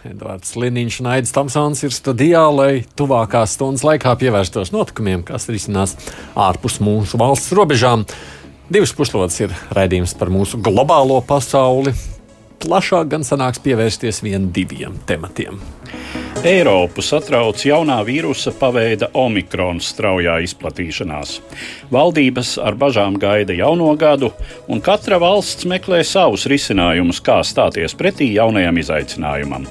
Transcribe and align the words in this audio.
Edvards 0.10 0.54
Liniņš 0.56 1.00
un 1.02 1.08
Aits 1.14 1.34
Tamsons 1.34 1.82
ir 1.84 1.94
studijā, 1.94 2.42
lai 2.52 2.84
tuvākās 2.98 3.56
stundas 3.56 3.84
laikā 3.86 4.14
pievērstos 4.20 4.72
notikumiem, 4.74 5.24
kas 5.26 5.48
risinās 5.52 5.96
ārpus 6.38 6.80
mūsu 6.84 7.20
valsts 7.20 7.52
robežām. 7.56 8.06
Divas 8.70 8.94
puslodes 8.96 9.36
ir 9.42 9.54
raidījums 9.74 10.14
par 10.18 10.30
mūsu 10.32 10.60
globālo 10.62 11.18
pasauli. 11.26 11.94
Plašāk 12.60 13.08
gan 13.08 13.22
sanāks 13.24 13.60
pievērsties 13.64 14.20
vien 14.20 14.50
diviem 14.52 14.98
tematiem. 15.08 15.56
Eiropu 16.44 17.02
satrauc 17.04 17.60
jaunā 17.64 17.98
vīrusa 18.04 18.52
paveida 18.56 19.10
omikrona 19.16 19.80
straujā 19.84 20.38
izplatīšanās. 20.44 21.34
Valdības 21.92 22.54
ar 22.60 22.76
bažām 22.80 23.16
gaida 23.20 23.56
jauno 23.56 23.90
gadu, 24.00 24.30
un 24.68 24.80
katra 24.84 25.18
valsts 25.20 25.68
meklē 25.68 26.00
savus 26.04 26.46
risinājumus, 26.52 27.20
kā 27.24 27.40
stāties 27.44 27.96
pretī 27.96 28.30
jaunajam 28.36 28.80
izaicinājumam. 28.84 29.68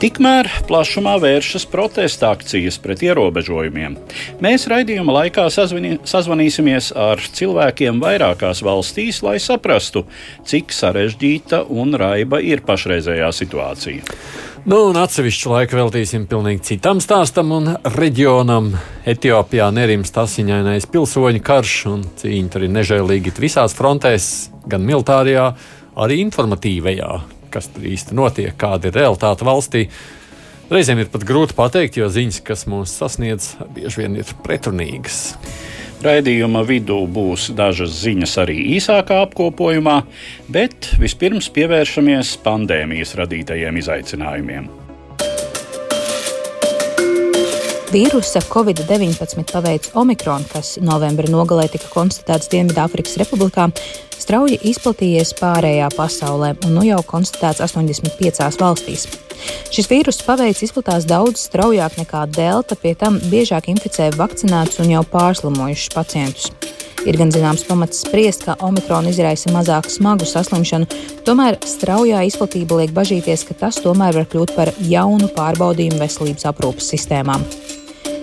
Tikmēr 0.00 0.48
plašumā 0.64 1.18
vēršas 1.20 1.66
protesta 1.68 2.30
akcijas 2.32 2.78
pret 2.80 3.02
ierobežojumiem. 3.04 3.98
Mēs 4.40 4.62
raidījuma 4.72 5.12
laikā 5.12 5.42
sazvani, 5.52 5.98
sazvanīsimies 6.08 6.86
ar 6.96 7.20
cilvēkiem 7.20 7.98
vairākās 8.00 8.62
valstīs, 8.64 9.18
lai 9.20 9.34
saprastu, 9.44 10.06
cik 10.48 10.72
sarežģīta 10.72 11.66
un 11.68 11.92
raiba 12.00 12.40
ir 12.40 12.62
pašreizējā 12.64 13.28
situācija. 13.36 14.14
Nu, 14.64 14.78
un 14.88 14.96
atsevišķu 15.02 15.52
laiku 15.52 15.76
veltīsim 15.76 16.24
pilnīgi 16.30 16.64
citam 16.70 17.02
stāstam 17.04 17.52
un 17.58 17.68
reģionam. 17.92 18.70
Etiopijā 19.04 19.66
nerimst 19.76 20.16
asiņainais 20.22 20.88
pilsoņu 20.88 21.44
karš, 21.44 21.74
un 21.92 22.06
cīņa 22.22 22.54
tur 22.56 22.64
ir 22.64 22.72
nežēlīgi 22.72 23.34
visās 23.36 23.76
frontēs, 23.76 24.30
gan 24.64 24.88
militārajā, 24.88 25.44
arī 26.00 26.22
informatīvajā 26.24 27.10
kas 27.52 27.70
tur 27.74 27.86
īsti 27.90 28.16
notiek, 28.16 28.54
kāda 28.58 28.90
ir 28.90 28.98
realitāte 29.00 29.46
valstī. 29.46 29.86
Reizēm 30.70 31.02
ir 31.02 31.10
pat 31.10 31.26
grūti 31.26 31.56
pateikt, 31.58 31.98
jo 31.98 32.06
ziņas, 32.10 32.40
kas 32.46 32.66
mūs 32.70 32.94
sasniedz, 32.94 33.56
bieži 33.74 34.04
vien 34.04 34.18
ir 34.22 34.34
pretrunīgas. 34.46 35.24
Raidījuma 36.00 36.62
vidū 36.64 37.02
būs 37.12 37.50
dažas 37.52 37.92
ziņas 38.00 38.38
arī 38.40 38.56
īsākā 38.78 39.18
apkopojumā, 39.26 39.98
bet 40.48 40.94
vispirms 41.02 41.50
pievēršamies 41.52 42.38
pandēmijas 42.46 43.18
radītajiem 43.20 43.82
izaicinājumiem. 43.82 44.70
Vīrusa 47.90 48.38
Covid-19 48.46 49.48
paveids 49.50 49.90
Omikron, 49.98 50.44
kas 50.52 50.76
novembra 50.78 51.26
nogalē 51.26 51.64
tika 51.72 51.88
konstatēts 51.90 52.46
Dienvidāfrikas 52.52 53.16
Republikā, 53.18 53.64
strauji 54.14 54.60
izplatījies 54.70 55.32
pārējā 55.40 55.88
pasaulē 55.96 56.52
un 56.68 56.76
nu 56.76 56.84
jau 56.86 57.00
konstatēts 57.08 57.58
85 57.66 58.60
valstīs. 58.62 59.08
Šis 59.74 59.90
vīrusu 59.90 60.22
paveids 60.22 60.62
izplatās 60.62 61.08
daudz 61.10 61.42
straujāk 61.48 61.96
nekā 61.98 62.28
delta, 62.30 62.78
pie 62.78 62.92
tam 62.94 63.18
biežāk 63.32 63.66
inficē 63.74 64.12
vakcinētus 64.14 64.84
un 64.84 64.94
jau 64.94 65.02
pārslimojušus 65.10 65.90
pacientus. 65.96 66.52
Ir 67.10 67.18
gan 67.18 67.34
zināms 67.34 67.66
pamats 67.66 68.04
spriest, 68.04 68.44
ka 68.46 68.54
omikrona 68.62 69.10
izraisa 69.10 69.50
mazāk 69.50 69.90
smagu 69.90 70.28
saslimšanu, 70.30 70.86
tomēr 71.26 71.58
straujā 71.66 72.22
izplatība 72.28 72.84
liek 72.84 72.94
bažīties, 72.94 73.48
ka 73.48 73.58
tas 73.64 73.82
tomēr 73.82 74.20
var 74.20 74.30
kļūt 74.30 74.54
par 74.54 74.74
jaunu 74.78 75.32
pārbaudījumu 75.34 75.98
veselības 76.04 76.46
aprūpas 76.52 76.94
sistēmām. 76.94 77.48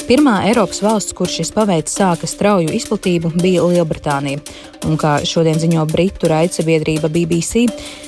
Pirmā 0.07 0.37
Eiropas 0.47 0.77
valsts, 0.79 1.11
kur 1.11 1.27
šis 1.27 1.49
paveids 1.51 1.91
sāka 1.97 2.29
strauju 2.31 2.71
izplatību, 2.71 3.33
bija 3.41 3.65
Lielbritānija. 3.67 4.39
Un, 4.87 4.95
kā 4.95 5.17
šodien 5.27 5.59
ziņo 5.59 5.81
Britu 5.91 6.29
raidsabiedrība 6.31 7.09
BBC, 7.11 7.65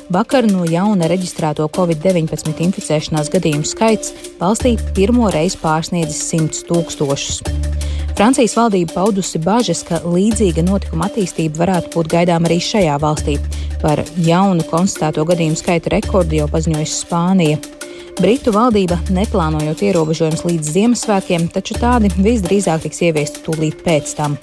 vakar 0.07 0.47
no 0.47 0.63
jauna 0.63 1.09
reģistrēto 1.11 1.65
Covid-19 1.75 2.63
inficēšanās 2.69 3.27
gadījumu 3.33 3.67
skaits 3.67 4.13
valstī 4.39 4.77
pirmo 4.95 5.27
reizi 5.33 5.59
pārsniedzis 5.59 6.21
100 6.29 6.63
tūkstošus. 6.69 7.41
Francijas 8.15 8.55
valdība 8.55 8.95
paudusi 8.95 9.43
bažas, 9.43 9.83
ka 9.83 9.99
līdzīga 10.05 10.63
notikuma 10.69 11.09
attīstība 11.11 11.65
varētu 11.65 11.91
būt 11.97 12.13
gaidām 12.15 12.47
arī 12.47 12.61
šajā 12.63 12.95
valstī. 13.03 13.35
Par 13.83 14.05
jaunu 14.23 14.63
konstatēto 14.71 15.27
gadījumu 15.27 15.59
skaita 15.59 15.91
rekordu 15.97 16.39
jau 16.39 16.47
paziņojusi 16.55 16.97
Spānija. 17.03 17.59
Britu 18.19 18.51
valdība 18.51 18.97
neplānojot 19.15 19.79
ierobežojumus 19.79 20.41
līdz 20.43 20.71
Ziemassvētkiem, 20.75 21.45
taču 21.55 21.77
tādi 21.79 22.09
visdrīzāk 22.19 22.83
tiks 22.83 22.99
ieviesti 23.07 23.39
tūlīt 23.45 23.79
pēc 23.85 24.11
tam. 24.17 24.35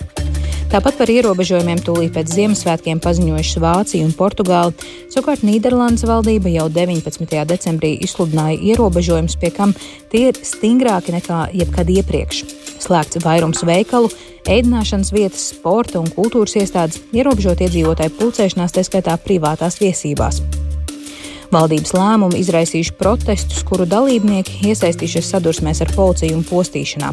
Tāpat 0.72 0.96
par 0.96 1.12
ierobežojumiem 1.12 1.82
tūlīt 1.84 2.14
pēc 2.14 2.32
Ziemassvētkiem 2.38 3.02
paziņojušas 3.04 3.60
Vācija 3.60 4.08
un 4.08 4.16
Portugāla. 4.16 4.72
Savukārt 5.12 5.44
Nīderlandes 5.44 6.06
valdība 6.08 6.48
jau 6.54 6.70
19. 6.72 7.36
decembrī 7.52 7.92
izsludināja 8.00 8.56
ierobežojumus, 8.72 9.36
pie 9.44 9.52
kam 9.52 9.76
tie 10.08 10.30
ir 10.30 10.40
stingrāki 10.40 11.12
nekā 11.12 11.46
jebkad 11.60 11.92
iepriekš. 12.00 12.46
Slēgts 12.80 13.20
vairums 13.28 13.60
veikalu, 13.60 14.08
ēdināšanas 14.48 15.12
vietas, 15.12 15.50
sporta 15.52 16.00
un 16.00 16.08
kultūras 16.16 16.56
iestādes, 16.56 17.04
ierobežot 17.12 17.60
iedzīvotāju 17.68 18.16
pulcēšanās, 18.16 18.72
tā 18.72 18.88
skaitā 18.88 19.20
privātās 19.20 19.76
viesībās. 19.84 20.40
Valdības 21.54 21.94
lēmumi 21.94 22.40
izraisījuši 22.42 22.94
protestus, 22.98 23.62
kuru 23.66 23.86
dalībnieki 23.88 24.66
iesaistījušies 24.72 25.30
sadursmēs 25.34 25.82
ar 25.84 25.92
policiju 25.94 26.40
un 26.40 26.44
postīšanā. 26.46 27.12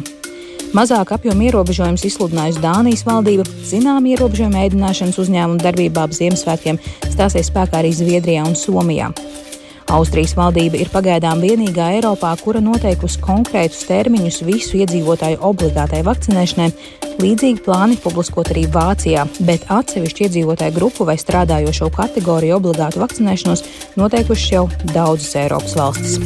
Mazāk 0.74 1.12
apjomu 1.14 1.46
ierobežojumus 1.46 2.02
izsludinājusi 2.08 2.62
Dānijas 2.64 3.04
valdība, 3.06 3.44
zinām 3.62 4.08
ierobežojumu 4.10 4.58
ēdināšanas 4.64 5.20
uzņēmumu 5.22 5.62
darbībā 5.62 6.08
ap 6.08 6.16
Ziemassvētkiem 6.16 6.80
stāsies 7.12 7.52
spēkā 7.52 7.78
arī 7.78 7.92
Zviedrijā 7.94 8.42
un 8.42 8.58
Somijā. 8.58 9.12
Austrijas 9.92 10.32
valdība 10.36 10.78
ir 10.80 10.88
pagaidām 10.92 11.42
vienīgā 11.44 11.90
Eiropā, 11.98 12.30
kura 12.40 12.62
noteikusi 12.64 13.20
konkrētus 13.24 13.84
termiņus 13.88 14.40
visu 14.46 14.78
iedzīvotāju 14.80 15.42
obligātai 15.44 16.00
vakcinēšanai. 16.06 16.70
Līdzīgi 17.20 17.62
plāni 17.66 17.98
publiskot 18.00 18.50
arī 18.54 18.64
Vācijā, 18.72 19.26
bet 19.46 19.68
atsevišķu 19.70 20.26
iedzīvotāju 20.26 20.74
grupu 20.74 21.06
vai 21.08 21.18
strādājošo 21.20 21.90
kategoriju 21.94 22.56
obligātu 22.56 23.02
vakcinēšanos 23.04 23.64
noteikušas 24.00 24.50
jau 24.56 24.64
daudzas 24.94 25.36
Eiropas 25.44 25.76
valstis. 25.78 26.18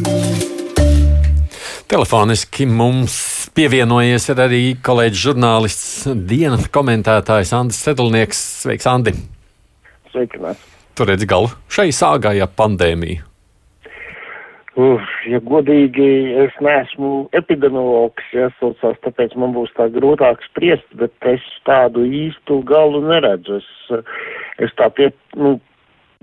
Telefoniski 1.89 2.67
mums 2.69 3.15
pievienojies 3.57 4.29
arī 4.37 4.63
kolēģis 4.85 5.23
žurnālists, 5.25 5.93
dienas 6.29 6.69
komentētājs 6.73 7.55
Andris 7.57 7.81
Sedlnieks. 7.85 8.43
Sveiks, 8.63 8.89
Andi! 8.89 9.17
Sveicināts! 10.13 10.63
Tur 10.99 11.13
redz 11.13 11.25
galu 11.31 11.51
šai 11.71 11.91
sāgai 11.95 12.41
ap 12.43 12.59
Uf, 14.79 15.07
ja 15.27 15.41
godīgi, 15.43 16.07
es 16.39 16.55
neesmu 16.63 17.25
epidemiologs, 17.35 18.27
ja 18.31 18.47
saucās, 18.61 18.99
tāpēc 19.03 19.33
man 19.35 19.51
būs 19.57 19.73
tā 19.75 19.89
grūtāk 19.91 20.45
spriest, 20.47 20.87
bet 21.01 21.11
es 21.27 21.43
tādu 21.67 22.05
īstu 22.07 22.61
galu 22.69 23.01
neredzu. 23.03 23.59
Es, 23.59 24.05
es 24.63 24.77
tā 24.79 24.87
pie, 24.95 25.09
nu, 25.35 25.57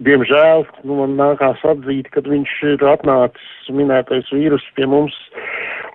diemžēl, 0.08 0.64
nu, 0.88 1.02
man 1.02 1.18
nākās 1.20 1.66
atzīt, 1.68 2.08
kad 2.14 2.30
viņš 2.32 2.54
ir 2.70 2.86
atnācis 2.94 3.74
minētais 3.76 4.32
vīrus 4.32 4.64
pie 4.80 4.88
mums 4.88 5.18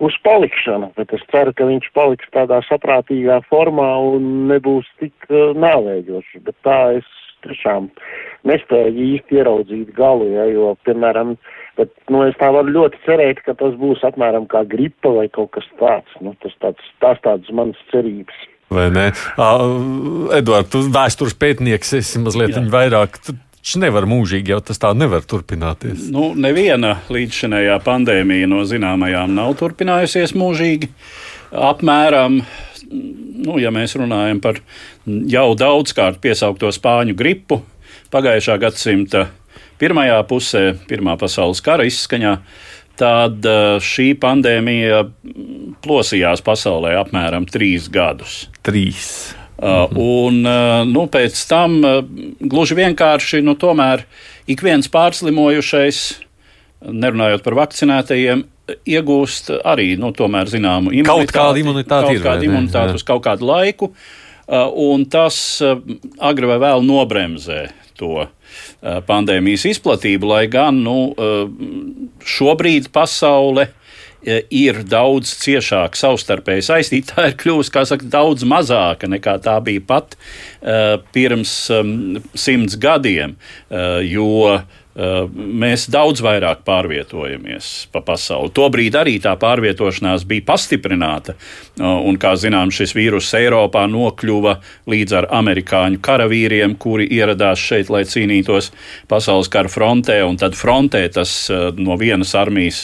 uz 0.05 0.19
palikšanu, 0.29 0.91
bet 1.01 1.17
es 1.17 1.25
ceru, 1.33 1.57
ka 1.57 1.65
viņš 1.71 1.89
paliks 1.97 2.29
tādā 2.37 2.61
saprātīgā 2.69 3.39
formā 3.49 3.89
un 4.11 4.29
nebūs 4.53 4.91
tik 5.01 5.33
uh, 5.33 5.57
nāvējošs, 5.57 6.45
bet 6.45 6.61
tā 6.69 6.79
es 6.99 7.09
tiešām 7.41 7.89
nespēju 8.45 9.09
īsti 9.15 9.41
ieraudzīt 9.41 9.97
galu, 9.97 10.29
ja, 10.35 10.45
jo, 10.53 10.75
piemēram, 10.85 11.39
uh, 11.39 11.57
Bet, 11.81 11.93
nu, 12.13 12.21
es 12.29 12.37
tā 12.37 12.51
varu 12.53 12.75
ļoti 12.75 12.99
cerēt, 13.07 13.39
ka 13.47 13.55
tas 13.57 13.73
būs 13.81 14.03
apmēram 14.05 14.45
kā 14.51 14.67
gripa 14.69 15.15
vai 15.15 15.31
kaut 15.33 15.55
kas 15.55 15.69
tāds. 15.81 16.17
Nu, 16.21 16.35
tas 16.45 16.53
tāds, 16.61 16.91
tās 17.01 17.21
tādas 17.25 17.49
manas 17.57 17.79
cerības. 17.93 18.37
Vai 18.71 18.91
ne? 18.93 19.07
Uh, 19.41 20.29
Edvards, 20.37 20.69
tu 20.71 20.83
vēstures 20.93 21.35
pētnieks, 21.41 21.95
esi 21.97 22.21
mazliet 22.23 22.59
vairāk. 22.71 23.17
Viņš 23.61 23.73
nevar 23.81 24.07
mūžīgi, 24.09 24.53
jau 24.53 24.61
tas 24.65 24.81
tā 24.81 24.93
nevar 24.97 25.25
turpināties. 25.29 26.11
Nu, 26.13 26.31
neviena 26.37 26.99
līdzšinējā 27.13 27.81
pandēmija 27.85 28.49
no 28.51 28.63
zināmajām 28.69 29.33
nav 29.37 29.57
turpinājusies 29.61 30.37
mūžīgi. 30.37 30.93
Apmēram, 31.71 32.43
nu, 32.93 33.59
ja 33.61 33.73
mēs 33.75 33.97
runājam 34.01 34.45
par 34.45 34.61
jau 35.33 35.49
daudzkārt 35.59 36.21
piesaukto 36.23 36.71
spāņu 36.77 37.17
gripu, 37.19 37.63
pagājušā 38.13 38.61
gadsimta 38.63 39.31
pirmajā 39.81 40.21
pusē, 40.29 40.65
Pirmā 40.91 41.17
pasaules 41.21 41.63
kara 41.65 41.87
izskaņā, 41.89 42.37
tad 43.01 43.47
šī 43.81 44.13
pandēmija 44.21 45.03
plosījās 45.85 46.45
pasaulē 46.45 46.99
apmēram 47.01 47.49
trīs 47.49 47.89
gadus. 47.93 48.43
Trīs. 48.67 49.33
Uh, 49.61 49.93
un 50.01 50.41
uh, 50.49 50.83
nu, 50.89 51.05
pēc 51.13 51.37
tam 51.51 51.75
gluži 52.41 52.79
vienkārši 52.79 53.43
nu, 53.45 53.53
tomēr 53.61 54.07
ik 54.49 54.63
viens 54.65 54.89
pārslimojušais, 54.89 55.99
nerunājot 56.81 57.45
par 57.45 57.59
vakcinētajiem, 57.59 58.47
iegūst 58.89 59.53
arī 59.69 59.93
nu, 60.01 60.15
zināmu 60.49 60.95
imunitāti. 60.95 61.11
Kaut 61.11 61.35
kāda 61.37 61.61
imunitāte 61.61 62.15
kaut. 62.15 62.25
Kāda 62.25 62.49
imunitāte 62.49 62.97
uz 62.97 63.05
kaut 63.05 63.25
kādu 63.27 63.51
laiku, 63.51 63.91
un 64.81 65.05
tas 65.11 65.37
agri 65.61 66.49
vai 66.49 66.57
vēl 66.63 66.87
nobremzē 66.87 67.67
to 68.01 68.25
pandēmijas 69.07 69.67
izplatību, 69.71 70.31
lai 70.31 70.47
gan 70.51 70.81
nu, 70.85 70.97
šobrīd 72.25 72.91
pasaule 72.95 73.71
ir 74.53 74.83
daudz 74.85 75.31
ciešāk 75.41 75.97
savstarpēji 75.97 76.67
saistīta. 76.67 77.15
Tā 77.17 77.31
ir 77.31 77.39
kļuvusi, 77.41 77.73
saka, 77.89 78.11
daudz 78.13 78.45
mazāka 78.49 79.09
nekā 79.09 79.39
tā 79.45 79.57
bija 79.65 79.85
pat 79.89 80.19
pirms 81.15 81.55
um, 81.73 82.21
simts 82.37 82.77
gadiem, 82.81 83.39
jo 84.05 84.61
Eh, 84.61 84.77
mēs 84.95 85.87
daudz 85.91 86.19
vairāk 86.25 86.65
pārvietojamies 86.67 87.69
pa 87.93 88.01
pasauli. 88.03 88.51
Tobrīd 88.55 88.97
arī 88.99 89.19
tā 89.23 89.37
pārvietošanās 89.39 90.25
bija 90.27 90.43
pastiprināta, 90.49 91.37
eh, 91.37 91.85
un, 91.85 92.19
kā 92.19 92.35
zinām, 92.35 92.73
šis 92.75 92.95
vīrus 92.99 93.31
Eiropā 93.39 93.87
nokļuva 93.87 94.57
līdz 94.91 95.17
ar 95.17 95.29
amerikāņu 95.31 96.01
karavīriem, 96.03 96.77
kuri 96.79 97.07
ieradās 97.07 97.63
šeit, 97.63 97.91
lai 97.91 98.03
cīnītos 98.03 98.73
pasaules 99.09 99.49
kara 99.49 99.69
frontē, 99.69 100.21
un 100.27 100.37
tad 100.37 100.59
frontē 100.59 101.07
tas 101.13 101.51
eh, 101.51 101.71
no 101.79 101.97
vienas 101.97 102.35
armijas 102.35 102.83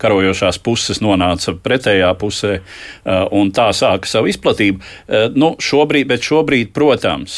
karojošās 0.00 0.58
puses 0.62 1.00
nonāca 1.02 1.52
pretējā 1.52 2.08
pusē, 2.18 2.60
un 3.34 3.50
tā 3.52 3.68
sāka 3.74 4.08
savu 4.08 4.30
izplatību. 4.30 4.80
Nu, 5.34 5.52
šobrīd, 5.60 6.06
bet 6.08 6.24
šobrīd, 6.24 6.72
protams, 6.76 7.34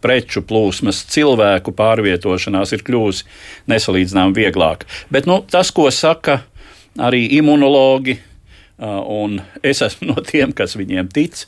preču 0.00 0.42
plūsmas, 0.46 1.02
cilvēku 1.12 1.74
pārvietošanās 1.76 2.74
ir 2.76 2.84
kļuvusi 2.86 3.26
nesalīdzinām 3.70 4.34
vieglāk. 4.36 4.86
Bet 5.12 5.28
nu, 5.30 5.40
tas, 5.50 5.72
ko 5.74 5.88
saka 5.94 6.40
arī 7.00 7.26
imunologi, 7.38 8.18
un 8.80 9.40
es 9.62 9.82
esmu 9.84 10.08
no 10.12 10.24
tiem, 10.24 10.54
kas 10.56 10.76
viņiem 10.80 11.12
tic, 11.12 11.44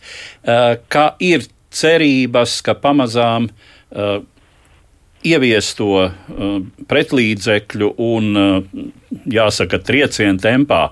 ka 0.92 1.06
ir 1.22 1.48
cerības, 1.72 2.60
ka 2.64 2.76
pamazām 2.76 3.48
ieviesto 5.22 5.88
pretlīdzekļu 6.90 7.92
un, 8.02 8.32
jāsaka, 9.30 9.80
triecienu 9.86 10.42
tempā 10.42 10.82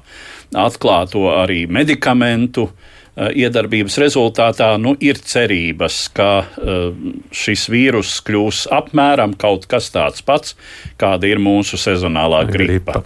atklāto 0.60 1.28
arī 1.34 1.64
medikamentu 1.70 2.68
uh, 2.68 2.89
iedarbības 3.20 3.98
rezultātā 4.00 4.70
nu, 4.80 4.94
ir 5.00 5.18
cerības, 5.20 6.02
ka 6.16 6.30
uh, 6.40 6.94
šis 7.34 7.66
vīrus 7.72 8.14
kļūs 8.26 8.64
apmēram 8.72 9.34
kaut 9.40 9.66
kas 9.70 9.90
tāds 9.94 10.24
pats, 10.24 10.56
kāda 11.00 11.28
ir 11.28 11.42
mūsu 11.42 11.78
sezonālā 11.80 12.44
gripa. 12.48 13.00
gripa. 13.00 13.02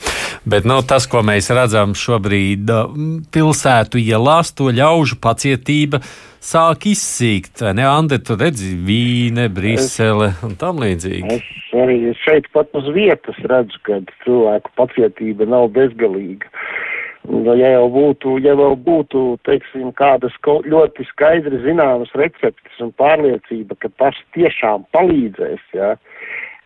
Bet 0.46 0.68
nu, 0.68 0.78
tas, 0.86 1.08
ko 1.10 1.24
mēs 1.26 1.50
redzam 1.54 1.96
šobrīd 1.98 2.70
eh, 2.70 2.94
pilsētu 3.34 4.00
ielās, 4.02 4.52
to 4.56 4.70
ļaužu 4.74 5.18
pacietība 5.22 6.00
sāk 6.44 6.88
izsīkt. 6.90 7.64
Ne, 7.76 7.86
Ande, 7.88 8.20
tu 8.20 8.36
redzi 8.38 8.74
Vīne, 8.86 9.48
Brisele 9.52 10.34
un 10.44 10.56
tam 10.60 10.82
līdzīgi. 10.82 11.38
Es 11.38 11.76
arī 11.84 11.98
šeit 12.20 12.50
pat 12.54 12.70
uz 12.76 12.90
vietas 12.94 13.38
redzu, 13.50 13.80
ka 13.86 14.02
cilvēku 14.24 14.74
pacietība 14.78 15.48
nav 15.50 15.70
bezgalīga. 15.74 16.50
Nu, 16.50 16.93
ja 17.30 17.70
jau 17.76 17.86
būtu, 17.92 18.38
ja 18.44 18.54
vēl 18.58 18.76
būtu, 18.84 19.24
teiksim, 19.48 19.92
kādas 19.96 20.34
ļoti 20.44 21.06
skaidri 21.08 21.62
zināmas 21.64 22.12
receptes 22.14 22.80
un 22.80 22.92
pārliecība, 23.00 23.76
ka 23.80 23.88
tas 23.98 24.18
tiešām 24.36 24.84
palīdzēs, 24.92 25.62
jā, 25.72 25.94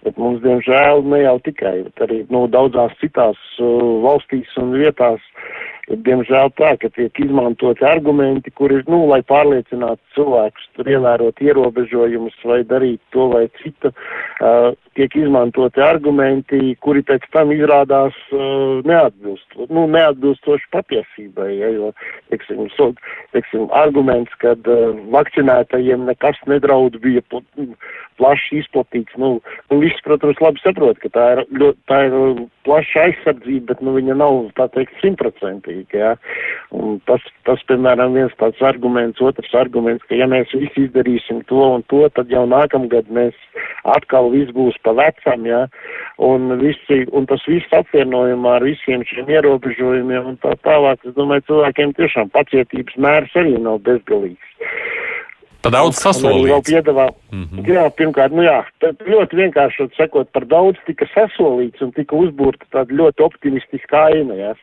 bet 0.05 0.19
mums, 0.19 0.43
diemžēl, 0.43 1.05
ne 1.07 1.23
jau 1.23 1.39
tikai, 1.47 1.83
bet 1.87 2.05
arī, 2.09 2.25
nu, 2.31 2.47
daudzās 2.51 2.95
citās 3.03 3.39
uh, 3.61 4.03
valstīs 4.05 4.51
un 4.61 4.75
vietās 4.75 5.23
diemžēl, 5.89 6.51
tā, 6.59 6.75
ka 6.81 6.91
tiek 6.93 7.21
izmantoti 7.23 7.85
argumenti, 7.87 8.53
kuri, 8.53 8.83
nu, 8.91 9.07
lai 9.09 9.23
pārliecinātu 9.29 10.03
cilvēkus 10.17 10.67
tur 10.77 10.91
ievērot 10.93 11.41
ierobežojumus 11.41 12.37
vai 12.45 12.61
darīt 12.69 13.01
to 13.15 13.29
vai 13.33 13.47
citu, 13.63 13.93
uh, 13.93 14.75
tiek 14.99 15.15
izmantoti 15.15 15.83
argumenti, 15.85 16.75
kuri 16.83 17.05
pēc 17.07 17.27
tam 17.35 17.53
izrādās 17.55 18.17
uh, 18.35 18.81
neatbilst, 18.89 19.55
nu, 19.71 19.87
neatbilstoši 19.95 20.67
patiesībai, 20.75 21.49
ja, 21.61 21.71
jo, 21.77 21.93
teiksim, 22.33 22.65
so, 22.75 22.91
teiksim, 23.37 23.69
arguments, 23.79 24.35
kad 24.43 24.67
uh, 24.67 24.91
vakcinētajiem 25.15 26.09
nekas 26.09 26.41
nedraud 26.51 26.99
bija 27.05 27.23
plaši 28.19 28.63
izplatīts, 28.65 29.15
nu, 29.23 29.37
nu 29.71 29.81
viss, 29.85 30.03
protams, 30.07 30.41
labi 30.43 30.63
saprot, 30.65 30.99
ka 31.05 31.13
tā 31.15 31.27
ir, 31.37 31.45
ļoti, 31.63 31.79
tā 31.91 32.01
ir 32.09 32.19
plaša 32.67 33.07
aizsardzība, 33.07 33.71
bet, 33.71 33.85
nu, 33.87 33.95
viņa 34.01 34.19
nav, 34.19 34.41
tā 34.59 34.67
teikt, 34.75 34.99
simtprocentīga, 35.03 36.03
ja, 36.03 36.13
un 36.75 36.99
tas, 37.07 37.23
tas, 37.47 37.63
piemēram, 37.71 38.19
viens 38.19 38.35
tāds 38.43 38.61
arguments, 38.67 39.23
otrs 39.23 39.55
arguments, 39.59 40.05
ka 40.11 40.19
ja 40.19 40.27
mēs 40.31 40.51
visi 40.57 40.89
izdarīsim 40.89 41.45
to 41.49 41.63
un 41.79 41.87
to, 41.93 42.03
tad 42.19 42.35
jau 42.35 42.45
nākamgad 42.51 43.11
mēs 43.15 43.39
atkal 43.89 44.33
viss 44.35 44.53
būs 44.57 44.77
pa 44.89 44.97
vecam, 44.97 45.47
jā, 45.47 45.63
un, 46.25 46.49
visi, 46.63 47.03
un 47.13 47.29
tas 47.29 47.45
viss 47.51 47.77
apvienojumā 47.77 48.59
ar 48.59 48.67
visiem 48.67 49.05
šiem 49.09 49.29
ierobežojumiem 49.37 50.33
un 50.33 50.39
tā 50.45 50.55
tālāk, 50.65 51.05
es 51.05 51.17
domāju, 51.19 51.47
cilvēkiem 51.53 51.95
tiešām 51.99 52.33
pacietības 52.33 52.97
mērs 52.97 53.37
arī 53.39 53.59
nav 53.61 53.83
bezgalīgs. 53.85 54.55
Par 55.59 55.75
daudz 55.75 55.99
sasolīts. 55.99 56.71
Mm 57.33 57.45
-hmm. 57.45 57.67
Jā, 57.67 57.91
pirmkārt, 57.91 58.33
nu 58.33 58.43
jā, 58.47 58.63
ļoti 58.83 59.37
vienkārši 59.43 59.89
sakot, 59.97 60.31
par 60.33 60.47
daudz 60.47 60.79
tika 60.87 61.07
sasolīts 61.15 61.83
un 61.83 61.93
tika 61.93 62.17
uzbūrta 62.17 62.65
tāda 62.73 62.95
ļoti 62.95 63.25
optimistiska 63.27 64.05
aina, 64.05 64.35
jā. 64.35 64.55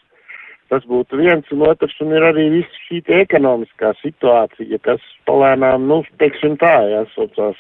Tas 0.74 0.86
būtu 0.90 1.20
viens, 1.20 1.46
un 1.54 1.62
otrs, 1.68 1.94
un 2.02 2.14
ir 2.18 2.24
arī 2.26 2.48
viss 2.50 2.78
šī 2.88 3.04
ekonomiskā 3.20 3.92
situācija, 4.00 4.80
kas 4.88 5.04
palēnām, 5.30 5.86
nu, 5.92 6.00
teiksim 6.18 6.56
tā, 6.58 6.74
jāsaucās, 6.90 7.60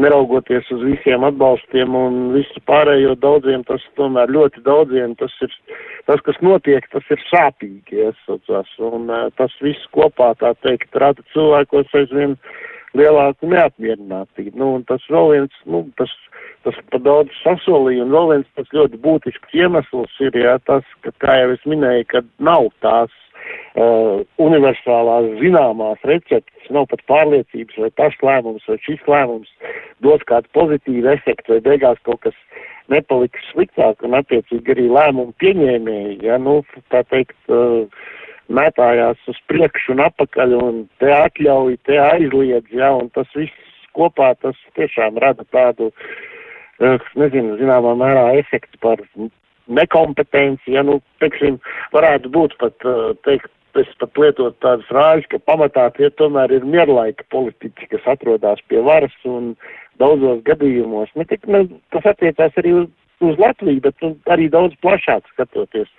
neraugoties 0.00 0.70
uz 0.72 0.86
visiem 0.86 1.26
atbalstiem 1.28 1.98
un 2.00 2.16
visu 2.32 2.62
pārējo 2.70 3.12
daudziem, 3.20 3.66
tas 3.68 3.84
tomēr 4.00 4.32
ļoti 4.32 4.64
daudziem, 4.64 5.18
tas 5.20 5.36
ir, 5.44 5.52
tas, 6.08 6.24
kas 6.24 6.40
notiek, 6.40 6.88
tas 6.94 7.12
ir 7.12 7.20
sāpīgi, 7.28 8.00
jāsaucās, 8.06 8.72
un 8.88 9.12
uh, 9.12 9.28
tas 9.36 9.52
viss 9.60 9.92
kopā, 9.92 10.32
tā 10.40 10.54
teikt, 10.64 10.96
rada 10.96 11.26
cilvēkos 11.34 11.92
aizvien 12.00 12.38
lielāku 12.96 13.52
neapmierinātību. 13.52 14.56
Nu, 14.56 14.74
un 14.78 14.88
tas 14.88 15.04
vēl 15.12 15.34
viens, 15.34 15.60
nu, 15.68 15.84
tas 16.00 16.10
tas 16.64 16.76
par 16.92 17.02
daudz 17.04 17.32
sasolīja, 17.40 18.04
un 18.04 18.12
vēl 18.14 18.28
viens 18.34 18.52
tas 18.58 18.68
ļoti 18.76 19.00
būtisks 19.04 19.56
iemesls 19.56 20.20
ir, 20.24 20.36
jā, 20.36 20.58
tas, 20.68 20.86
ka, 21.04 21.12
kā 21.22 21.36
jau 21.40 21.50
es 21.54 21.64
minēju, 21.68 22.06
ka 22.10 22.22
nav 22.42 22.68
tās 22.84 23.12
uh, 23.80 24.20
universālās 24.42 25.30
zināmās 25.40 26.04
receptes, 26.08 26.70
nav 26.74 26.88
pat 26.92 27.02
pārliecības, 27.10 27.80
vai 27.84 27.90
tas 28.00 28.16
lēmums 28.24 28.68
vai 28.68 28.78
šis 28.84 29.02
lēmums 29.08 29.50
dos 30.04 30.24
kādu 30.28 30.52
pozitīvu 30.56 31.12
efektu, 31.14 31.56
vai 31.56 31.64
beigās 31.70 32.00
kaut 32.08 32.22
kas 32.26 32.36
nepaliks 32.92 33.52
sliktāk, 33.52 34.02
un 34.04 34.18
attiecīgi 34.18 34.74
arī 34.74 34.88
lēmumu 34.90 35.36
pieņēmēji, 35.42 36.16
ja, 36.26 36.40
nu, 36.42 36.60
tā 36.92 37.04
teikt, 37.12 37.38
uh, 37.48 37.86
mētājās 38.50 39.20
uz 39.30 39.38
priekšu 39.48 39.94
un 39.94 40.04
apakaļ, 40.08 40.56
un 40.58 40.80
te 40.98 41.12
atļauj, 41.14 41.76
te 41.86 42.00
aizliedz, 42.02 42.66
ja, 42.74 42.90
un 42.98 43.08
tas 43.14 43.30
viss 43.38 43.68
kopā, 43.94 44.32
tas 44.42 44.58
tiešām 44.74 45.18
rada 45.22 45.46
tādu 45.54 45.88
uh, 45.90 46.10
nezinu, 46.80 47.56
zināmā 47.60 47.94
mērā 47.98 48.26
efekts 48.40 48.80
par 48.80 49.02
nekompetenci, 49.70 50.74
ja, 50.74 50.84
nu, 50.86 50.98
teiksim, 51.22 51.58
varētu 51.94 52.30
būt 52.34 52.56
pat, 52.60 52.86
teikt, 53.26 53.50
es 53.78 53.90
pat 54.00 54.18
lietot 54.18 54.56
tādas 54.64 54.88
rāžas, 54.90 55.28
ka 55.30 55.38
pamatā 55.46 55.86
tie 55.94 56.10
tomēr 56.18 56.56
ir 56.56 56.66
mierlaika 56.66 57.26
politiķi, 57.30 57.90
kas 57.92 58.08
atrodas 58.16 58.62
pie 58.68 58.82
varas 58.86 59.14
un 59.28 59.52
daudzos 60.02 60.42
gadījumos, 60.48 61.12
ne 61.14 61.26
tik, 61.28 61.46
ne, 61.46 61.66
tas 61.94 62.08
attiecās 62.10 62.56
arī 62.58 62.74
uz, 62.80 62.88
uz 63.22 63.38
Latviju, 63.38 63.84
bet 63.84 64.02
nu, 64.02 64.14
arī 64.32 64.48
daudz 64.50 64.74
plašāk 64.82 65.28
skatoties. 65.34 65.90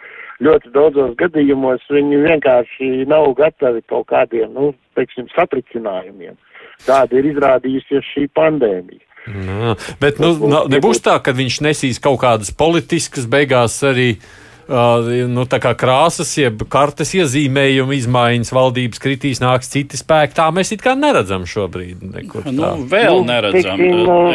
Ļoti 0.42 0.72
daudzos 0.74 1.14
gadījumos 1.20 1.86
viņi 1.94 2.24
vienkārši 2.26 2.90
nav 3.10 3.30
gatavi 3.38 3.84
kaut 3.92 4.10
kādiem, 4.10 4.50
nu, 4.58 4.72
teiksim, 4.98 5.30
satricinājumiem. 5.36 6.34
Tāda 6.88 7.20
ir 7.20 7.30
izrādījusies 7.30 8.08
šī 8.16 8.26
pandēmija. 8.34 9.06
Nā, 9.30 9.76
bet 10.02 10.18
nu, 10.22 10.34
nā, 10.50 10.66
nebūs 10.72 11.04
tā, 11.06 11.20
ka 11.22 11.34
viņš 11.38 11.60
nesīs 11.62 12.00
kaut 12.02 12.24
kādas 12.24 12.50
politiskas 12.58 13.28
beigās 13.30 13.76
arī 13.86 14.16
uh, 14.18 14.40
nu, 15.30 15.46
krāsas, 15.78 16.32
jeb 16.40 16.64
kartes 16.72 17.14
iezīmējuma 17.18 17.96
izmaiņas, 18.00 18.54
valdības 18.56 19.02
kritīs, 19.04 19.42
nāks 19.44 19.70
citi 19.74 20.00
spēki. 20.00 20.36
Tā 20.38 20.48
mēs 20.56 20.74
it 20.74 20.82
kā 20.82 20.96
neredzam 20.98 21.46
šobrīd. 21.50 22.02
Nekur, 22.16 22.48
nu, 22.50 22.72
vēl 22.90 23.22
nu, 23.22 23.28
neredzam. 23.30 23.84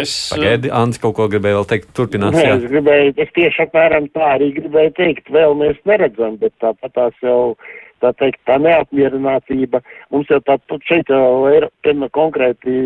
Es... 0.02 0.14
Pagaidi, 0.34 0.70
Ants 0.70 1.02
kaut 1.02 1.16
ko 1.18 1.26
gribēja 1.32 1.60
vēl 1.60 1.68
teikt. 1.72 1.90
Turpinās. 1.96 2.36
Nē, 2.36 2.46
es 2.58 2.68
gribēju, 2.70 3.16
es 3.24 3.32
tieši 3.36 3.66
apmēram 3.66 4.10
tā 4.14 4.30
arī 4.36 4.52
gribēju 4.60 4.94
teikt. 4.98 5.32
Vēl 5.34 5.56
mēs 5.58 5.80
neredzam, 5.88 6.38
bet 6.42 6.54
tāpat 6.62 6.94
tās 6.94 7.26
jau 7.26 7.56
tā 8.04 8.12
teikt, 8.20 8.42
tā 8.48 8.58
neapmierinātība. 8.60 9.80
Mums 10.12 10.30
jau 10.30 10.42
tā 10.44 10.58
šeit 10.88 11.10
jau 11.10 11.48
ir, 11.54 11.70
piemēram, 11.86 12.12
konkrēti 12.14 12.76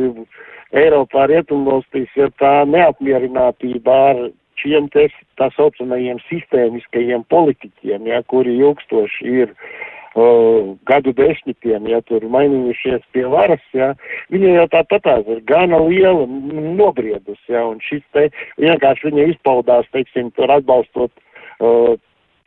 Eiropā 0.76 1.26
rietumvalstīs, 1.30 2.10
ja 2.14 2.28
tā 2.38 2.60
neapmierinātība 2.70 3.96
ar 4.10 4.20
šiem 4.60 4.88
te 4.92 5.08
tā 5.40 5.48
saucamajiem 5.56 6.20
sistēmiskajiem 6.28 7.24
politiķiem, 7.32 8.06
ja, 8.10 8.20
kuri 8.30 8.58
ilgstoši 8.60 9.32
ir 9.42 9.54
uh, 9.54 10.76
gadu 10.90 11.14
desmitiem, 11.16 11.88
ja 11.90 12.02
tur 12.06 12.26
mainījušies 12.34 13.02
pie 13.14 13.24
varas, 13.32 13.64
ja, 13.76 13.92
viņa 14.34 14.54
jau 14.58 14.68
tāpatās 14.76 15.32
ir 15.32 15.42
gana 15.48 15.80
liela 15.86 16.28
nobriedus, 16.28 17.40
ja, 17.48 17.64
un 17.66 17.80
šis 17.84 18.04
te 18.14 18.28
vienkārši 18.60 19.10
viņa 19.10 19.26
izpaudās, 19.32 19.88
teiksim, 19.96 20.30
tur 20.36 20.52
atbalstot 20.54 21.10
uh, 21.10 21.96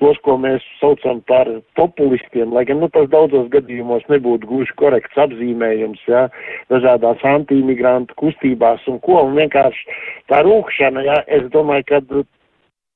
tos, 0.03 0.19
ko 0.25 0.35
mēs 0.41 0.63
saucam 0.81 1.21
par 1.29 1.47
populistiem, 1.79 2.51
lai 2.55 2.65
gan 2.67 2.81
nu, 2.83 2.89
tas 2.91 3.07
daudzos 3.11 3.47
gadījumos 3.53 4.03
nebūtu 4.11 4.49
gluži 4.49 4.75
korekts 4.79 5.19
apzīmējums, 5.25 6.03
ja, 6.11 6.27
dažādās 6.73 7.23
anti-imigrantu 7.27 8.17
kustībās 8.19 8.83
un 8.91 8.99
ko, 9.05 9.21
un 9.27 9.37
vienkārši 9.39 9.99
tā 10.31 10.43
rūkšana, 10.43 11.05
ja, 11.07 11.19
es 11.31 11.47
domāju, 11.55 11.87
ka 11.91 12.23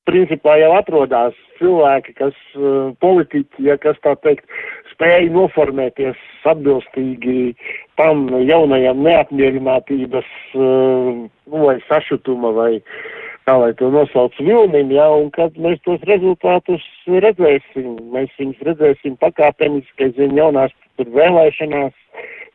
principā 0.08 0.56
jau 0.60 0.72
atrodas 0.76 1.36
cilvēki, 1.58 2.14
kas 2.20 2.36
uh, 2.56 2.92
politiķi, 3.02 3.68
ja, 3.68 3.78
kas 3.80 3.98
tā 4.04 4.14
teikt, 4.24 4.44
spēja 4.92 5.28
noformēties 5.32 6.20
atbilstīgi 6.48 7.54
tam 8.00 8.28
jaunajam 8.40 9.00
neapmierinātības 9.04 10.28
uh, 10.56 11.24
nu, 11.28 11.64
vai 11.64 11.76
sašutuma 11.88 12.52
vai 12.56 12.72
uh, 12.78 13.18
kā 13.48 13.54
lai 13.62 13.70
to 13.78 13.88
nosauc 13.92 14.36
vilnim, 14.42 14.90
ja, 14.92 15.06
un 15.16 15.30
kad 15.34 15.56
mēs 15.60 15.80
tos 15.86 16.02
rezultātus 16.08 16.84
redzēsim, 17.08 17.94
mēs 18.12 18.34
viņus 18.40 18.66
redzēsim 18.68 19.16
pakāpeniski, 19.22 20.10
zin, 20.18 20.36
jaunās 20.36 20.74
tur 20.98 21.08
vēlēšanās, 21.14 21.94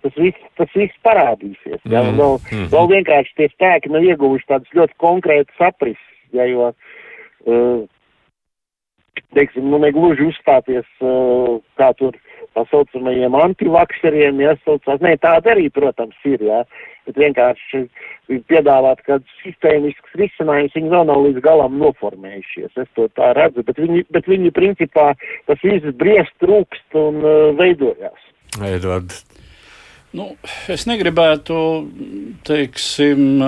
tas 0.06 0.20
viss, 0.20 0.46
tas 0.60 0.76
viss 0.78 1.02
parādīsies, 1.08 1.82
ja, 1.90 2.04
un 2.04 2.20
vēl, 2.20 2.38
mm. 2.52 2.68
vēl 2.76 2.92
vienkārši 2.98 3.38
tie 3.40 3.50
spēki 3.56 3.94
nav 3.94 4.06
ieguvuši 4.06 4.50
tādas 4.52 4.78
ļoti 4.78 4.98
konkrētas 5.02 5.66
aprises, 5.72 6.14
ja, 6.36 6.46
jo, 6.52 6.70
uh, 7.48 7.82
teiksim, 9.34 9.72
nu 9.74 9.82
negluži 9.82 10.30
uzstāties, 10.30 10.86
uh, 11.02 11.58
kā 11.80 11.90
tur 11.98 12.20
tā 12.56 12.64
saucamajiem 12.72 13.36
antivakseriem, 13.38 14.42
ja, 14.44 14.56
saucās, 14.64 15.02
nē, 15.04 15.16
tāda 15.24 15.54
arī, 15.54 15.70
protams, 15.74 16.18
ir, 16.30 16.44
jā, 16.48 16.64
bet 17.08 17.20
vienkārši 17.20 17.84
piedāvāt 18.50 19.04
kādus 19.08 19.38
sistēmiskus 19.44 20.18
risinājumus, 20.20 20.76
viņi 20.78 20.92
vēl 20.94 21.08
nav 21.10 21.24
līdz 21.28 21.44
galam 21.44 21.78
noformējušies, 21.82 22.74
es 22.86 22.92
to 22.98 23.10
tā 23.18 23.34
redzu, 23.38 23.66
bet 23.68 23.82
viņi, 23.82 24.06
bet 24.14 24.30
viņi 24.30 24.54
principā 24.56 25.12
tas 25.50 25.64
viss 25.66 25.96
briest, 26.00 26.36
trūkst 26.44 27.00
un 27.00 27.22
uh, 27.24 27.50
veidojās. 27.60 28.30
Edvard. 28.62 29.16
Nu, 30.14 30.36
es 30.70 30.86
negribētu, 30.86 31.56
teiksim, 32.46 33.42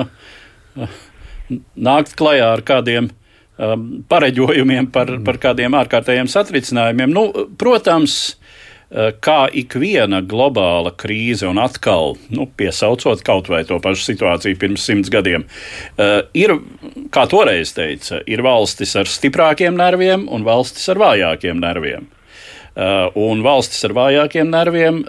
nākt 1.77 2.15
klajā 2.17 2.47
ar 2.55 2.63
kādiem 2.65 3.11
um, 3.11 3.83
pareģojumiem 4.09 4.89
par, 4.93 5.11
par 5.27 5.37
kādiem 5.43 5.77
ārkārtējiem 5.77 6.31
satricinājumiem. 6.31 7.13
Nu, 7.13 7.27
protams, 7.61 8.39
Eh, 8.95 9.09
kā 9.19 9.49
ikviena 9.51 10.21
globāla 10.23 10.93
krīze, 10.95 11.43
un 11.49 11.59
atkal 11.59 12.13
nu, 12.31 12.45
piesaucot 12.47 13.19
kaut 13.27 13.49
vai 13.51 13.65
to 13.67 13.75
pašu 13.83 14.05
situāciju 14.07 14.55
pirms 14.61 14.85
simts 14.87 15.11
gadiem, 15.11 15.43
eh, 15.99 16.21
ir, 16.33 16.53
kā 17.11 17.25
toreiz 17.27 17.73
teica, 17.75 18.21
ir 18.25 18.43
valstis 18.45 18.95
ar 18.95 19.11
stiprākiem 19.11 19.75
nerviem 19.75 20.29
un 20.31 20.47
valstis 20.47 20.87
ar 20.93 21.01
vājākiem 21.03 21.59
nerviem. 21.59 22.07
Eh, 22.77 23.09
un 23.15 23.43
valstis 23.43 23.83
ar 23.83 23.91
vājākiem 23.99 24.47
nerviem 24.47 25.03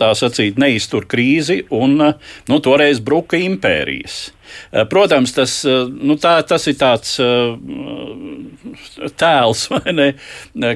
tā 0.00 0.10
sacīt, 0.16 0.58
neiztur 0.60 1.06
krīzi, 1.10 1.62
un 1.74 1.96
nu, 2.00 2.60
toreiz 2.64 3.00
bruka 3.04 3.38
impērijas. 3.40 4.30
Protams, 4.90 5.32
tas, 5.36 5.60
nu, 5.66 6.16
tā, 6.20 6.34
tas 6.46 6.66
ir 6.70 6.78
tāds 6.80 7.14
tēls, 9.20 9.66
ne, 10.00 10.08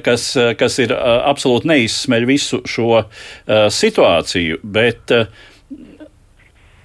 kas, 0.05 0.29
kas 0.61 0.79
ir 0.85 0.95
absolūti 0.95 1.71
neizsmeļ 1.73 2.29
visu 2.29 2.63
šo 2.69 3.05
situāciju. 3.75 4.63
Bet, 4.63 5.13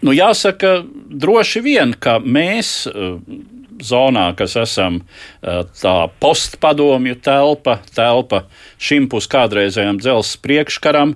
nu, 0.01 0.15
jāsaka, 0.15 0.79
droši 1.09 1.63
vien, 1.65 1.95
ka 1.99 2.17
mēs 2.23 2.89
zonā, 3.85 4.29
kas 4.37 4.57
esam 4.59 5.01
tā 5.41 5.95
postpadomju 6.19 7.19
telpa, 7.23 7.79
telpa 7.95 8.43
šim 8.81 9.07
puskādreizējam 9.11 9.99
dzelzs 10.01 10.35
priekškaram, 10.43 11.15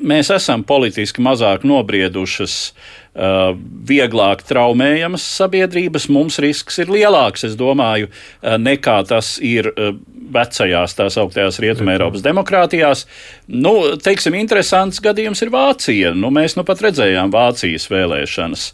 mēs 0.00 0.30
esam 0.34 0.62
politiski 0.66 1.22
mazāk 1.24 1.64
nobriedušas, 1.68 2.54
uh, 2.70 3.52
vieglāk 3.88 4.44
traumējamas 4.48 5.24
sabiedrības, 5.38 6.08
mums 6.12 6.40
risks 6.42 6.80
ir 6.82 6.92
lielāks, 6.92 7.44
es 7.48 7.56
domāju, 7.58 8.10
uh, 8.10 8.56
nekā 8.60 9.00
tas 9.08 9.36
ir 9.44 9.70
uh, 9.72 9.92
vecajās 10.30 10.96
tās 10.98 11.18
augtajās 11.20 11.60
Rietumē 11.62 11.96
Eiropas 11.96 12.24
demokrātijās. 12.24 13.06
Nu, 13.48 13.74
teiksim, 14.00 14.36
interesants 14.38 15.02
gadījums 15.02 15.42
ir 15.42 15.52
Vācija. 15.54 16.14
Nu, 16.14 16.30
mēs 16.34 16.56
nu 16.58 16.64
pat 16.66 16.82
redzējām 16.86 17.32
Vācijas 17.34 17.88
vēlēšanas. 17.90 18.68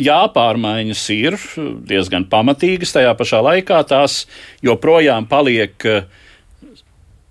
Jā, 0.00 0.20
pārmaiņas 0.32 1.00
ir 1.12 1.34
diezgan 1.84 2.24
pamatīgas, 2.30 2.94
tajā 2.94 3.10
pašā 3.18 3.42
laikā 3.44 3.82
tās 3.90 4.22
joprojām 4.64 5.26
paliek 5.28 5.84
uh, 5.84 6.06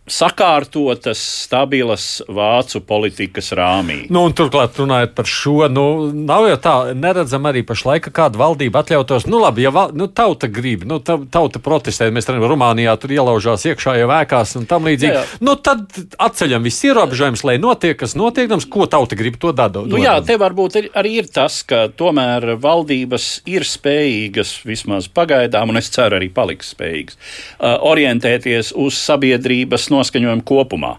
sakārtotas, 0.07 1.19
stabilas 1.43 2.21
vācu 2.31 2.79
politikas 2.87 3.51
rāmī. 3.57 4.05
Nu, 4.13 4.23
turklāt, 4.35 4.77
runājot 4.79 5.13
par 5.17 5.27
šo, 5.27 5.67
nu, 5.71 5.85
nav 6.15 6.47
jau 6.47 6.59
tā, 6.63 6.75
neredzam 6.95 7.47
arī 7.49 7.63
pašlaik, 7.67 8.07
kāda 8.15 8.39
valdība 8.39 8.83
atļautos, 8.83 9.27
nu, 9.27 9.41
labi, 9.43 9.65
ja 9.65 9.73
val, 9.75 9.91
nu, 9.97 10.07
tauta 10.07 10.47
grib, 10.51 10.85
nu, 10.87 11.01
tauta 11.03 11.61
protestē, 11.63 12.07
mēs 12.13 12.29
redzam, 12.29 12.47
Rumānijā 12.47 12.95
tur 13.01 13.13
ielaužās 13.17 13.67
iekšā 13.67 13.97
jau 13.99 14.07
ēkās 14.19 14.55
un 14.59 14.67
tam 14.69 14.87
līdzīgi. 14.87 15.11
Jā, 15.11 15.25
jā. 15.25 15.41
Nu, 15.43 15.57
tad 15.59 15.99
atceļam 16.23 16.63
visus 16.63 16.87
ierobežojumus, 16.87 17.43
lai 17.47 17.57
notiek, 17.61 17.97
kas 17.99 18.15
notiek, 18.19 18.53
ko 18.71 18.87
tauta 18.87 19.19
grib, 19.19 19.35
to 19.41 19.51
dada. 19.55 19.83
Nu, 19.83 19.99
jā, 19.99 20.15
te 20.23 20.39
varbūt 20.39 20.79
ir, 20.79 20.89
arī 20.97 21.17
ir 21.23 21.29
tas, 21.33 21.59
ka 21.67 21.87
tomēr 21.91 22.55
valdības 22.63 23.27
ir 23.49 23.67
spējīgas, 23.67 24.55
vismaz 24.67 25.11
pagaidām, 25.11 25.73
un 25.73 25.81
es 25.81 25.91
ceru 25.91 26.21
arī 26.21 26.31
paliks 26.33 26.71
spējīgas, 26.75 27.19
uh, 27.19 27.75
orientēties 27.91 28.71
uz 28.79 28.95
sabiedrības 29.03 29.89
noskaņojumu 29.97 30.45
kopumā. 30.47 30.95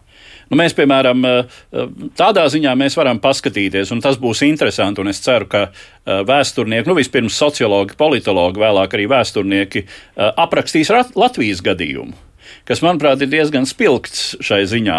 Nu, 0.49 0.57
mēs, 0.57 0.75
piemēram, 0.77 1.25
eh, 1.29 1.59
tādā 2.17 2.47
ziņā 2.49 2.75
varam 2.97 3.21
paskatīties, 3.21 3.93
un 3.93 4.01
tas 4.01 4.17
būs 4.17 4.43
interesanti. 4.49 5.05
Es 5.09 5.21
ceru, 5.21 5.47
ka 5.47 5.63
eh, 5.69 6.23
vēsturnieki, 6.25 6.89
nu 6.89 6.95
vispirms 6.95 7.37
sociologi, 7.37 7.97
politologi, 7.97 8.61
vēlāk 8.61 8.97
arī 8.97 9.09
vēsturnieki 9.09 9.85
eh, 9.85 10.33
aprakstīs 10.37 10.91
Latvijas 11.15 11.61
gadījumu 11.61 12.29
kas, 12.69 12.83
manuprāt, 12.85 13.23
ir 13.25 13.31
diezgan 13.33 13.67
spilgts 13.69 14.37
šai 14.45 14.63
ziņā, 14.69 14.99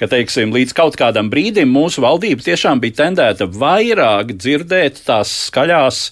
ka, 0.00 0.08
teiksim, 0.10 0.52
līdz 0.54 0.74
kaut 0.76 0.98
kādam 1.00 1.30
brīdim 1.32 1.70
mūsu 1.72 2.04
valdība 2.04 2.44
tiešām 2.44 2.80
bija 2.82 3.02
tendēta 3.02 3.48
vairāk 3.48 4.34
dzirdēt 4.36 5.00
tās 5.06 5.32
skaļās 5.48 6.02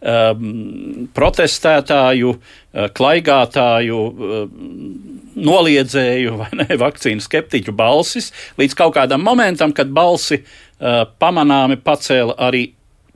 um, 0.00 1.08
protestētāju, 1.16 2.34
uh, 2.36 2.88
klaigātāju, 2.96 4.00
uh, 4.00 5.23
noliedzēju 5.36 6.38
vai 6.40 6.48
ne, 6.60 6.68
vakcīnu 6.84 7.24
skeptiķu 7.24 7.74
balsis, 7.76 8.32
līdz 8.60 8.78
kaut 8.78 8.96
kādam 8.98 9.24
momentam, 9.26 9.74
kad 9.76 9.92
balsi 9.94 10.40
uh, 10.42 11.04
pamanāmi 11.20 11.78
pacēla 11.82 12.38
arī 12.48 12.68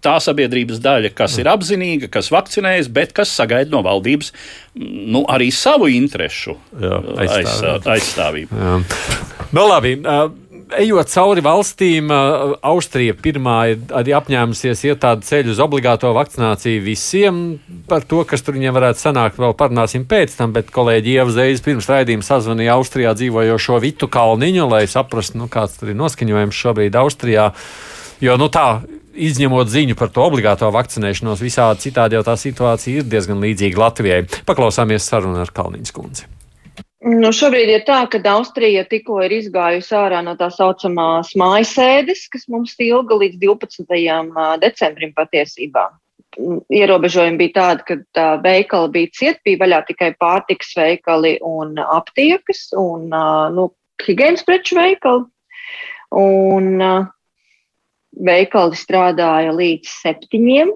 tā 0.05 0.15
sabiedrības 0.23 0.79
daļa, 0.83 1.11
kas 1.19 1.35
ir 1.43 1.49
apzinīga, 1.51 2.07
kas 2.15 2.31
vakcinējas, 2.31 2.91
bet 2.95 3.11
kas 3.17 3.33
sagaida 3.35 3.73
no 3.73 3.81
valdības 3.83 4.31
nu, 4.79 5.25
arī 5.27 5.49
savu 5.55 5.89
interesu 5.91 6.55
Jā, 6.79 7.01
aizstāvību. 7.25 7.91
aizstāvību. 7.97 8.61
Jā. 8.63 8.77
Nu, 9.57 9.65
labi. 9.67 9.97
Uh, 9.99 10.29
ejot 10.77 11.11
cauri 11.13 11.43
valstīm, 11.45 12.11
Austrija 12.67 13.15
pirmā 13.17 13.57
ir 13.73 13.95
arī 13.97 14.15
apņēmusies 14.19 14.85
iet 14.89 15.01
tādu 15.03 15.27
ceļu 15.27 15.55
uz 15.55 15.63
obligāto 15.63 16.11
vakcināciju 16.17 16.83
visiem. 16.85 17.41
Par 17.89 18.05
to, 18.09 18.23
kas 18.29 18.45
tur 18.45 18.59
viņiem 18.59 18.77
varētu 18.77 19.03
sanākt, 19.03 19.41
vēl 19.41 19.57
parunāsim 19.59 20.07
pēc 20.09 20.37
tam, 20.39 20.53
bet 20.57 20.73
kolēģi 20.75 21.17
Ieva 21.17 21.35
Zeiz 21.35 21.65
pirms 21.65 21.89
raidījuma 21.91 22.27
sazvanīja 22.27 22.77
Austrijā 22.79 23.15
dzīvojošo 23.19 23.81
Vitu 23.85 24.11
Kalniņu, 24.13 24.69
lai 24.71 24.85
saprastu, 24.91 25.41
nu, 25.41 25.51
kāds 25.53 25.79
tur 25.81 25.93
ir 25.93 26.01
noskaņojums 26.01 26.63
šobrīd 26.65 26.99
Austrijā. 27.01 27.51
Jo 28.25 28.39
nu, 28.41 28.51
tā 28.53 28.81
izņemot 29.19 29.71
ziņu 29.71 29.99
par 29.99 30.13
to 30.15 30.25
obligāto 30.27 30.71
vakcinēšanos, 30.75 31.43
visādi 31.43 31.89
citādi 31.89 32.19
jau 32.19 32.25
tā 32.27 32.39
situācija 32.39 33.03
ir 33.03 33.09
diezgan 33.11 33.43
līdzīga 33.43 33.87
Latvijai. 33.87 34.25
Paklausāmies 34.49 35.07
sarunu 35.07 35.43
ar 35.43 35.55
Kalniņas 35.55 35.95
kundzi. 35.95 36.29
Nu, 36.99 37.31
šobrīd 37.31 37.71
ir 37.71 37.83
tā, 37.87 38.01
ka 38.11 38.19
Austrija 38.33 38.83
tikko 38.91 39.21
ir 39.23 39.37
izgājusi 39.37 39.95
ārā 39.95 40.19
no 40.27 40.35
tā 40.39 40.49
saucamās 40.51 41.31
mājasēdes, 41.39 42.25
kas 42.33 42.49
mums 42.51 42.75
ilga 42.83 43.15
līdz 43.21 43.39
12. 43.39 43.87
decembrim 44.59 45.13
patiesībā. 45.15 45.85
Ierobežojumi 46.75 47.39
bija 47.39 47.55
tādi, 47.55 47.85
ka 47.87 47.97
tā 48.19 48.27
veikali 48.43 48.91
bija 48.97 49.13
ciet, 49.15 49.39
bija 49.47 49.63
vaļā 49.63 49.81
tikai 49.87 50.11
pārtiks 50.19 50.75
veikali 50.79 51.37
un 51.47 51.79
aptiekas 51.79 52.67
un 52.79 53.07
nu, 53.55 53.69
higienas 54.03 54.43
preču 54.47 54.79
veikali. 54.79 55.25
Un 56.19 56.83
veikali 58.27 58.79
strādāja 58.79 59.55
līdz 59.55 59.95
septiņiem 60.03 60.75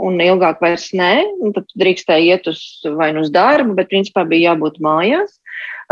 un 0.00 0.18
ilgāk 0.22 0.62
vairs 0.62 0.88
nē, 0.96 1.12
tad 1.54 1.68
drīkstēja 1.78 2.36
iet 2.36 2.48
uz 2.50 2.60
vai 2.96 3.12
nu 3.14 3.24
uz 3.26 3.30
darbu, 3.32 3.76
bet 3.76 3.90
principā 3.92 4.24
bija 4.28 4.52
jābūt 4.52 4.80
mājās. 4.84 5.38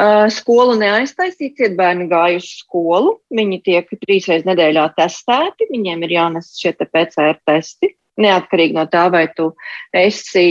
Uh, 0.01 0.25
skolu 0.33 0.79
neaiztaisīja, 0.81 1.55
ciet 1.59 1.77
bērni 1.77 2.07
gāja 2.09 2.39
uz 2.41 2.49
skolu, 2.63 3.19
viņi 3.37 3.61
tiek 3.67 3.91
trīsreiz 4.01 4.47
nedēļā 4.49 4.87
testēti, 4.97 5.69
viņiem 5.69 6.07
ir 6.07 6.15
jānes 6.17 6.55
šie 6.57 6.73
te 6.79 6.87
PCR 6.89 7.37
testi, 7.45 7.93
neatkarīgi 8.21 8.79
no 8.79 8.87
tā, 8.91 9.05
vai 9.13 9.27
tu 9.37 9.51
esi 9.93 10.47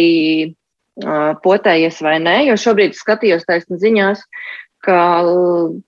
uh, 0.53 1.33
potējies 1.41 2.01
vai 2.05 2.19
nē, 2.21 2.37
jo 2.51 2.59
šobrīd 2.61 2.93
skatījos 2.97 3.47
taisni 3.49 3.79
ziņās, 3.81 4.21
ka 4.85 4.99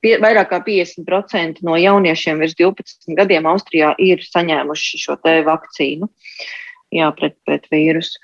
pie, 0.04 0.18
vairāk 0.24 0.50
kā 0.52 0.60
50% 0.66 1.62
no 1.64 1.78
jauniešiem 1.80 2.42
virs 2.42 2.58
12 2.58 3.14
gadiem 3.20 3.46
Austrijā 3.48 3.94
ir 4.02 4.26
saņēmuši 4.26 5.06
šo 5.06 5.20
te 5.22 5.38
vakcīnu. 5.48 6.10
Uh, 6.10 6.58
jā, 6.96 7.10
pret, 7.18 7.38
pret 7.48 7.68
vīrusu. 7.72 8.20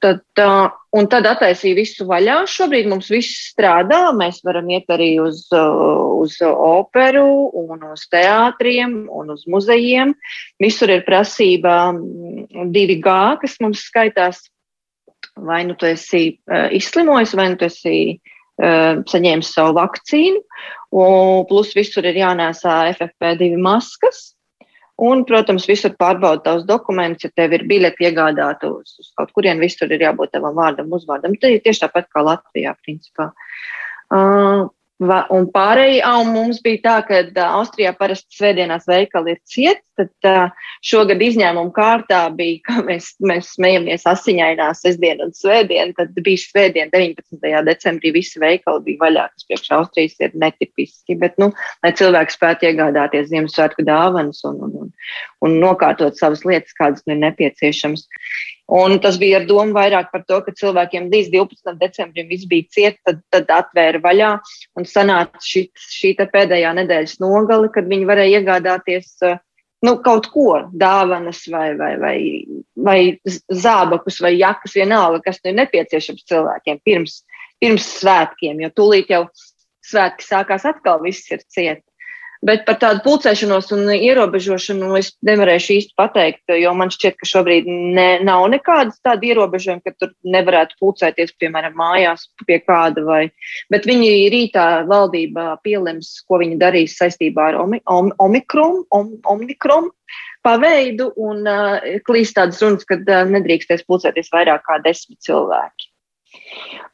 Tad, 0.00 0.22
uh, 0.40 0.70
un 0.96 1.08
tad 1.12 1.26
attaisīja 1.28 1.76
visu 1.76 2.06
vaļā. 2.08 2.38
Šobrīd 2.48 2.88
mums 2.88 3.10
viss 3.12 3.50
strādā. 3.50 4.00
Mēs 4.16 4.40
varam 4.46 4.70
iet 4.72 4.88
arī 4.92 5.10
uz, 5.20 5.42
uz 5.52 6.38
operu, 6.46 7.50
un 7.60 7.84
uz 7.90 8.06
teātriem 8.12 9.02
un 9.12 9.34
uz 9.36 9.44
muzejiem. 9.50 10.14
Visur 10.62 10.92
ir 10.94 11.04
prasība 11.08 11.92
2G, 11.92 13.16
kas 13.44 13.60
mums 13.60 13.84
skaitās. 13.90 14.46
Vai 15.36 15.62
nu 15.68 15.76
tu 15.78 15.88
esi 15.88 16.24
uh, 16.48 16.68
izslimojis, 16.76 17.36
vai 17.36 17.50
nu 17.52 17.60
tu 17.60 17.68
esi 17.68 17.96
uh, 18.16 19.00
saņēmis 19.08 19.52
savu 19.52 19.76
vakcīnu. 19.76 20.40
Un, 20.90 21.44
plus 21.48 21.76
visur 21.76 22.08
ir 22.08 22.18
jānēsā 22.18 22.82
FFP2 22.96 23.60
maskas. 23.60 24.30
Un, 25.00 25.22
protams, 25.28 25.64
visur 25.68 25.94
pārbauda 25.96 26.42
tavus 26.44 26.66
dokumentus, 26.68 27.24
ja 27.24 27.32
tev 27.40 27.54
ir 27.56 27.64
biļeti 27.68 28.04
iegādāta 28.04 28.68
uz, 28.68 28.98
uz 29.00 29.12
kaut 29.16 29.30
kurien, 29.36 29.62
visur 29.62 29.88
ir 29.88 30.02
jābūt 30.04 30.34
tavam 30.34 30.58
vārdam, 30.58 30.90
uzvārdam. 30.92 31.38
Tā 31.40 31.54
ir 31.54 31.62
tieši 31.64 31.86
tāpat 31.86 32.10
kā 32.12 32.24
Latvijā, 32.26 32.74
principā. 32.84 33.30
Uh, 34.10 34.68
Un 35.00 35.46
pārējie, 35.48 36.02
un 36.20 36.34
mums 36.34 36.58
bija 36.60 36.82
tā, 36.84 36.94
ka 37.08 37.44
Austrijā 37.56 37.94
parasti 37.96 38.36
svētdienās 38.36 38.84
veikali 38.84 39.32
ir 39.32 39.38
cieti, 39.48 39.80
tad 39.96 40.52
šogad 40.84 41.22
izņēmuma 41.24 41.72
kārtā 41.72 42.18
bija, 42.36 42.60
ka 42.66 42.82
mēs, 42.84 43.14
mēs 43.24 43.54
smejamies 43.56 44.04
asiņainā 44.08 44.68
sestdien 44.76 45.22
un 45.24 45.32
svētdien, 45.36 45.94
tad 45.96 46.12
bija 46.20 46.42
svētdien 46.42 46.92
19. 46.92 47.40
decembrī 47.70 48.12
visi 48.18 48.42
veikali 48.42 48.84
bija 48.90 49.00
vaļā, 49.06 49.26
kas 49.32 49.48
priekš 49.48 49.72
Austrijas 49.78 50.20
ir 50.20 50.36
netipiski, 50.44 51.16
bet, 51.20 51.36
nu, 51.40 51.48
lai 51.84 51.94
cilvēki 51.96 52.36
spētu 52.36 52.68
iegādāties 52.68 53.30
Ziemassvētku 53.32 53.86
dāvanas 53.88 54.44
un, 54.48 54.60
un, 54.66 54.76
un, 54.84 54.92
un 55.48 55.58
nokārtot 55.64 56.20
savas 56.20 56.44
lietas, 56.44 56.76
kādas 56.76 57.08
ir 57.08 57.20
nepieciešamas. 57.24 58.04
Un 58.70 59.00
tas 59.02 59.16
bija 59.18 59.40
ar 59.40 59.46
domu 59.48 59.74
vairāk 59.74 60.12
par 60.12 60.22
to, 60.28 60.36
ka 60.46 60.54
cilvēkiem 60.54 61.08
līdz 61.10 61.32
12. 61.32 61.72
decembrim 61.80 62.28
viss 62.30 62.46
bija 62.46 62.68
ciet, 62.70 63.00
tad, 63.06 63.18
tad 63.34 63.50
atvēra 63.50 63.98
vaļā 64.04 64.28
un 64.78 64.86
sanāca 64.86 65.42
šī, 65.42 65.64
šī 65.98 66.12
pēdējā 66.20 66.70
nedēļas 66.78 67.18
nogali, 67.22 67.72
kad 67.74 67.90
viņi 67.90 68.06
varēja 68.06 68.38
iegādāties 68.38 69.16
uh, 69.26 69.40
nu, 69.86 69.96
kaut 70.04 70.28
ko, 70.32 70.46
dāvanas 70.76 71.42
vai, 71.52 71.72
vai, 71.78 71.92
vai, 72.00 72.16
vai 72.76 73.00
zābakus 73.48 74.20
vai 74.22 74.34
jakas, 74.36 74.76
vienalga, 74.76 75.22
kas 75.24 75.40
nu 75.44 75.52
ir 75.52 75.60
nepieciešams 75.62 76.26
cilvēkiem 76.28 76.80
pirms, 76.84 77.20
pirms 77.62 77.86
svētkiem, 78.00 78.60
jo 78.64 78.72
tūlīt 78.76 79.12
jau 79.12 79.24
svētki 79.90 80.26
sākās 80.26 80.66
atkal, 80.68 81.00
viss 81.04 81.30
ir 81.32 81.44
ciet. 81.48 81.84
Bet 82.40 82.62
par 82.64 82.78
tādu 82.80 83.02
pulcēšanos 83.04 83.66
un 83.76 83.90
ierobežošanu 83.92 84.94
es 84.96 85.10
nevarēšu 85.28 85.74
īsti 85.74 85.96
pateikt, 86.00 86.52
jo 86.56 86.70
man 86.76 86.88
šķiet, 86.92 87.18
ka 87.20 87.28
šobrīd 87.28 87.68
ne, 87.68 88.06
nav 88.24 88.46
nekādas 88.48 88.96
tādas 89.04 89.28
ierobežojumi, 89.28 89.84
ka 89.84 89.92
tur 90.00 90.14
nevarētu 90.24 90.78
pulcēties, 90.80 91.34
piemēram, 91.36 91.76
mājās 91.76 92.30
pie 92.48 92.62
kāda. 92.64 93.04
Vai, 93.04 93.20
bet 93.72 93.84
viņi 93.88 94.30
rītā 94.32 94.66
valdībā 94.88 95.50
pielems, 95.66 96.14
ko 96.24 96.40
viņi 96.40 96.56
darīs 96.62 96.96
saistībā 96.96 97.50
ar 97.52 97.60
omi, 97.66 97.82
om, 97.84 98.08
omikron, 98.24 98.86
om, 98.96 99.12
omikron 99.28 99.92
paveidu 100.46 101.10
un 101.20 101.44
uh, 101.44 101.76
klīst 102.08 102.38
tādas 102.40 102.64
runas, 102.64 102.88
ka 102.88 102.96
uh, 103.02 103.22
nedrīkstēs 103.36 103.84
pulcēties 103.84 104.32
vairāk 104.32 104.64
kā 104.64 104.80
desmit 104.86 105.20
cilvēki. 105.28 105.89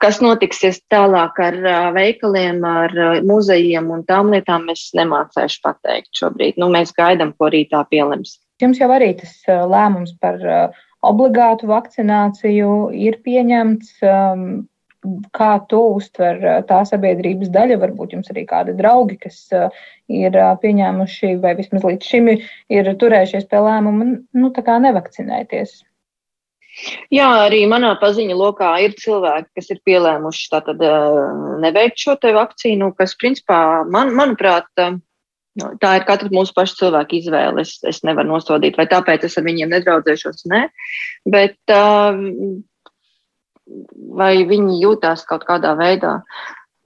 Kas 0.03 0.19
notiksies 0.25 0.81
tālāk 0.93 1.39
ar 1.43 1.57
veikaliem, 1.97 2.63
ar 2.69 2.93
muzejiem 3.27 3.89
un 3.93 4.05
tām 4.09 4.33
lietām, 4.35 4.69
es 4.73 4.89
nemācēšu 4.97 5.63
pateikt 5.65 6.13
šobrīd. 6.17 6.59
Nu, 6.61 6.69
mēs 6.73 6.93
gaidām, 6.97 7.33
ko 7.37 7.51
rītā 7.53 7.83
pielems. 7.91 8.39
Jums 8.63 8.81
jau 8.81 8.89
arī 8.93 9.13
tas 9.19 9.35
lēmums 9.47 10.15
par 10.21 10.41
obligātu 11.05 11.69
vakcināciju 11.71 12.73
ir 12.97 13.21
pieņemts. 13.25 13.99
Kā 15.37 15.51
tu 15.71 15.81
uztver 15.95 16.41
tā 16.67 16.81
sabiedrības 16.89 17.53
daļa? 17.55 17.77
Varbūt 17.85 18.17
jums 18.17 18.33
arī 18.33 18.43
kādi 18.49 18.75
draugi, 18.75 19.21
kas 19.23 19.39
ir 20.11 20.39
pieņēmuši 20.63 21.37
vai 21.45 21.53
vismaz 21.61 21.87
līdz 21.87 22.09
šim 22.11 22.33
ir 22.33 22.91
turējušies 23.03 23.47
pie 23.53 23.61
lēmuma, 23.69 24.09
nu, 24.17 24.51
tā 24.57 24.65
kā 24.67 24.81
nevakcinēties. 24.83 25.79
Jā, 27.13 27.27
arī 27.47 27.63
manā 27.71 27.95
paziņa 28.01 28.37
lokā 28.37 28.71
ir 28.85 28.95
cilvēki, 29.01 29.49
kas 29.57 29.71
ir 29.73 29.81
pielēmuši 29.89 30.49
tātad 30.53 30.83
neveikt 31.63 32.03
šo 32.03 32.17
te 32.21 32.35
vakcīnu, 32.37 32.91
kas 32.99 33.17
principā, 33.21 33.61
man, 33.89 34.13
manuprāt, 34.19 34.69
tā 34.77 35.93
ir 35.97 36.07
katra 36.09 36.29
mūsu 36.33 36.53
paša 36.57 36.81
cilvēka 36.83 37.17
izvēle. 37.17 37.65
Es, 37.65 37.79
es 37.87 38.03
nevaru 38.05 38.35
nosodīt, 38.35 38.77
vai 38.77 38.89
tāpēc 38.91 39.25
es 39.29 39.39
ar 39.41 39.47
viņiem 39.49 39.73
nedraudzēšos, 39.73 40.45
nē. 40.53 40.67
Bet 41.33 41.59
vai 44.21 44.33
viņi 44.47 44.81
jūtās 44.83 45.25
kaut 45.27 45.47
kādā 45.49 45.73
veidā 45.79 46.21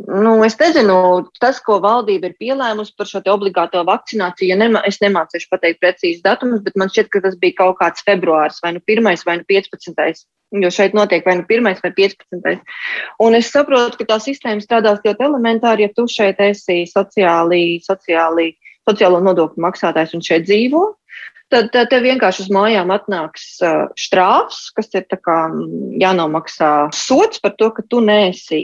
Nu, 0.06 0.32
es 0.44 0.54
nezinu, 0.56 0.94
tas, 1.42 1.58
ko 1.64 1.76
valdība 1.82 2.30
ir 2.30 2.36
pielēmusi 2.40 2.94
par 2.96 3.08
šo 3.10 3.20
obligāto 3.32 3.82
vakcināciju, 3.86 4.56
nema, 4.60 4.80
es 4.88 5.00
nemācīšu 5.02 5.50
pateikt 5.50 5.80
precīzi 5.82 6.22
datumus, 6.24 6.62
bet 6.64 6.78
man 6.80 6.92
šķiet, 6.92 7.10
ka 7.12 7.22
tas 7.26 7.36
bija 7.40 7.58
kaut 7.58 7.80
kāds 7.80 8.04
februāris, 8.06 8.60
vai 8.64 8.74
nu 8.76 8.84
1. 8.86 9.10
vai 9.26 9.36
nu 9.40 9.46
15. 9.50 10.24
Jo 10.60 10.70
šeit 10.74 10.96
notiek 10.98 11.26
vai 11.26 11.36
nu 11.38 11.44
1. 11.46 11.82
vai 11.82 11.92
15. 11.98 12.62
Un 13.22 13.36
es 13.38 13.50
saprotu, 13.52 14.00
ka 14.00 14.08
tā 14.14 14.16
sistēma 14.22 14.64
strādās 14.64 15.02
ļoti 15.04 15.26
elementāri, 15.26 15.86
ja 15.86 15.92
tu 15.94 16.06
šeit 16.10 16.40
esi 16.42 16.82
sociāli, 16.90 17.78
sociāli, 17.84 18.54
sociālo 18.88 19.20
nodokļu 19.26 19.62
maksātājs 19.66 20.16
un 20.16 20.24
šeit 20.26 20.48
dzīvo. 20.48 20.86
Tad 21.50 21.74
tev 21.74 22.04
vienkārši 22.06 22.44
uz 22.46 22.50
mājām 22.54 22.92
atnāks 22.94 23.46
uh, 23.66 23.88
štrāfs, 23.98 24.68
kas 24.74 24.90
ir 24.94 25.06
jānomaksā 25.98 26.72
sots 26.94 27.42
par 27.42 27.56
to, 27.58 27.72
ka 27.74 27.82
tu 27.90 28.02
neesi 28.06 28.60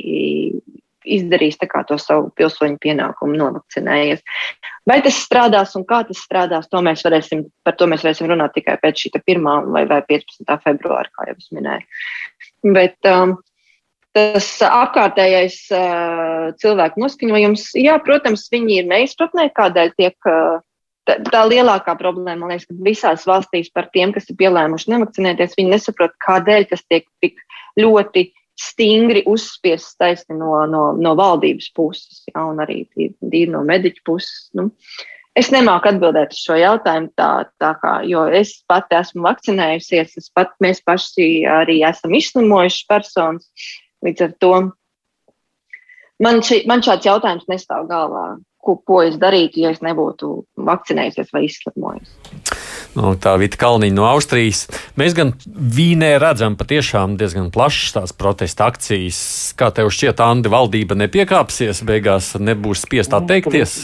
izdarījis 1.06 1.58
to 1.88 1.98
savu 2.02 2.30
pilsoņu 2.36 2.78
pienākumu, 2.82 3.38
novakcinējies. 3.38 4.22
Vai 4.86 5.00
tas 5.02 5.18
strādās 5.22 5.74
un 5.78 5.84
kā 5.88 6.02
tas 6.08 6.18
strādās, 6.18 6.68
to 6.68 6.82
mēs 6.82 7.04
varēsim, 7.06 7.46
par 7.64 7.76
to 7.78 7.86
mēs 7.86 8.04
varēsim 8.04 8.30
runāt 8.30 8.54
tikai 8.54 8.78
pēc 8.82 9.06
šī 9.06 9.12
1. 9.22 9.70
vai, 9.72 9.86
vai 9.86 10.02
15. 10.08 10.58
februāra, 10.64 11.10
kā 11.14 11.30
jau 11.30 11.36
es 11.38 11.52
minēju. 11.54 12.72
Bet, 12.74 12.98
um, 13.10 13.38
Tas 14.16 14.46
apkārtējais 14.64 15.56
uh, 15.76 16.46
cilvēku 16.56 17.02
noskaņojums, 17.02 17.66
jā, 17.76 17.98
protams, 18.00 18.46
viņi 18.48 18.78
ir 18.80 18.86
neizpratnē, 18.88 19.50
kādēļ 19.52 19.90
tiek 19.98 20.28
uh, 20.30 20.62
tā, 21.04 21.18
tā 21.28 21.42
lielākā 21.44 21.92
problēma, 22.00 22.46
man 22.46 22.54
liekas, 22.54 22.64
ka 22.70 22.76
visās 22.86 23.26
valstīs 23.28 23.68
par 23.74 23.90
tiem, 23.92 24.14
kas 24.16 24.30
ir 24.32 24.38
pielēmuši 24.40 24.94
nevakcinēties, 24.94 25.58
viņi 25.58 25.74
nesaprot, 25.74 26.16
kādēļ 26.24 26.68
tas 26.70 26.84
tiek 26.88 27.04
tik 27.20 27.42
ļoti 27.76 28.30
stingri 28.56 29.22
uzspiests 29.28 29.98
taisni 30.00 30.38
no, 30.38 30.62
no, 30.70 30.86
no 30.96 31.12
valdības 31.18 31.68
puses, 31.76 32.22
ja, 32.30 32.46
un 32.48 32.62
arī 32.64 32.84
tīri 32.94 33.46
no 33.52 33.62
mediķu 33.66 34.04
puses. 34.06 34.48
Nu, 34.56 34.70
es 35.36 35.52
nemāku 35.52 35.90
atbildēt 35.92 36.32
uz 36.32 36.40
šo 36.46 36.56
jautājumu, 36.60 37.12
tā, 37.18 37.30
tā 37.60 37.74
kā, 37.82 37.98
jo 38.08 38.24
es 38.32 38.56
pati 38.68 38.96
esmu 38.98 39.26
vakcinējusies, 39.28 40.16
es 40.22 40.32
pat, 40.32 40.54
mēs 40.64 40.80
paši 40.86 41.28
arī 41.58 41.82
esam 41.86 42.16
izslimojuši 42.16 42.88
personas. 42.88 43.68
Līdz 44.04 44.26
ar 44.26 44.34
to 44.40 44.52
man, 46.24 46.42
ši, 46.44 46.62
man 46.68 46.84
šāds 46.84 47.08
jautājums 47.08 47.48
nestāv 47.52 47.88
galvā 47.90 48.28
ko, 48.66 48.76
ko 48.82 49.02
es 49.06 49.16
darītu, 49.22 49.62
ja 49.62 49.72
es 49.74 49.82
nebūtu 49.84 50.32
vakcinējusies 50.66 51.30
vai 51.34 51.44
izslimojusies. 51.46 52.56
No, 52.96 53.12
tā 53.20 53.34
Vita 53.40 53.60
Kalniņa 53.60 53.96
no 53.96 54.06
Austrijas. 54.08 54.64
Mēs 54.98 55.14
gan 55.16 55.34
Vīnē 55.46 56.14
redzam 56.22 56.56
patiešām 56.58 57.18
diezgan 57.20 57.50
plašas 57.54 57.96
tās 57.98 58.16
protesta 58.16 58.70
akcijas. 58.70 59.20
Kā 59.58 59.70
tev 59.76 59.92
šķiet, 59.92 60.22
Andi, 60.24 60.52
valdība 60.52 60.96
nepiekāpsies, 60.98 61.84
beigās 61.86 62.32
nebūs 62.40 62.86
spiest 62.88 63.16
atteikties? 63.16 63.78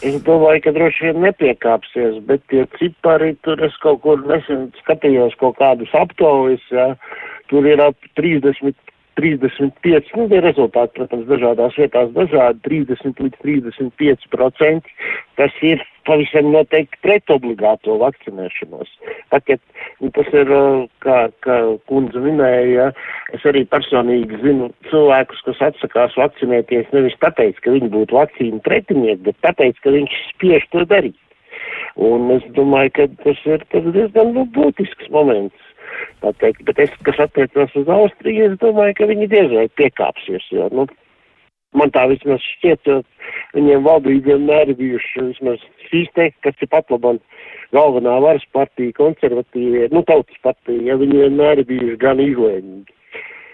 Es 0.00 0.16
domāju, 0.24 0.62
ka 0.64 0.72
droši 0.72 1.10
vien 1.10 1.18
nepiekāpsies, 1.26 2.22
bet 2.24 2.40
tie 2.48 2.64
cipari 2.78 3.34
tur 3.44 3.60
es 3.66 3.74
kaut 3.82 4.00
kur 4.06 4.22
nesen 4.24 4.70
skatījos 4.80 5.36
kaut 5.40 5.58
kādus 5.60 5.92
aptaujas, 5.92 6.64
ja, 6.72 6.94
tur 7.52 7.68
ir 7.68 7.82
ap 7.84 8.08
30 8.16 8.72
35, 9.18 10.10
nu, 10.16 10.26
tie 10.30 10.40
rezultāti, 10.44 10.96
protams, 10.98 11.26
dažādās 11.30 11.78
vietās 11.78 12.10
dažādi, 12.14 12.60
30 12.66 13.22
līdz 13.24 13.38
35 13.44 14.28
procenti, 14.32 14.94
tas 15.40 15.54
ir 15.66 15.82
pavisam 16.08 16.50
noteikti 16.54 16.98
pret 17.04 17.32
obligāto 17.32 17.96
vakcinēšanos. 18.00 18.90
Tagad, 19.34 19.62
nu, 20.00 20.10
tas 20.16 20.28
ir, 20.34 20.52
kā, 21.04 21.18
kā 21.46 21.58
kundze 21.90 22.22
minēja, 22.24 22.90
es 23.36 23.46
arī 23.48 23.64
personīgi 23.70 24.40
zinu 24.44 24.70
cilvēkus, 24.90 25.42
kas 25.48 25.64
atsakās 25.70 26.16
vakcinēties 26.20 26.92
nevis 26.96 27.18
tāpēc, 27.24 27.60
ka 27.64 27.74
viņi 27.76 27.90
būtu 27.94 28.18
vakcīnu 28.18 28.62
pretinieki, 28.66 29.26
bet 29.30 29.42
tāpēc, 29.46 29.82
ka 29.84 29.96
viņš 29.96 30.20
spiež 30.34 30.70
to 30.74 30.86
darīt. 30.90 31.18
Un 32.00 32.30
es 32.34 32.44
domāju, 32.56 32.94
ka 32.96 33.08
tas 33.24 33.40
ir 33.48 33.64
tas 33.72 33.86
diezgan 33.94 34.32
nu, 34.36 34.46
būtisks 34.54 35.10
moments 35.12 35.69
tā 36.24 36.32
teikt. 36.42 36.64
Bet 36.68 36.82
es, 36.86 36.96
kas 37.06 37.20
attiecas 37.26 37.76
uz 37.78 37.88
Austriju, 37.90 38.50
es 38.50 38.58
domāju, 38.62 38.96
ka 38.98 39.08
viņi 39.10 39.30
diez 39.32 39.52
vai 39.54 39.66
piekāpsies, 39.80 40.46
jo, 40.54 40.68
nu, 40.74 40.86
man 41.78 41.92
tā 41.94 42.06
vismaz 42.10 42.42
šķiet, 42.56 42.86
jo 42.86 43.00
viņiem 43.56 43.86
valdība 43.86 44.32
vienmēr 44.32 44.74
bijuši, 44.78 45.26
vismaz 45.32 45.66
šīs 45.88 46.12
teikt, 46.18 46.40
kas 46.46 46.62
ir 46.62 46.70
pat 46.72 46.90
labam 46.92 47.20
galvenā 47.74 48.16
varas 48.22 48.46
partija, 48.54 48.96
konservatīvie, 48.98 49.88
nu, 49.94 50.02
tautas 50.08 50.40
partija, 50.46 50.82
ja 50.90 50.98
viņi 51.00 51.24
vienmēr 51.24 51.64
bijuši 51.68 52.00
gan 52.02 52.22
izlēmīgi. 52.22 52.99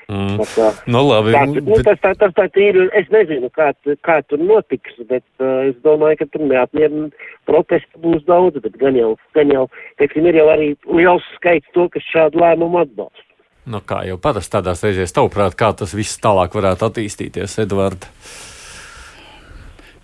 Mm. 0.07 0.38
Tā, 0.55 0.69
nu, 0.87 1.01
labi, 1.03 1.33
tā, 1.35 1.40
nu, 1.51 1.62
bet... 1.66 1.83
tas, 1.83 1.99
tā, 1.99 2.12
tas 2.21 2.35
tā 2.37 2.45
ir, 2.62 2.77
es 2.95 3.09
nezinu, 3.11 3.49
kā, 3.51 3.73
kā 4.07 4.21
tur 4.31 4.38
notiks, 4.38 4.95
bet 5.11 5.25
uh, 5.42 5.66
es 5.66 5.75
domāju, 5.83 6.21
ka 6.21 6.29
tur 6.31 6.45
neapmierina 6.47 7.09
protestu 7.51 7.99
būs 8.05 8.23
daudz, 8.29 8.61
bet 8.62 8.79
gan 8.79 8.95
jau, 8.95 9.16
gan 9.35 9.51
jau, 9.51 9.66
teiksim, 9.99 10.31
ir 10.31 10.38
jau 10.38 10.47
arī 10.55 10.71
liels 10.87 11.27
skaits 11.40 11.75
to, 11.75 11.88
kas 11.90 12.07
šādu 12.14 12.38
lēmumu 12.38 12.85
atbalsta. 12.85 13.27
Nu, 13.66 13.83
kā 13.83 14.05
jau 14.07 14.14
parasti 14.23 14.55
tādās 14.55 14.87
reizēs, 14.87 15.14
tavuprāt, 15.16 15.59
kā 15.59 15.73
tas 15.75 15.90
viss 15.99 16.23
tālāk 16.23 16.55
varētu 16.55 16.87
attīstīties, 16.87 17.59
Edvards? 17.66 18.07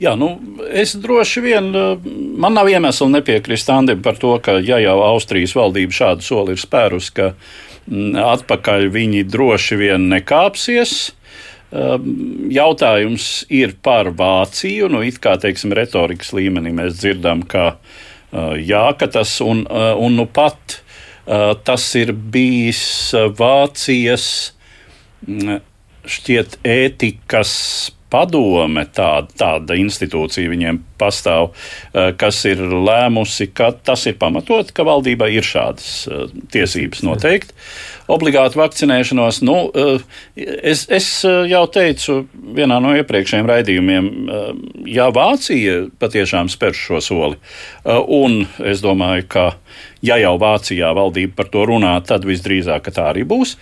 Jā, 0.02 0.16
nu, 0.18 0.32
es 0.66 0.96
droši 0.98 1.40
vien, 1.44 1.68
man 2.42 2.56
nav 2.58 2.66
iemesla 2.66 3.06
nepiekrist 3.20 3.70
Andim 3.70 4.00
par 4.02 4.18
to, 4.18 4.34
ka, 4.42 4.56
ja 4.58 4.82
jau 4.82 4.96
Austrijas 5.12 5.54
valdība 5.54 5.94
šādu 5.94 6.26
soli 6.26 6.56
ir 6.56 6.58
spērus, 6.58 7.12
ka 7.14 7.36
uh, 7.36 7.52
atpakaļ 7.88 8.88
viņi 8.92 9.24
droši 9.30 9.78
vien 9.80 10.08
nekāpsies. 10.12 11.12
Um, 11.72 12.50
jautājums 12.52 13.46
ir 13.48 13.74
par 13.80 14.10
Vāciju. 14.12 14.90
Nu, 14.92 15.00
it 15.00 15.22
kā 15.24 15.38
teiksim, 15.40 15.72
retorikas 15.72 16.34
līmenī 16.36 16.74
mēs 16.76 16.98
dzirdam, 17.00 17.46
ka 17.48 17.78
uh, 17.78 18.52
jā, 18.60 18.84
ka 19.00 19.08
tas 19.08 19.38
un, 19.40 19.64
uh, 19.70 19.94
un 19.96 20.18
nu 20.20 20.26
pat 20.28 20.82
uh, 21.24 21.54
tas 21.64 21.86
ir 21.96 22.12
bijis 22.12 22.84
Vācijas 23.38 24.26
mm, 25.24 25.62
šķiet 26.04 26.60
ētikas 26.66 27.56
padome, 28.12 28.84
tāda, 28.92 29.32
tāda 29.40 29.76
institūcija 29.80 30.52
viņiem 30.52 30.80
pastāv, 31.02 31.52
eh, 31.92 32.12
kas 32.18 32.42
ir 32.48 32.60
lēmusi, 32.60 33.48
ka 33.54 33.72
tas 33.72 34.06
ir 34.10 34.18
pamatot, 34.20 34.72
ka 34.74 34.86
valdībai 34.86 35.30
ir 35.34 35.46
šādas 35.46 35.88
eh, 36.06 36.26
tiesības 36.54 37.02
noteikt. 37.06 37.54
Obligāti 38.12 38.58
vakcinēšanos, 38.60 39.40
nu, 39.46 39.56
eh, 39.74 40.04
es, 40.72 40.84
es 40.92 41.08
jau 41.24 41.62
teicu 41.72 42.22
vienā 42.58 42.80
no 42.82 42.94
iepriekšējiem 42.98 43.48
raidījumiem, 43.48 44.10
ja 44.90 45.08
Vācija 45.14 45.86
patiešām 46.02 46.50
spēr 46.52 46.76
šo 46.76 47.00
soli, 47.04 47.38
un 47.86 48.42
es 48.66 48.82
domāju, 48.84 49.26
ka 49.32 49.46
ja 50.04 50.18
jau 50.20 50.34
Vācijā 50.42 50.90
valdība 50.98 51.38
par 51.38 51.50
to 51.54 51.64
runā, 51.70 51.94
tad 52.06 52.26
visdrīzāk 52.28 52.90
tā 52.92 53.08
arī 53.12 53.24
būs, 53.28 53.54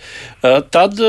tad 0.73 0.99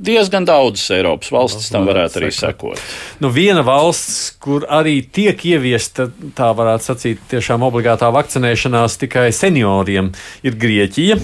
diezgan 0.00 0.46
daudzas 0.48 0.90
Eiropas 0.94 1.30
valstis 1.32 1.68
tam 1.72 1.86
varētu 1.88 2.20
arī 2.20 2.30
sekot. 2.34 2.80
Nu, 3.22 3.30
viena 3.34 3.62
valsts, 3.66 4.32
kur 4.42 4.64
arī 4.70 5.00
tiek 5.04 5.40
ieviesta 5.52 6.08
tā 6.36 6.50
varētu 6.56 6.88
sacīt, 6.88 7.20
tiešām 7.30 7.64
obligātā 7.68 8.08
vakcinēšanās 8.14 8.98
tikai 9.04 9.28
senioriem, 9.36 10.12
ir 10.46 10.58
Grieķija. 10.60 11.20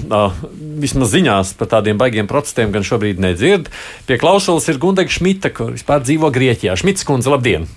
Vismaz 0.82 1.14
ziņās 1.14 1.56
par 1.58 1.72
tādiem 1.78 1.98
baigiem 2.00 2.28
protestiem 2.30 2.74
gan 2.74 2.86
šobrīd 2.86 3.22
nedzird. 3.22 3.72
Pie 4.08 4.20
klausulas 4.20 4.68
ir 4.72 4.80
Gundega 4.82 5.12
Šmita, 5.12 5.52
kur 5.56 5.72
vispār 5.76 6.04
dzīvo 6.04 6.30
Grieķijā. 6.34 6.76
Šmits 6.78 7.06
kundze, 7.08 7.32
labdien! 7.32 7.68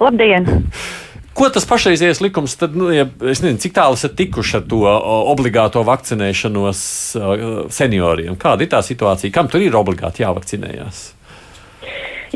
Labdien! 0.00 0.46
Ko 1.36 1.50
tas 1.52 1.66
pašreizējais 1.68 2.22
likums, 2.24 2.54
tad, 2.56 2.76
nu, 2.78 2.88
ja, 2.94 3.04
es 3.28 3.42
nezinu, 3.44 3.60
cik 3.60 3.74
tālu 3.76 3.98
esat 3.98 4.14
tikuši 4.16 4.56
ar 4.60 4.64
to 4.70 4.78
obligāto 5.32 5.82
vakcinēšanos 5.84 6.80
senioriem? 7.76 8.38
Kāda 8.40 8.64
ir 8.64 8.72
tā 8.72 8.80
situācija? 8.84 9.34
Kam 9.34 9.50
tur 9.52 9.64
ir 9.64 9.76
obligāti 9.76 10.24
jāvakcinējās? 10.24 11.02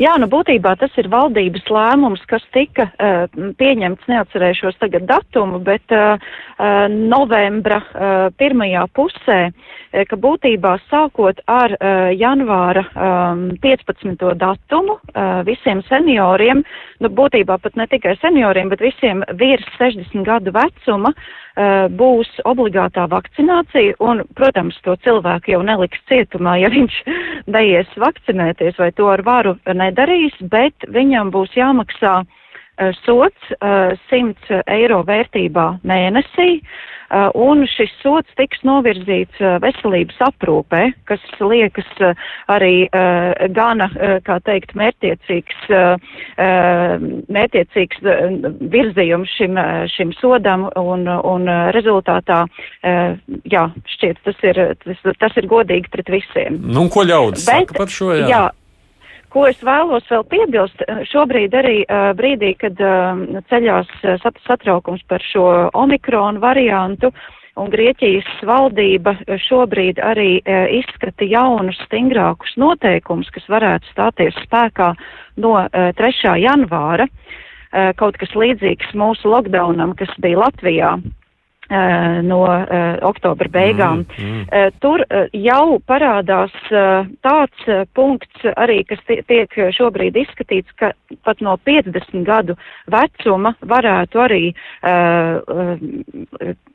Jā, 0.01 0.15
nu 0.17 0.25
būtībā 0.31 0.71
tas 0.81 0.95
ir 0.97 1.11
valdības 1.11 1.67
lēmums, 1.69 2.23
kas 2.29 2.41
tika 2.55 2.87
uh, 2.89 3.27
pieņemts, 3.59 4.07
neatcerēšos 4.09 4.79
tagad 4.81 5.05
datumu, 5.09 5.59
bet 5.61 5.93
uh, 5.93 6.15
uh, 6.17 6.87
novembra 6.89 7.77
uh, 7.83 8.23
pirmajā 8.39 8.87
pusē, 8.97 9.37
uh, 9.51 10.01
ka 10.09 10.17
būtībā 10.23 10.71
sākot 10.87 11.43
ar 11.45 11.75
uh, 11.75 12.09
janvāra 12.17 12.87
um, 12.95 13.43
15. 13.61 14.25
datumu 14.41 14.97
uh, 14.97 15.43
visiem 15.45 15.83
senioriem, 15.91 16.63
nu 17.03 17.13
būtībā 17.21 17.59
pat 17.61 17.77
ne 17.77 17.85
tikai 17.91 18.15
senioriem, 18.23 18.73
bet 18.73 18.81
visiem 18.81 19.21
virs 19.37 19.69
60 19.77 20.25
gadu 20.25 20.55
vecuma, 20.57 21.13
uh, 21.13 21.40
būs 21.99 22.29
obligātā 22.47 23.07
vakcinācija, 23.11 23.97
un, 23.99 24.21
protams, 24.37 24.77
to 24.85 24.95
cilvēku 25.03 25.51
jau 25.51 25.61
neliks 25.67 25.99
cietumā, 26.07 26.57
ja 26.61 26.69
viņš 26.71 26.99
neies 27.55 27.89
vakcinēties 27.99 28.79
vai 28.79 28.91
to 28.95 29.09
ar 29.11 29.23
varu 29.27 29.57
nedarīs, 29.67 30.37
bet 30.53 30.87
viņam 30.87 31.33
būs 31.35 31.57
jāmaksā 31.59 32.21
sots 33.05 33.51
uh, 33.61 33.91
eh, 33.91 33.97
100 34.09 34.63
eiro 34.67 35.01
vērtībā 35.05 35.67
mēnesī. 35.87 36.61
Uh, 37.11 37.27
un 37.35 37.65
šis 37.67 37.91
sots 37.99 38.31
tiks 38.39 38.61
novirzīts 38.63 39.41
uh, 39.43 39.57
veselības 39.59 40.15
aprūpē, 40.23 40.85
kas 41.09 41.23
liekas 41.43 41.89
uh, 41.99 42.15
arī 42.47 42.87
gana, 43.51 43.87
kā 44.25 44.37
teikt, 44.45 44.73
mērtiecīgs, 44.77 45.57
mērtiecīgs 47.31 48.01
virzījums 48.73 49.33
šim, 49.37 49.59
šim 49.91 50.13
sodam, 50.19 50.67
un, 50.79 51.05
un 51.07 51.49
rezultātā, 51.75 52.41
jā, 52.83 53.65
šķiet, 53.95 54.21
tas 54.27 54.43
ir, 54.47 54.61
tas, 54.83 55.03
tas 55.23 55.37
ir 55.39 55.49
godīgi 55.51 55.91
pret 55.93 56.11
visiem. 56.13 56.59
Nu, 56.61 56.87
ko 56.91 57.05
ļaudis 57.07 57.47
Bet, 57.47 57.67
saka 57.67 57.79
par 57.81 57.93
šo? 57.93 58.11
Jā. 58.21 58.27
jā 58.31 58.43
Ko 59.31 59.45
es 59.47 59.59
vēlos 59.63 60.07
vēl 60.11 60.25
piebilst, 60.27 60.81
šobrīd 61.07 61.53
arī 61.55 61.77
uh, 61.85 62.09
brīdī, 62.17 62.51
kad 62.59 62.79
uh, 62.83 63.21
ceļās 63.47 63.91
satraukums 64.47 65.05
par 65.07 65.23
šo 65.23 65.45
omikronu 65.77 66.41
variantu, 66.43 67.13
un 67.59 67.71
Grieķijas 67.71 68.27
valdība 68.47 69.13
šobrīd 69.47 69.99
arī 70.03 70.39
izskata 70.77 71.27
jaunus, 71.27 71.79
stingrākus 71.85 72.55
noteikumus, 72.59 73.27
kas 73.35 73.47
varētu 73.51 73.91
stāties 73.91 74.39
spēkā 74.47 74.93
no 75.43 75.57
uh, 75.59 75.89
3. 75.99 76.35
janvāra. 76.43 77.07
Kaut 77.95 78.17
kas 78.19 78.33
līdzīgs 78.35 78.89
mūsu 78.99 79.29
lockdownam, 79.31 79.93
kas 79.95 80.11
bija 80.19 80.41
Latvijā 80.41 80.89
Eh, 80.99 81.20
no 82.27 82.41
uh, 82.43 82.97
oktobra 83.07 83.49
beigām. 83.51 84.03
Mm, 84.17 84.27
mm. 84.27 84.43
Uh, 84.51 84.69
tur 84.83 85.03
jau 85.33 85.79
parādās 85.87 86.53
tāds 87.23 87.69
punkts 87.95 88.45
arī, 88.55 88.81
kas 88.87 89.01
tiek 89.07 89.55
šobrīd 89.75 90.17
izskatīts, 90.19 90.71
ka 90.79 90.91
pat 91.25 91.41
no 91.43 91.57
50 91.67 92.25
gadu 92.27 92.55
vecuma 92.91 93.53
varētu 93.61 94.21
arī 94.21 94.43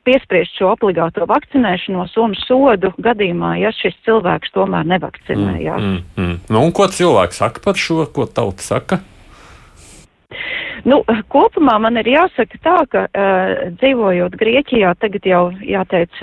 piespriest 0.07 0.57
šo 0.57 0.71
obligāto 0.75 1.27
vakcinēšanos 1.29 2.15
un 2.21 2.35
sodu 2.45 2.93
gadījumā, 3.03 3.57
ja 3.61 3.73
šis 3.75 3.97
cilvēks 4.07 4.53
tomēr 4.55 4.87
nevakcinējās. 4.93 5.83
Mm, 5.83 5.99
mm, 6.15 6.23
mm. 6.23 6.39
Nu, 6.53 6.63
un 6.63 6.73
ko 6.75 6.87
cilvēks 6.91 7.43
saka 7.43 7.63
par 7.63 7.79
šo, 7.79 8.05
ko 8.13 8.27
tauta 8.29 8.65
saka? 8.65 9.01
Nu, 10.85 11.01
kopumā 11.33 11.77
man 11.81 11.97
ir 12.01 12.09
jāsaka 12.11 12.59
tā, 12.61 12.77
ka 12.91 13.05
uh, 13.07 13.73
dzīvojot 13.79 14.35
Grieķijā, 14.37 14.93
tagad 15.01 15.25
jau 15.25 15.43
jāteic 15.65 16.13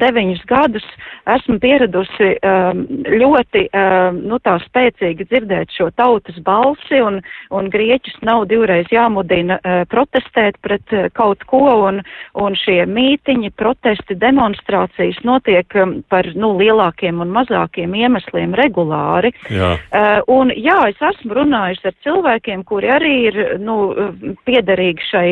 deviņus 0.00 0.44
gadus, 0.48 0.86
esmu 1.28 1.58
pieradusi 1.62 2.30
um, 2.38 2.84
ļoti 3.08 3.64
um, 3.68 4.20
nu, 4.30 4.38
tā 4.44 4.56
spēcīgi 4.64 5.28
dzirdēt 5.28 5.74
šo 5.76 5.90
tautas 5.98 6.38
balsi, 6.44 7.00
un, 7.04 7.20
un 7.54 7.70
Grieķus 7.72 8.20
nav 8.26 8.46
divreiz 8.50 8.88
jāmudina 8.94 9.58
uh, 9.58 9.82
protestēt 9.90 10.60
pret 10.64 10.96
uh, 10.96 11.08
kaut 11.16 11.44
ko, 11.50 11.64
un, 11.88 12.00
un 12.38 12.56
šie 12.58 12.80
mītiņi, 12.88 13.52
protesti, 13.58 14.16
demonstrācijas 14.18 15.20
notiek 15.28 15.78
um, 15.80 15.98
par 16.08 16.30
nu, 16.38 16.54
lielākiem 16.60 17.20
un 17.24 17.32
mazākiem 17.34 17.96
iemesliem 17.98 18.56
regulāri. 18.58 19.34
Jā. 19.52 19.74
Uh, 19.92 20.22
un 20.38 20.54
jā, 20.56 20.78
es 20.92 21.02
esmu 21.12 21.40
runājusi 21.42 21.90
ar 21.90 21.98
cilvēkiem, 22.06 22.64
kuri 22.68 22.92
arī 22.94 23.14
ir 23.28 23.40
nu, 23.62 23.78
piederīgi 24.46 25.06
šai 25.10 25.30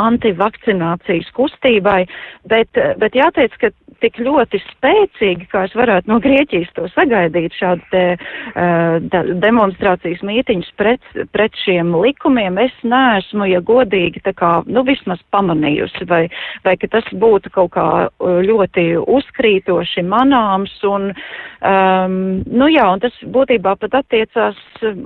antivakcinācijas 0.00 1.30
kustībai, 1.36 2.04
bet, 2.50 2.70
bet 2.98 3.16
jāteic, 3.18 3.54
ka 3.60 3.70
tik 4.02 4.18
ļoti 4.20 4.58
spēcīgi, 4.62 5.46
kā 5.52 5.64
es 5.68 5.74
varētu 5.76 6.10
no 6.10 6.18
Grieķijas 6.22 6.72
to 6.76 6.88
sagaidīt, 6.92 7.54
šādu 7.56 7.84
te 7.92 8.02
uh, 8.16 9.24
demonstrācijas 9.40 10.20
mītiņus 10.26 10.70
pret, 10.80 11.04
pret 11.32 11.56
šiem 11.64 11.94
likumiem, 12.02 12.58
es 12.60 12.74
neesmu, 12.82 13.46
ja 13.48 13.62
godīgi, 13.64 14.24
tā 14.26 14.34
kā, 14.36 14.52
nu, 14.66 14.84
vismaz 14.86 15.22
pamanījusi, 15.34 16.08
vai, 16.10 16.26
vai 16.66 16.76
ka 16.80 16.90
tas 16.96 17.08
būtu 17.12 17.52
kaut 17.54 17.72
kā 17.76 17.86
ļoti 18.20 18.86
uzkrītoši 19.00 20.04
manāms, 20.08 20.74
un, 20.88 21.10
um, 21.62 22.18
nu 22.44 22.70
jā, 22.72 22.88
un 22.90 23.02
tas 23.04 23.16
būtībā 23.24 23.76
pat 23.80 24.00
attiecās 24.02 24.58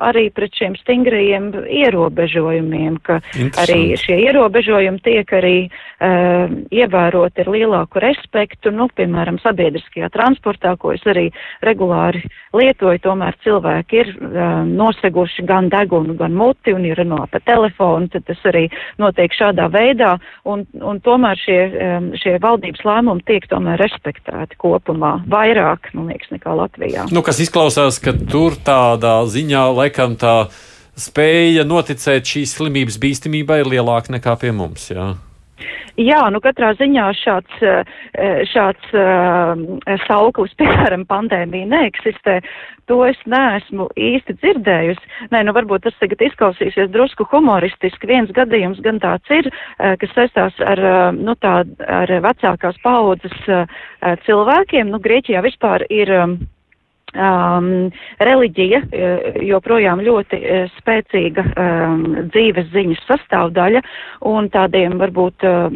arī 0.08 0.28
pret 0.34 0.56
šiem 0.58 0.74
stingrajiem 0.80 1.52
ierobežojumiem, 1.84 2.98
ka 3.06 3.20
arī 3.62 3.94
šie 4.00 4.18
ierobežojumi 4.26 4.77
tiek 5.04 5.32
arī 5.34 5.56
uh, 5.68 6.50
ievēroti 6.74 7.44
ar 7.44 7.50
lielāku 7.52 8.02
respektu, 8.02 8.72
nu, 8.74 8.88
piemēram, 8.94 9.38
sabiedriskajā 9.42 10.10
transportā, 10.14 10.74
ko 10.80 10.92
es 10.94 11.04
arī 11.08 11.28
regulāri 11.64 12.22
lietoju, 12.56 13.02
tomēr 13.04 13.36
cilvēki 13.44 14.00
ir 14.02 14.12
uh, 14.14 14.62
noseguši 14.68 15.44
gan 15.48 15.70
degunu, 15.72 16.16
gan 16.18 16.36
muti 16.36 16.74
un 16.74 16.86
ir 16.88 16.98
runā 17.00 17.24
pa 17.32 17.40
telefonu, 17.44 18.08
tad 18.12 18.26
tas 18.28 18.40
arī 18.48 18.66
notiek 19.00 19.34
šādā 19.34 19.68
veidā, 19.72 20.14
un, 20.48 20.64
un 20.80 21.02
tomēr 21.04 21.40
šie, 21.40 21.60
um, 21.68 22.08
šie 22.18 22.38
valdības 22.42 22.84
lēmumi 22.86 23.26
tiek 23.28 23.46
tomēr 23.50 23.80
respektēti 23.82 24.58
kopumā 24.60 25.18
vairāk, 25.30 25.92
man 25.96 26.12
liekas, 26.12 26.32
nekā 26.34 26.56
Latvijā. 26.58 27.08
Nu, 27.14 27.24
kas 27.26 27.42
izklausās, 27.44 28.00
ka 28.02 28.14
tur 28.28 28.58
tādā 28.64 29.20
ziņā 29.28 29.68
laikam 29.76 30.18
tā 30.20 30.38
spēja 30.98 31.64
noticēt 31.68 32.26
šīs 32.26 32.58
slimības 32.58 32.98
bīstamībai 33.02 33.62
ir 33.62 33.72
lielāka 33.76 34.14
nekā 34.14 34.36
pie 34.42 34.52
mums. 34.54 34.90
Jā. 34.92 35.14
Jā, 35.98 36.20
nu 36.30 36.38
katrā 36.38 36.70
ziņā 36.78 37.04
šāds, 37.18 37.62
eh, 37.66 38.42
šāds 38.46 38.92
uh, 38.94 39.96
sauklis, 40.06 40.52
piemēram, 40.60 41.02
pandēmija 41.10 41.66
neeksistē. 41.72 42.38
To 42.88 43.00
es 43.04 43.18
neesmu 43.26 43.88
īsti 43.98 44.36
dzirdējusi. 44.38 45.10
Nē, 45.32 45.42
nu 45.48 45.54
varbūt 45.56 45.88
tas 45.88 45.96
tagad 45.98 46.22
izklausīsies 46.24 46.92
drusku 46.94 47.26
humoristiski. 47.32 48.08
Viens 48.08 48.30
gadījums 48.36 48.78
gan 48.86 49.02
tāds 49.02 49.34
ir, 49.34 49.50
uh, 49.50 49.96
kas 49.98 50.14
saistās 50.14 50.62
ar, 50.62 50.84
nu 51.18 51.34
tā, 51.42 51.56
ar 51.82 52.14
vecākās 52.28 52.78
paudzes 52.84 53.34
cilvēkiem. 54.28 54.94
Nu, 54.94 55.02
Grieķijā 55.02 55.42
vispār 55.50 55.88
ir. 55.90 56.14
Um, 56.14 56.38
Um, 57.16 57.88
reliģija 58.20 58.82
uh, 58.84 59.36
joprojām 59.48 60.02
ļoti 60.04 60.38
uh, 60.44 60.72
spēcīga 60.76 61.44
um, 61.48 62.02
dzīves 62.28 62.66
ziņas 62.74 63.00
sastāvdaļa, 63.08 63.80
un 64.28 64.50
tādiem 64.52 64.98
varbūt 65.00 65.46
uh, 65.48 65.72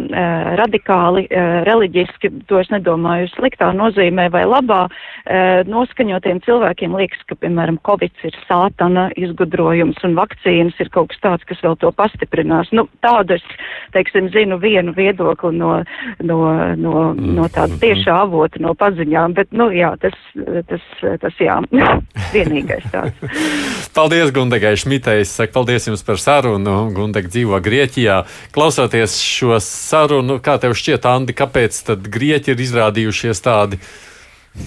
radikāli 0.60 1.24
uh, 1.30 1.62
reliģiski, 1.64 2.28
to 2.50 2.60
es 2.60 2.68
nedomāju 2.74 3.30
sliktā 3.32 3.70
nozīmē 3.72 4.26
vai 4.34 4.42
labā, 4.44 4.82
uh, 4.90 5.62
noskaņotiem 5.72 6.42
cilvēkiem 6.44 6.98
liekas, 7.00 7.24
ka, 7.30 7.38
piemēram, 7.40 7.80
Covid 7.88 8.12
ir 8.28 8.36
sātana 8.44 9.06
izgudrojums 9.16 10.04
un 10.04 10.18
vakcīnas 10.20 10.84
ir 10.84 10.92
kaut 10.92 11.14
kas 11.14 11.24
tāds, 11.24 11.48
kas 11.48 11.64
vēl 11.64 11.80
to 11.80 11.94
pastiprinās. 11.96 12.74
Nu, 12.76 12.84
tādu 13.00 13.38
es, 13.38 13.48
teiksim, 13.96 14.28
zinu 14.36 14.60
vienu 14.60 14.92
viedokli 14.92 15.56
no, 15.56 15.78
no, 16.20 16.42
no, 16.76 17.08
no 17.16 17.48
tāda 17.56 17.80
tiešā 17.80 18.20
avota, 18.26 18.60
no 18.60 18.76
paziņām, 18.76 19.40
bet, 19.40 19.56
nu, 19.56 19.70
jā, 19.72 19.94
tas, 20.04 20.20
tas 20.68 20.92
tas 21.22 21.38
jā, 21.40 21.56
vienīgais 22.34 22.84
tāds. 22.92 23.40
paldies, 23.96 24.32
Gundegai 24.34 24.74
Šmitei. 24.80 25.22
Es 25.24 25.32
saku 25.38 25.54
paldies 25.56 25.88
jums 25.88 26.04
par 26.06 26.20
sarunu. 26.22 26.76
Gundega 26.96 27.30
dzīvo 27.30 27.60
Grieķijā. 27.64 28.22
Klausoties 28.54 29.18
šo 29.22 29.58
sarunu, 29.62 30.40
kā 30.42 30.58
tev 30.62 30.76
šķiet, 30.78 31.08
Andi, 31.08 31.36
kāpēc 31.38 31.82
tad 31.88 32.10
Grieķi 32.12 32.54
ir 32.54 32.64
izrādījušies 32.66 33.44
tādi, 33.44 33.80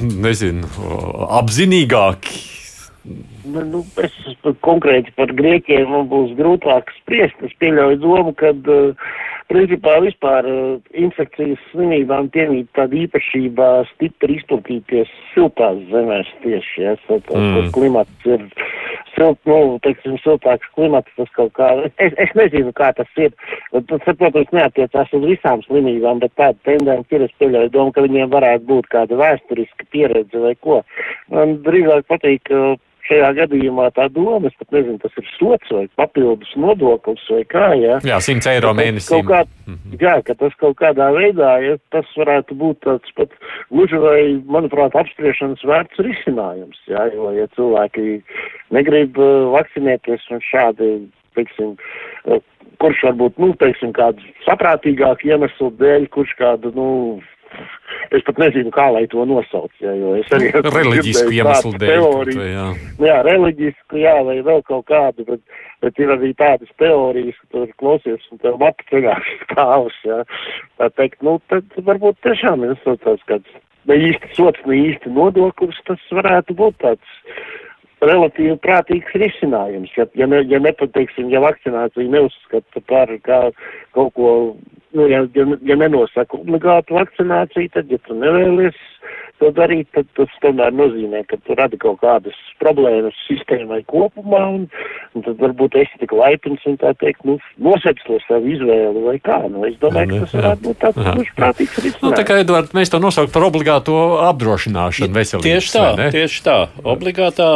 nezinu, 0.02 0.70
apzinīgāki? 1.42 2.44
Nu, 3.46 3.62
nu, 3.62 3.84
es 4.02 4.14
konkrēti 4.66 5.14
par 5.18 5.30
Grieķiem 5.38 5.92
man 5.92 6.08
būs 6.10 6.34
grūtāk 6.40 6.90
spriest. 7.02 7.38
Es 7.46 7.54
pieļauju 7.62 8.00
domu, 8.02 8.34
ka 8.38 8.50
uh, 8.56 9.12
principā 9.52 9.98
vispār 10.04 10.48
uh, 10.50 10.78
infekcijas 10.98 11.62
slimībām 11.72 12.30
piemīt 12.34 12.70
tāda 12.78 12.98
īpašība 13.06 13.70
stipri 13.94 14.40
izplatīties 14.40 15.12
siltās 15.34 15.82
zemēs 15.92 16.32
tieši, 16.44 16.82
ja, 16.82 16.96
so, 17.06 17.20
tā, 17.28 17.38
mm. 17.40 17.70
klimats 17.76 18.30
ir 18.30 18.48
silt, 19.16 19.40
nu, 19.50 19.60
teiksim, 19.86 20.18
siltāks 20.24 20.68
klimats, 20.76 21.12
tas 21.20 21.30
kaut 21.38 21.54
kā, 21.58 21.70
es, 22.02 22.16
es 22.22 22.34
nezinu, 22.38 22.74
kā 22.76 22.92
tas 22.98 23.22
ir, 23.22 23.36
tas, 23.74 24.08
protams, 24.08 24.52
neatiecās 24.56 25.14
uz 25.16 25.28
visām 25.30 25.64
slimībām, 25.68 26.22
bet 26.24 26.36
tāda 26.40 26.58
tendence 26.68 27.16
ir, 27.16 27.28
es 27.28 27.38
pieļauju 27.42 27.72
domu, 27.76 27.96
ka 27.96 28.04
viņiem 28.06 28.34
varētu 28.34 28.68
būt 28.72 28.90
kāda 28.94 29.20
vēsturiska 29.22 29.88
pieredze 29.94 30.42
vai 30.42 30.56
ko. 30.60 30.82
Man 31.34 31.60
drīzāk 31.66 32.10
patīk, 32.12 32.52
šajā 33.06 33.32
gadījumā 33.40 33.90
tā 33.96 34.08
doma, 34.14 34.50
es 34.50 34.56
pat 34.60 34.74
nezinu, 34.76 34.98
tas 35.02 35.14
ir 35.20 35.28
sots 35.36 35.74
vai 35.74 35.86
papildus 36.00 36.52
nodoklis 36.60 37.26
vai 37.32 37.44
kā, 37.52 37.68
jā. 37.80 38.00
Jā, 38.08 38.20
100 38.24 38.52
eiro 38.54 38.74
mēnesī. 38.78 39.22
Kā, 39.28 39.44
mm 39.68 39.76
-hmm. 39.76 40.00
Jā, 40.02 40.16
ka 40.26 40.36
tas 40.36 40.56
kaut 40.62 40.78
kādā 40.82 41.12
veidā, 41.14 41.52
ja 41.64 41.78
tas 41.92 42.06
varētu 42.18 42.58
būt 42.62 42.82
tāds 42.86 43.12
pat 43.16 43.30
gluži 43.70 43.98
vai, 43.98 44.22
manuprāt, 44.46 44.96
apspriešanas 44.96 45.64
vērts 45.64 46.02
risinājums, 46.08 46.80
jā, 46.88 47.14
jo, 47.14 47.32
ja 47.32 47.48
cilvēki 47.56 48.22
negrib 48.72 49.18
uh, 49.18 49.52
vakcinēties 49.58 50.32
un 50.32 50.40
šādi, 50.42 51.08
teiksim, 51.36 51.78
uh, 52.26 52.42
kurš 52.80 53.04
varbūt, 53.08 53.38
nu, 53.38 53.54
teiksim, 53.62 53.94
kādu 53.94 54.22
saprātīgāku 54.48 55.30
iemeslu 55.30 55.72
dēļ, 55.80 56.08
kurš 56.10 56.36
kādu, 56.40 56.72
nu, 56.76 57.22
es 58.16 58.26
pat 58.28 58.40
nezinu, 58.42 58.72
kā 58.76 58.88
lai 58.94 59.06
to 59.12 59.26
nosauc, 59.28 59.72
jā, 59.84 59.94
es 60.20 60.32
arī 60.36 60.52
reliģisku 60.56 61.36
iemeslu 61.38 61.74
dēļ. 61.82 61.94
Teoriju, 61.94 62.40
vai, 62.42 62.50
jā. 62.52 62.68
jā, 63.08 63.18
reliģisku, 63.30 64.00
jā, 64.02 64.16
vai 64.28 64.40
vēl 64.46 64.64
kaut 64.70 64.88
kādu, 64.92 65.28
bet, 65.30 65.60
bet 65.86 66.02
ir 66.02 66.16
arī 66.16 66.32
tādas 66.40 66.72
teorijas, 66.82 67.38
ka 67.44 67.52
tur 67.58 67.76
klausies 67.82 68.32
un 68.32 68.42
tev 68.44 68.58
matu 68.62 68.90
ceļās 68.92 69.32
stāvus, 69.46 70.02
jā. 70.08 70.24
Tā 70.82 70.92
teikt, 71.00 71.22
nu, 71.26 71.38
tad 71.52 71.80
varbūt 71.90 72.22
tiešām 72.28 72.68
ir 72.68 72.76
tāds 72.86 73.30
kāds 73.30 73.62
ne 73.90 74.00
īsti 74.10 74.34
sots, 74.38 74.64
ne 74.70 74.80
īsti 74.90 75.12
nodoklis, 75.14 75.78
tas 75.88 76.02
varētu 76.14 76.56
būt 76.58 76.80
tāds 76.84 77.20
relatīvi 78.06 78.58
prātīgs 78.64 79.18
risinājums. 79.18 79.94
Ja, 79.98 80.08
ja, 80.20 80.28
ne, 80.30 80.42
ja 80.50 80.60
nepateiksim, 80.62 81.30
ja 81.34 81.42
vakcinācija 81.44 82.12
neuzskata 82.12 82.84
par 82.90 83.14
kā 83.26 83.42
kaut 83.96 84.14
ko 84.18 84.32
nu, 84.96 85.08
ja, 85.12 85.24
ja, 85.38 85.46
ja 85.70 85.80
nenosaka 85.80 86.40
obligātu 86.40 86.98
vakcināciju, 86.98 87.72
tad, 87.76 87.92
ja 87.92 88.02
tu 88.08 88.18
nevēlies 88.18 88.78
to 89.42 89.50
darīt, 89.56 89.90
tad 89.96 90.08
tas 90.16 90.32
tomēr 90.44 90.72
nozīmē, 90.76 91.24
ka 91.28 91.38
tu 91.44 91.56
radi 91.60 91.78
kaut 91.82 92.00
kādas 92.04 92.38
problēmas 92.62 93.18
sistēmai 93.26 93.82
kopumā, 93.90 94.42
un, 94.58 94.64
un 95.16 95.26
tad 95.26 95.42
varbūt 95.42 95.76
esi 95.82 96.00
tik 96.02 96.16
laipns 96.16 96.64
un 96.70 96.78
tā 96.82 96.94
teikt, 97.02 97.26
nu, 97.28 97.36
nosēc 97.68 98.00
to 98.08 98.20
savu 98.28 98.54
izvēli 98.56 99.04
vai 99.04 99.18
kā. 99.24 99.42
Nu, 99.52 99.66
es 99.68 99.76
domāju, 99.82 100.08
jā, 100.08 100.22
ka 100.22 100.30
tas 100.30 100.38
varētu 100.40 100.66
būt 100.70 100.82
tāds 100.86 101.12
dušprātīgs 101.20 101.78
risinājums. 101.82 102.08
Nu, 102.08 102.16
tā 102.16 102.26
kā, 102.28 102.40
Edvard, 102.46 102.72
mēs 102.78 102.94
to 102.94 103.04
nosaukt 103.04 103.36
par 103.36 103.48
obligāto 103.50 104.00
apdrošināšanu 104.30 105.20
veselības. 105.20 105.52
Tieši 105.52 105.76
tā, 105.76 105.86
ne? 106.00 106.10
tieši 106.16 106.42
tā. 106.48 106.58
Obligātā. 106.96 107.52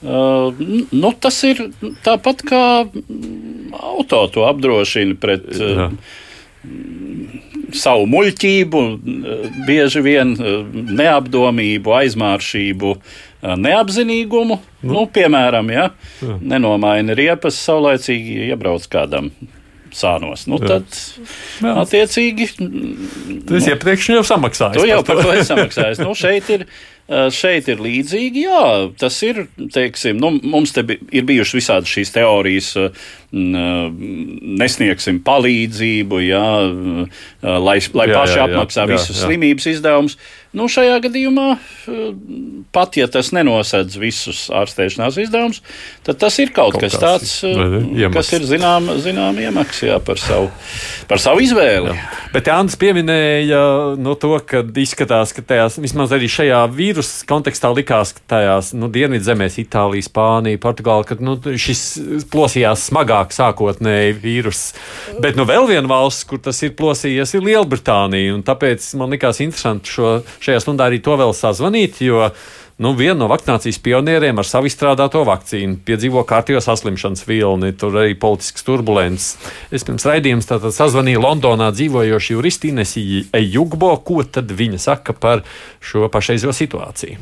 Uh, 0.00 0.56
nu, 0.96 1.10
tas 1.20 1.36
ir 1.44 1.58
tāpat 2.06 2.40
kā 2.48 2.64
auto 3.76 4.20
to 4.32 4.46
apdrošina 4.48 5.18
pret 5.20 5.44
uh, 5.58 5.90
savu 7.76 8.06
muļķību, 8.10 8.82
bieži 9.68 10.02
vien 10.04 10.34
eh, 10.36 10.58
neapdomību, 11.00 11.94
aizmāršību, 12.02 12.92
eh, 12.96 13.54
neapzinīgumu. 13.66 14.58
Nu. 14.82 14.92
Nu, 14.94 15.06
piemēram, 15.12 15.72
ja 15.72 15.88
Jā. 16.20 16.36
nenomaina 16.40 17.16
riepas, 17.16 17.58
saulēcīgi 17.64 18.50
iebrauc 18.50 18.86
kādam 18.92 19.32
sānos. 19.94 20.46
Nu, 20.50 20.60
tad, 20.62 20.86
Jā. 21.62 21.74
attiecīgi, 21.82 22.52
tas 23.48 23.66
nu, 23.66 23.74
iepriekš 23.74 24.12
jau 24.14 24.24
samaksājis. 24.28 24.78
Tu 24.78 24.90
jau 24.90 25.02
par 25.06 25.22
to 25.24 25.34
esi 25.34 25.50
samaksājis. 25.50 26.02
nu, 26.04 26.14
šeit 26.18 26.50
ir 26.54 26.66
šeit 27.34 27.68
ir 27.70 27.80
līdzīgi. 27.82 28.44
Jā, 28.46 28.66
tas 29.00 29.16
ir, 29.26 29.44
teiksim, 29.74 30.20
nu, 30.22 30.30
mums 30.46 30.70
te 30.76 30.84
ir 30.86 31.26
bijušas 31.26 31.56
visādas 31.58 31.90
šīs 31.90 32.12
teorijas, 32.14 32.68
nesniegsim 33.30 35.20
palīdzību, 35.22 36.18
jā, 36.24 36.46
lai, 37.42 37.78
lai 37.94 38.08
jā, 38.10 38.16
paši 38.16 38.36
jā, 38.40 38.46
apmaksā 38.48 38.84
jā, 38.84 38.90
visus 38.90 39.14
jā. 39.14 39.26
slimības 39.28 39.68
izdevumus. 39.70 40.16
Nu, 40.50 40.64
šajā 40.66 40.96
gadījumā, 41.04 41.44
pat 42.74 42.96
ja 42.98 43.06
tas 43.06 43.28
nenosedz 43.30 43.94
visus 44.02 44.48
ārstēšanās 44.50 45.20
izdevumus, 45.22 45.60
tad 46.02 46.18
tas 46.18 46.40
ir 46.42 46.50
kaut, 46.50 46.74
kaut 46.74 46.82
kas 46.82 46.96
tāds, 46.98 47.34
iemaks. 47.46 48.16
kas 48.16 48.32
ir 48.34 48.48
zinām, 48.50 48.88
zinām 48.98 49.38
iemaksa 49.38 50.00
par, 50.02 50.18
savu, 50.18 50.48
par 51.06 51.22
savu 51.22 51.44
izvēli. 51.46 51.94
Jā. 51.94 52.08
Bet 52.34 52.50
Jānis 52.50 52.74
pieminēja 52.82 53.60
no 53.94 54.10
nu, 54.10 54.16
to, 54.18 54.32
ka 54.42 54.64
izskatās, 54.82 55.30
ka 55.36 55.46
tajās, 55.46 55.78
vismaz 55.78 56.16
arī 56.18 56.26
šajā 56.26 56.64
vīrusu 56.74 57.30
kontekstā 57.30 57.70
likās, 57.70 58.16
ka 58.18 58.26
tajās 58.34 58.72
nu, 58.74 58.90
dienvidzemēs, 58.90 59.60
Itālija, 59.62 60.08
Spānija, 60.10 60.58
Portugāla, 60.66 61.06
ka 61.06 61.14
nu, 61.22 61.38
šis 61.38 61.84
plosījās 62.34 62.88
smagāk 62.90 63.19
sākotnēji 63.28 64.16
vīrus. 64.22 64.62
Bet 65.20 65.36
nu, 65.36 65.44
vēl 65.48 65.68
viena 65.68 65.90
valsts, 65.90 66.24
kur 66.28 66.40
tas 66.42 66.62
ir 66.64 66.72
plosījies, 66.78 67.34
ir 67.36 67.44
Lielbritānija. 67.44 68.38
Tāpēc 68.46 68.86
man 69.00 69.12
likās 69.14 69.42
interesanti 69.44 69.92
šo, 69.92 70.14
šajā 70.40 70.64
stundā 70.64 70.88
arī 70.88 71.02
to 71.04 71.16
vēl 71.20 71.34
sazvanīt, 71.36 72.00
jo 72.06 72.30
nu, 72.80 72.94
viena 72.96 73.18
no 73.20 73.28
vakcinācijas 73.30 73.80
pionieriem 73.84 74.40
ar 74.40 74.48
savu 74.48 74.70
izstrādāto 74.70 75.20
vakcīnu 75.28 75.82
piedzīvo 75.84 76.24
kārtējo 76.28 76.62
saslimšanas 76.64 77.26
vilni, 77.28 77.74
tur 77.76 77.98
arī 78.00 78.16
politisks 78.18 78.64
turbulences. 78.64 79.34
Es 79.68 79.84
pirms 79.84 80.08
raidījuma 80.08 80.72
sazvanīju 80.72 81.20
Londonā 81.20 81.68
dzīvojošu 81.76 82.38
juristu 82.38 82.72
Inesu 82.72 83.26
Ejugbo, 83.36 83.92
ko 84.04 84.24
tad 84.24 84.50
viņa 84.56 84.80
saka 84.80 85.12
par 85.12 85.44
šo 85.84 86.08
pašreizo 86.12 86.56
situāciju. 86.56 87.20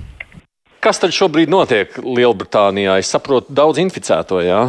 Kas 0.79 1.01
tad 1.03 1.11
šobrīd 1.11 1.51
notiek 1.51 1.97
Lielbritānijā? 1.99 3.01
Es 3.03 3.11
saprotu, 3.11 3.51
daudz 3.51 3.81
inficēto. 3.83 4.39
Jā? 4.47 4.61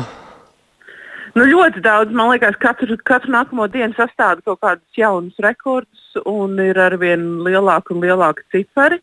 Nu, 1.38 1.46
ļoti 1.46 1.84
daudz. 1.86 2.13
Man 2.15 2.32
liekas, 2.34 2.58
katru, 2.62 2.98
katru 3.06 3.34
nākamo 3.36 3.68
dienu 3.72 3.94
sastāv 3.98 4.42
kaut 4.46 4.62
kādus 4.63 4.98
jaunus 4.98 5.38
rekordus, 5.44 6.06
un 6.26 6.58
ir 6.63 6.80
arvien 6.82 7.26
lielāki 7.46 7.94
un 7.96 8.04
lielāki 8.06 8.46
cipari. 8.54 9.00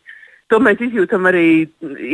To 0.51 0.61
mēs 0.63 0.83
izjūtam 0.83 1.27
arī 1.27 1.67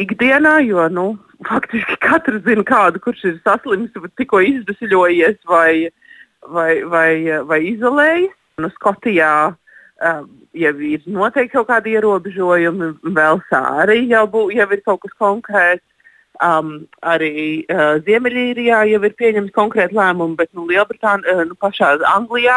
ikdienā, 0.05 0.59
jo 0.67 0.85
nu, 0.93 1.07
faktiski 1.51 1.99
katrs 2.05 2.45
zina 2.47 2.65
kādu, 2.69 3.01
kurš 3.05 3.25
ir 3.31 3.41
saslims, 3.47 3.93
tikko 4.21 4.43
izdusļojies 4.49 5.41
vai, 5.49 5.89
vai, 6.49 6.73
vai, 6.85 7.11
vai 7.49 7.61
izolējies. 7.73 8.37
Nu, 8.61 8.69
Skotijā 8.75 9.33
uh, 9.49 10.25
jau 10.53 10.75
ir 10.85 11.07
noteikti 11.09 11.57
kaut 11.57 11.71
kādi 11.71 11.97
ierobežojumi, 11.97 12.91
Velsā 13.17 13.63
arī 13.85 14.03
jau, 14.11 14.27
bū, 14.29 14.45
jau 14.53 14.69
ir 14.77 14.85
kaut 14.85 15.01
kas 15.07 15.17
konkrēts. 15.21 15.87
Um, 16.43 16.71
arī 17.07 17.63
uh, 17.71 18.01
Ziemeļīrijā 18.03 18.81
jau 18.91 19.01
ir 19.07 19.13
pieņemts 19.19 19.55
konkrēti 19.55 19.95
lēmumi, 19.95 20.35
bet 20.41 20.51
nu, 20.59 20.65
Lielbritānijā, 20.67 21.37
uh, 21.37 21.45
nu, 21.47 21.55
pašā 21.61 21.93
Anglijā, 22.11 22.57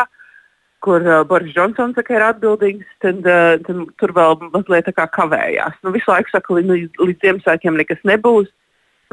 kur 0.85 1.05
uh, 1.05 1.21
Boris 1.29 1.53
Džonsons 1.53 1.99
ir 2.01 2.25
atbildīgs, 2.25 2.87
tad, 3.05 3.21
uh, 3.29 3.59
tad 3.61 3.83
tur 4.01 4.13
vēl 4.15 4.39
mazliet 4.47 4.89
kavējās. 4.89 5.77
Nu, 5.85 5.93
visu 5.93 6.09
laiku 6.09 6.33
saka, 6.33 6.57
līdz, 6.57 6.71
nu, 6.71 6.79
līdz 7.11 7.27
Ziemassvētkiem 7.27 7.77
nekas 7.77 8.01
nebūs. 8.09 8.49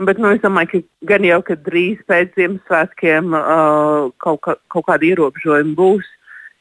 Bet 0.09 0.17
nu, 0.17 0.31
es 0.33 0.41
domāju, 0.41 0.71
ka 0.71 1.11
gan 1.13 1.29
jau, 1.29 1.43
ka 1.45 1.59
drīz 1.69 2.01
pēc 2.09 2.33
Ziemassvētkiem 2.41 3.37
uh, 3.37 4.09
kaut, 4.25 4.41
kā, 4.47 4.57
kaut 4.73 4.89
kādi 4.89 5.13
ierobežojumi 5.13 5.77
būs. 5.77 6.09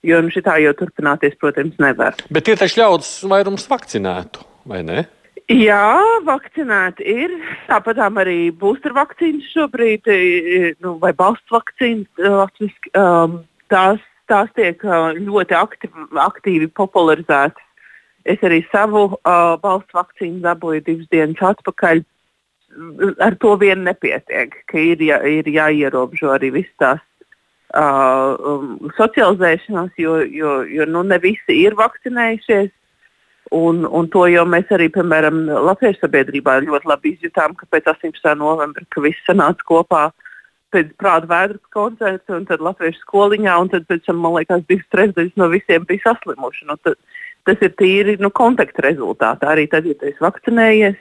Jo 0.04 0.20
nu, 0.26 0.34
šitā 0.34 0.58
jau 0.60 0.74
turpināties, 0.76 1.40
protams, 1.40 1.80
nevar. 1.80 2.18
Bet 2.34 2.50
ir 2.50 2.60
taču 2.60 2.82
ļaudis 2.82 3.20
vairums 3.30 3.68
vakcinētu, 3.70 4.44
vai 4.68 4.82
ne? 4.84 5.06
Jā, 5.50 5.98
vakcinēti 6.28 7.06
ir. 7.08 7.34
Tāpat 7.68 7.98
arī 8.06 8.52
booster 8.52 8.94
vakcīnas 8.94 9.50
šobrīd, 9.52 10.08
nu, 10.84 10.96
vai 11.02 11.12
balsts 11.14 11.52
vakcīnas, 11.52 12.08
um, 12.96 13.42
tās, 13.72 14.00
tās 14.28 14.50
tiek 14.56 14.82
ļoti 15.18 15.58
aktīvi, 15.58 16.08
aktīvi 16.16 16.70
popularizētas. 16.78 17.68
Es 18.26 18.42
arī 18.46 18.62
savu 18.72 19.18
uh, 19.18 19.58
balstu 19.62 19.98
vakcīnu 19.98 20.44
dabūju 20.44 20.84
divas 20.86 21.08
dienas 21.10 21.42
atpakaļ. 21.42 22.04
Ar 23.20 23.36
to 23.42 23.56
vien 23.60 23.82
nepietiek, 23.84 24.54
ka 24.70 24.78
ir, 24.78 25.02
jā, 25.04 25.18
ir 25.28 25.50
jāierobežo 25.50 26.30
arī 26.32 26.52
visas 26.54 26.76
tās 26.80 27.02
uh, 27.76 28.38
um, 28.38 28.78
socializēšanās, 28.98 29.92
jo, 29.98 30.22
jo, 30.24 30.62
jo 30.70 30.86
nu, 30.88 31.04
ne 31.04 31.18
visi 31.20 31.58
ir 31.64 31.76
vakcinējušies. 31.80 32.72
Un, 33.52 33.84
un 33.84 34.08
to 34.08 34.24
jau 34.32 34.46
mēs 34.48 34.70
arī, 34.72 34.88
piemēram, 34.96 35.44
Latvijas 35.68 36.00
sabiedrībā 36.00 36.62
ļoti 36.64 36.88
labi 36.88 37.12
izjutām, 37.18 37.56
ka 37.60 37.68
pēc 37.68 37.90
18. 37.92 38.32
novembra, 38.40 38.86
ka 38.88 39.04
viss 39.04 39.28
sanāca 39.28 39.66
kopā 39.68 40.06
pēc 40.72 40.94
prāta 41.00 41.28
vēdras 41.28 41.74
koncerta 41.76 42.38
un 42.38 42.46
tad 42.48 42.64
Latvijas 42.64 43.00
skoliņā, 43.04 43.58
un 43.60 43.72
tad 43.74 43.88
pēc 43.90 44.06
tam, 44.08 44.22
man 44.24 44.38
liekas, 44.38 44.64
divas 44.70 44.88
trešdaļas 44.96 45.36
no 45.42 45.50
visiem 45.52 45.84
bija 45.90 46.06
saslimuši. 46.06 46.68
Nu, 46.70 46.78
tad, 46.80 46.96
tas 47.50 47.66
ir 47.68 47.76
tīri 47.76 48.16
nu, 48.24 48.32
kontakta 48.32 48.88
rezultātā. 48.88 49.52
Arī 49.52 49.68
tad, 49.72 49.90
ja 49.90 50.00
tu 50.00 50.08
esi 50.08 50.24
vakcinējies, 50.24 50.96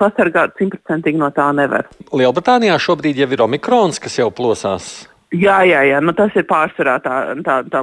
pasargāt 0.00 0.60
simtprocentīgi 0.60 1.20
no 1.20 1.32
tā 1.32 1.48
nevar. 1.56 1.88
Lielbritānijā 2.12 2.76
šobrīd 2.80 3.24
jau 3.24 3.32
ir 3.32 3.44
omikrons, 3.48 4.00
kas 4.02 4.20
jau 4.20 4.30
plosās. 4.34 4.92
Jā, 5.34 5.56
jā, 5.66 5.80
jā. 5.88 6.00
Nu, 6.04 6.12
tas 6.16 6.34
ir 6.38 6.44
pārsvarā 6.46 6.98
tā, 7.02 7.14
tā, 7.46 7.56
tā, 7.72 7.80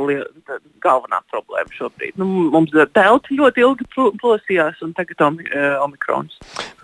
tā 0.48 0.58
galvenā 0.84 1.20
problēma 1.32 1.76
šobrīd. 1.76 2.14
Nu, 2.22 2.28
mums 2.54 2.76
telti 2.96 3.38
ļoti 3.40 3.64
ilgi 3.66 3.88
plosījās, 4.22 4.80
un 4.86 4.94
tagad 4.98 5.24
om, 5.26 5.40
e, 5.44 5.64
omikrons. 5.84 6.38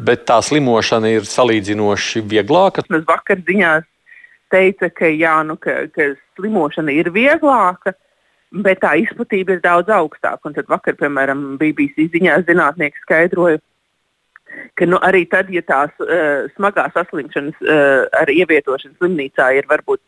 Bet 0.03 0.25
tā 0.27 0.39
slimošana 0.43 1.13
ir 1.13 1.29
salīdzinoši 1.29 2.25
vieglāka. 2.33 2.83
Mēs 2.91 3.05
vakar 3.07 3.39
ziņās 3.47 3.87
teica, 4.53 4.91
ka, 4.91 5.11
jā, 5.11 5.37
nu, 5.47 5.55
ka, 5.61 5.85
ka 5.93 6.11
slimošana 6.39 6.95
ir 6.95 7.11
vieglāka. 7.15 7.95
Bet 8.63 8.79
tā 8.83 8.93
izplatība 8.99 9.57
ir 9.57 9.63
daudz 9.63 9.91
augstāka. 9.91 10.47
Un 10.47 10.55
tad 10.55 10.69
vakar, 10.71 10.95
piemēram, 10.99 11.57
BBC 11.61 12.09
ziņās 12.13 12.47
zinātnieki 12.47 13.03
skaidroja, 13.03 13.59
ka 13.59 13.65
nu, 14.85 14.99
arī 15.05 15.23
tad, 15.29 15.49
ja 15.53 15.63
tās 15.65 15.93
uh, 16.03 16.47
smagās 16.55 16.93
saslimšanas 16.95 17.57
uh, 17.65 18.05
ar 18.17 18.29
ievietošanu 18.31 18.97
slimnīcā 18.97 19.49
ir 19.57 19.69
varbūt 19.69 20.01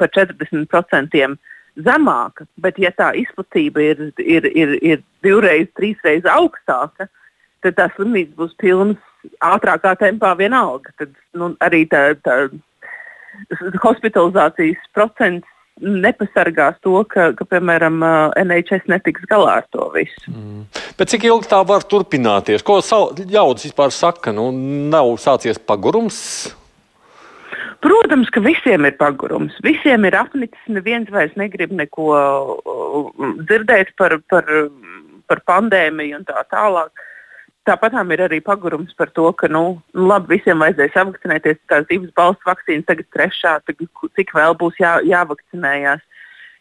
par 0.00 0.10
40% 0.16 1.36
zemāka, 1.78 2.46
bet 2.58 2.78
ja 2.82 2.90
tā 2.98 3.12
izplatība 3.18 3.84
ir, 3.84 4.02
ir, 4.18 4.48
ir, 4.50 4.74
ir 4.82 5.04
divreiz, 5.22 5.68
trīsreiz 5.78 6.26
augstāka, 6.28 7.08
tad 7.62 7.78
tā 7.78 7.88
slimnīca 7.94 8.34
būs 8.38 8.56
pilnas 8.62 8.98
ātrākā 9.44 9.94
tempā 10.00 10.34
vienalga. 10.38 10.92
Tad 10.98 11.14
nu, 11.38 11.52
arī 11.64 11.84
tā, 11.90 12.10
tā 12.26 12.48
hospitalizācijas 13.84 14.90
procents 14.96 15.46
nepasargās 15.80 16.78
to, 16.84 17.00
ka, 17.10 17.30
ka 17.38 17.46
piemēram, 17.48 18.02
NHS 18.38 18.88
netiks 18.90 19.26
galā 19.30 19.58
ar 19.62 19.66
to 19.74 19.88
visu. 19.94 20.30
Mm. 20.32 20.62
Bet 20.98 21.12
cik 21.12 21.26
ilgi 21.28 21.50
tā 21.50 21.60
var 21.66 21.86
turpināties? 21.88 22.64
Ko 22.66 22.80
ļaudis 22.82 23.68
vispār 23.70 23.94
saka? 23.94 24.34
Nu, 24.34 24.50
nav 24.52 25.14
sācies 25.22 25.60
pagurums. 25.60 26.18
Protams, 27.84 28.30
ka 28.34 28.42
visiem 28.42 28.88
ir 28.88 28.96
pagurums. 28.98 29.54
Visiem 29.62 30.06
ir 30.08 30.16
apnicis. 30.18 30.64
Neviens 30.72 31.10
vairs 31.14 31.36
negrib 31.38 31.70
neko 31.78 32.08
dzirdēt 33.46 33.94
par, 33.98 34.16
par, 34.30 34.48
par 35.30 35.44
pandēmiju 35.46 36.18
un 36.18 36.26
tā 36.26 36.42
tālāk. 36.50 37.06
Tāpat 37.68 37.92
ir 38.14 38.22
arī 38.24 38.38
pagurums 38.40 38.94
par 38.96 39.10
to, 39.12 39.26
ka 39.36 39.48
nu, 39.52 39.82
labi, 39.92 40.38
visiem 40.38 40.62
vajadzēs 40.64 40.94
vakcinēties. 40.96 41.58
Tās 41.68 41.84
divas 41.90 42.14
balsts 42.16 42.46
vakcīnas, 42.48 42.86
tagad 42.88 43.08
trešā, 43.12 43.58
tagad, 43.68 43.90
cik 44.16 44.32
vēl 44.32 44.56
būs 44.56 44.78
jā, 44.80 44.94
jāvakcinējās. 45.04 46.00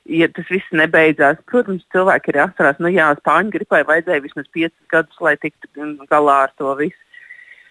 Ja 0.07 0.27
tas 0.31 0.47
viss 0.51 0.75
nebeidzās, 0.75 1.39
protams, 1.51 1.83
cilvēki 1.91 2.31
ir 2.31 2.39
jāatcerās, 2.41 2.77
nu 2.83 2.91
jā, 2.91 3.09
spāņu 3.19 3.51
gripai 3.55 3.81
vajadzēja 3.87 4.23
vismaz 4.23 4.47
piecus 4.55 4.91
gadus, 4.91 5.17
lai 5.23 5.35
tiktu 5.39 5.87
galā 6.11 6.37
ar 6.45 6.53
to 6.59 6.71
visu. 6.79 6.99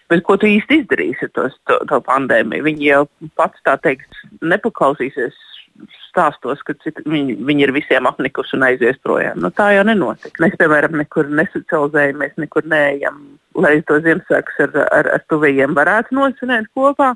Bet 0.09 0.21
ko 0.25 0.37
tu 0.39 0.49
īsti 0.49 0.81
izdarīsi 0.83 1.27
ar 1.27 1.31
to, 1.35 1.47
to, 1.69 1.79
to 1.89 2.01
pandēmiju? 2.05 2.65
Viņi 2.69 2.89
jau 2.89 3.01
pats 3.37 3.61
tā 3.65 3.73
teikt 3.83 4.21
nepaklausīsies 4.41 5.37
stāstos, 6.07 6.63
ka 6.65 6.75
viņi, 7.05 7.37
viņi 7.45 7.65
ir 7.65 7.73
visiem 7.75 8.09
apnikuši 8.09 8.57
un 8.57 8.65
aizies 8.67 8.99
projām. 9.03 9.39
Nu, 9.43 9.51
tā 9.53 9.69
jau 9.75 9.85
nenotika. 9.87 10.41
Mēs, 10.43 10.57
piemēram, 10.59 10.97
nekur 11.01 11.29
nesocializējamies, 11.39 12.35
nekur 12.41 12.67
neejam, 12.69 13.21
lai 13.57 13.77
to 13.87 13.99
Ziemassvētkus 14.05 14.61
ar, 14.67 14.75
ar, 14.99 15.09
ar 15.17 15.25
tuvējiem 15.31 15.77
varētu 15.77 16.17
nosvinēt 16.17 16.69
kopā. 16.77 17.13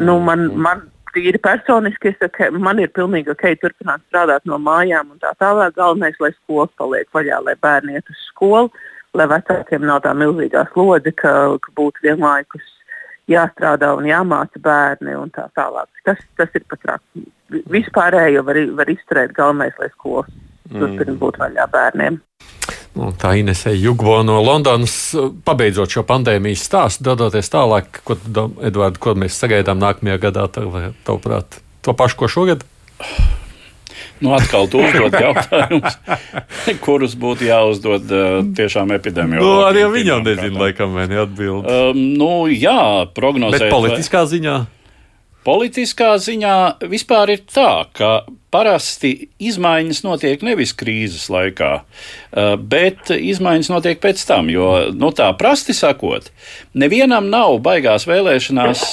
Nu, 0.00 0.18
man, 0.22 0.48
man 0.58 0.86
tīri 1.14 1.38
personiski, 1.42 2.12
es 2.12 2.18
saku, 2.22 2.50
man 2.62 2.80
ir 2.82 2.90
pilnīgi 2.94 3.32
ok 3.34 3.46
turpināt 3.62 4.02
strādāt 4.08 4.46
no 4.50 4.58
mājām 4.62 5.14
un 5.14 5.22
tā 5.22 5.34
tālāk. 5.40 5.76
Galvenais, 5.78 6.18
lai 6.22 6.32
skola 6.36 6.68
paliek 6.78 7.10
vaļā, 7.14 7.40
lai 7.46 7.56
bērni 7.62 7.98
iet 7.98 8.10
uz 8.10 8.22
skolu, 8.30 8.72
lai 9.14 9.28
vecākiem 9.30 9.86
nav 9.86 10.02
tā 10.06 10.14
milzīgā 10.18 10.66
slodze, 10.72 11.14
ka, 11.18 11.34
ka 11.62 11.74
būtu 11.78 12.06
vienlaikus 12.06 12.70
jāstrādā 13.30 13.94
un 13.96 14.08
jāmāca 14.08 14.60
bērni 14.62 15.16
un 15.18 15.32
tā 15.34 15.46
tālāk. 15.56 15.88
Tas, 16.06 16.20
tas 16.38 16.56
ir 16.56 16.64
pat 16.70 16.82
traki. 16.84 17.24
Vispārējo 17.70 18.44
var, 18.46 18.60
var 18.80 18.90
izturēt 18.92 19.34
galvenais, 19.36 19.74
lai 19.80 19.90
skolas 19.92 20.30
mm. 20.30 20.78
turpina 20.78 21.16
būt 21.20 21.40
vaļā 21.42 21.66
bērniem. 21.72 22.20
Un 22.94 23.14
tā 23.18 23.32
Inesē 23.40 23.72
Jugbo 23.74 24.20
no 24.22 24.38
Londonas, 24.44 24.96
pabeidzot 25.46 25.90
šo 25.90 26.04
pandēmijas 26.06 26.62
stāstu, 26.68 27.08
dodoties 27.08 27.50
tālāk, 27.50 28.02
ko, 28.06 28.16
Edvard, 28.62 29.00
ko 29.02 29.16
mēs 29.18 29.38
sagaidām 29.42 29.80
nākamajā 29.82 30.20
gadā, 30.28 30.46
tavuprāt, 30.54 31.58
to 31.82 31.96
pašu, 31.98 32.20
ko 32.22 32.30
šogad? 32.30 32.62
Nu, 34.22 34.34
atkal 34.36 34.68
tu 34.70 34.78
uzdod 34.78 35.14
jautājumus, 35.18 35.96
kurus 36.84 37.16
būtu 37.18 37.48
jāuzdod 37.48 38.12
uh, 38.14 38.38
tiešām 38.56 38.94
epidēmijā. 38.94 39.42
Nu, 39.42 39.64
arī 39.66 39.84
viņam 39.90 40.22
nezinu, 40.26 40.60
laikam, 40.62 40.94
vai 40.94 41.08
neatbild. 41.10 41.66
Um, 41.66 42.00
nu, 42.20 42.30
jā, 42.52 43.10
prognozēt. 43.16 43.66
Bet 43.66 43.74
politiskā 43.74 44.24
ziņā? 44.30 44.56
Politiskā 45.44 46.14
ziņā 46.24 46.54
vispār 46.88 47.34
ir 47.34 47.42
tā, 47.50 47.84
ka 47.92 48.12
parasti 48.54 49.28
izmaiņas 49.42 50.00
notiek 50.06 50.46
nevis 50.46 50.72
krīzes 50.78 51.26
laikā, 51.34 51.72
uh, 51.82 52.54
bet 52.56 53.10
izmaiņas 53.18 53.72
notiek 53.74 54.00
pēc 54.00 54.22
tam. 54.30 54.48
Jo, 54.54 54.70
nu 54.94 55.10
tā 55.16 55.28
prasti 55.36 55.76
sakot, 55.76 56.30
nevienam 56.72 57.28
nav 57.34 57.58
baigās 57.66 58.06
vēlēšanās 58.08 58.86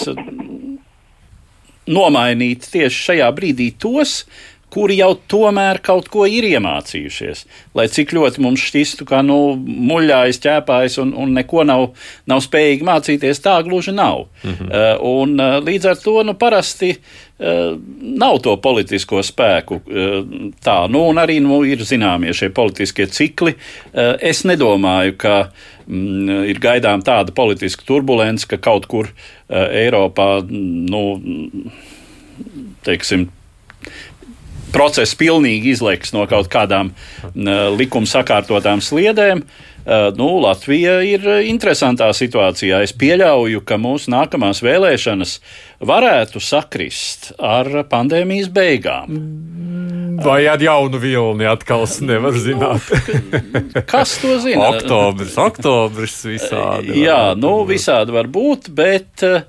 nomainīt 1.91 2.67
tieši 2.71 3.05
šajā 3.07 3.29
brīdī 3.35 3.71
tos, 3.79 4.23
kuri 4.71 4.97
jau 5.01 5.11
tomēr 5.29 5.81
kaut 5.83 6.07
ko 6.11 6.25
ir 6.29 6.45
iemācījušies. 6.47 7.43
Lai 7.77 7.87
cik 7.91 8.13
ļoti 8.15 8.43
mums 8.43 8.63
šķistu, 8.69 9.07
ka 9.09 9.19
nu, 9.25 9.55
muļājas, 9.57 10.39
ķēpājas 10.45 10.97
un, 11.03 11.11
un 11.17 11.33
neko 11.35 11.65
nav, 11.67 11.89
nav 12.29 12.43
spējīgi 12.45 12.87
mācīties, 12.87 13.43
tā 13.43 13.57
gluži 13.67 13.93
nav. 13.95 14.27
Mm 14.43 14.53
-hmm. 14.53 14.69
uh, 14.69 15.03
un, 15.23 15.35
uh, 15.39 15.57
līdz 15.65 15.89
ar 15.91 15.99
to 16.03 16.23
nu, 16.23 16.35
parasti 16.39 16.93
uh, 16.95 17.75
nav 18.23 18.39
to 18.45 18.55
politisko 18.61 19.23
spēku. 19.23 19.81
Tā, 20.63 20.77
nu, 20.89 21.03
un 21.09 21.19
arī 21.19 21.39
nu, 21.41 21.63
ir 21.65 21.83
zināmie 21.83 22.33
šie 22.33 22.49
politiskie 22.49 23.07
cikli. 23.07 23.55
Es 24.19 24.43
nedomāju, 24.45 25.17
ka 25.17 25.51
mm, 25.87 26.43
ir 26.47 26.59
gaidām 26.59 27.01
tāda 27.03 27.33
politiska 27.35 27.83
turbulence, 27.85 28.47
ka 28.47 28.57
kaut 28.57 28.85
kur 28.85 29.09
Eiropā, 29.49 30.45
nu, 30.47 31.19
teiksim, 32.85 33.27
process 34.73 35.15
pilnīgi 35.17 35.75
izlaiks 35.75 36.15
no 36.15 36.25
kaut 36.29 36.49
kādām 36.51 36.93
likuma 37.77 38.09
sakārtotām 38.09 38.83
sliedēm. 38.83 39.43
Nu, 40.13 40.27
Latvija 40.43 40.99
ir 41.01 41.23
interesantā 41.49 42.11
situācijā. 42.13 42.83
Es 42.85 42.93
pieļauju, 42.93 43.63
ka 43.65 43.79
mūsu 43.81 44.11
nākamās 44.13 44.61
vēlēšanas 44.61 45.39
varētu 45.89 46.41
sakrist 46.43 47.31
ar 47.41 47.69
pandēmijas 47.89 48.51
beigām. 48.53 49.17
Vai 50.21 50.43
ar 50.45 50.61
jaunu 50.61 50.99
vilni 51.01 51.47
atkal 51.49 51.87
nevar 52.05 52.37
zināt? 52.37 52.85
Kas 53.89 54.19
to 54.21 54.37
zina? 54.43 54.69
oktobris, 54.69 55.33
oktobris 55.41 56.19
visādi. 56.29 56.99
Jā, 57.01 57.33
nu 57.39 57.63
visādi 57.65 58.13
var 58.13 58.29
būt, 58.29 58.69
bet 58.77 59.25
uh, 59.25 59.41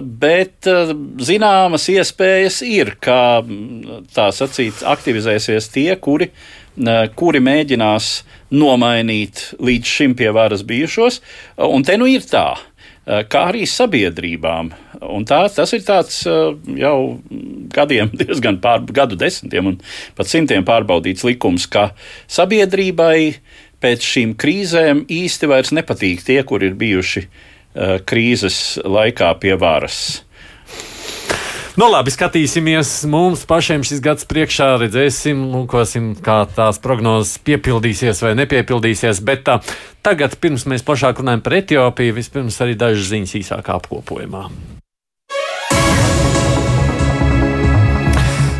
bet 0.00 0.66
eh, 0.66 0.92
zināmas 1.20 1.88
iespējas 1.92 2.62
ir, 2.64 2.94
ka 3.04 3.42
mm, 3.42 4.08
tā 4.14 4.30
sacīt, 4.32 4.80
aktivizēsies 4.86 5.68
tie, 5.74 5.90
kuri, 6.00 6.30
eh, 6.80 7.04
kuri 7.18 7.42
mēģinās 7.44 8.08
nomainīt 8.56 9.50
līdz 9.60 9.94
šim 9.98 10.16
pie 10.16 10.32
varas 10.32 10.64
bijušos. 10.64 11.20
Un 11.68 11.84
te 11.84 11.98
nu 12.00 12.08
ir 12.08 12.24
tā, 12.24 12.54
kā 13.04 13.42
arī 13.48 13.66
sabiedrībām. 13.68 14.70
Un 15.16 15.24
tā, 15.28 15.42
tas 15.52 15.70
ir 15.76 15.84
tāds 15.84 16.22
jau 16.24 16.96
gadiem, 17.72 18.10
diezgan 18.20 18.58
pār, 18.64 18.82
gadu 18.88 19.16
desmitiem 19.20 19.68
un 19.72 19.76
pat 20.16 20.28
simtiem 20.28 20.64
pārbaudīts 20.68 21.24
likums, 21.28 21.68
ka 21.68 21.90
sabiedrībai 22.24 23.36
pēc 23.84 24.08
šīm 24.12 24.32
krīzēm 24.40 25.04
īsti 25.12 25.48
vairs 25.48 25.76
nepatīk 25.76 26.24
tie, 26.24 26.40
kur 26.44 26.64
ir 26.64 26.76
bijuši 26.76 27.24
uh, 27.24 27.28
Eh, 27.28 27.47
krīzes 27.74 28.78
laikā 28.84 29.34
pie 29.42 29.54
varas. 29.60 30.22
Nu, 31.78 31.86
labi, 31.86 32.10
skatīsimies. 32.10 32.88
Mums 33.06 33.44
pašiem 33.46 33.84
šis 33.86 34.00
gads 34.02 34.26
priekšā 34.26 34.72
redzēsim, 34.82 35.44
lūkosim, 35.52 36.08
kā 36.26 36.40
tās 36.50 36.80
prognozes 36.82 37.36
piepildīsies 37.46 38.18
vai 38.24 38.32
nepiepildīsies. 38.40 39.20
Bet 39.22 39.44
tā, 39.46 39.60
tagad, 40.02 40.34
pirms 40.42 40.66
mēs 40.66 40.82
plašāk 40.82 41.22
runājam 41.22 41.44
par 41.46 41.54
Etiopiju, 41.60 42.16
vispirms 42.18 42.58
arī 42.66 42.74
dažas 42.74 43.12
ziņas 43.12 43.36
īsākā 43.44 43.78
apkopojumā. 43.78 44.42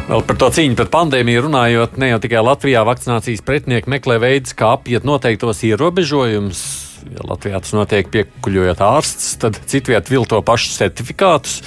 Vēl 0.08 0.22
par 0.24 0.38
to 0.38 0.54
cīņu 0.54 0.78
pret 0.78 0.94
pandēmiju 0.94 1.48
runājot, 1.48 1.98
ne 1.98 2.14
jau 2.14 2.22
tikai 2.22 2.46
Latvijā 2.46 2.86
vakcinācijas 2.86 3.42
pretinieki 3.42 3.90
meklē 3.98 4.22
veidus, 4.22 4.54
kā 4.54 4.76
apiet 4.78 5.02
noteiktos 5.02 5.66
ierobežojumus 5.66 6.87
ja 7.12 7.24
Latvijā 7.28 7.60
tas 7.62 7.74
notiek 7.76 8.10
piekuļojot 8.12 8.82
ārsts, 8.84 9.30
tad 9.42 9.58
citviet 9.70 10.10
vilto 10.10 10.40
pašus 10.44 10.78
certifikātus. 10.80 11.62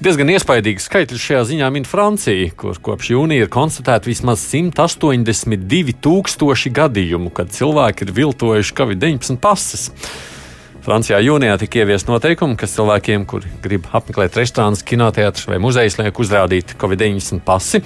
Diezgan 0.00 0.30
iespaidīgs 0.32 0.86
skaitlis 0.88 1.20
šajā 1.20 1.42
ziņā 1.50 1.66
min 1.74 1.84
Francija, 1.84 2.48
kur 2.56 2.78
kopš 2.80 3.10
jūnija 3.12 3.44
ir 3.44 3.52
konstatēti 3.52 4.08
vismaz 4.08 4.40
182 4.48 5.96
tūkstoši 6.00 6.72
gadījumu, 6.78 7.28
kad 7.36 7.52
cilvēki 7.52 8.06
ir 8.06 8.14
viltojuši 8.16 8.76
Covid-19 8.80 9.36
pases. 9.44 9.90
Francijā 10.80 11.18
jūnijā 11.20 11.58
tika 11.60 11.82
ieviest 11.82 12.08
noteikumi, 12.08 12.56
ka 12.56 12.68
cilvēkiem, 12.70 13.26
kuri 13.28 13.52
grib 13.60 13.90
apmeklēt 13.92 14.38
restorānus, 14.40 14.80
kinoteātrus 14.88 15.50
vai 15.50 15.60
muzejus, 15.60 15.98
liek 16.00 16.22
uzrādīt 16.24 16.72
Covid-19 16.80 17.42
pasi. 17.44 17.82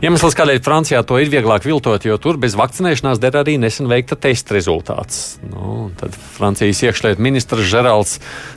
Iemesls, 0.00 0.32
kādēļ 0.32 0.62
Francijā 0.64 1.02
to 1.04 1.18
ir 1.20 1.28
vieglāk 1.28 1.66
viltot, 1.68 2.06
jo 2.08 2.14
tur 2.16 2.38
bez 2.40 2.54
vakcinēšanās 2.56 3.18
der 3.20 3.34
arī 3.36 3.58
nesen 3.60 3.84
veikta 3.90 4.16
testa 4.16 4.54
rezultāts. 4.56 5.34
Nu, 5.44 5.90
tad 6.00 6.16
Francijas 6.38 6.80
iekšlietu 6.86 7.20
ministrs 7.20 7.68
Žerāls 7.68 8.14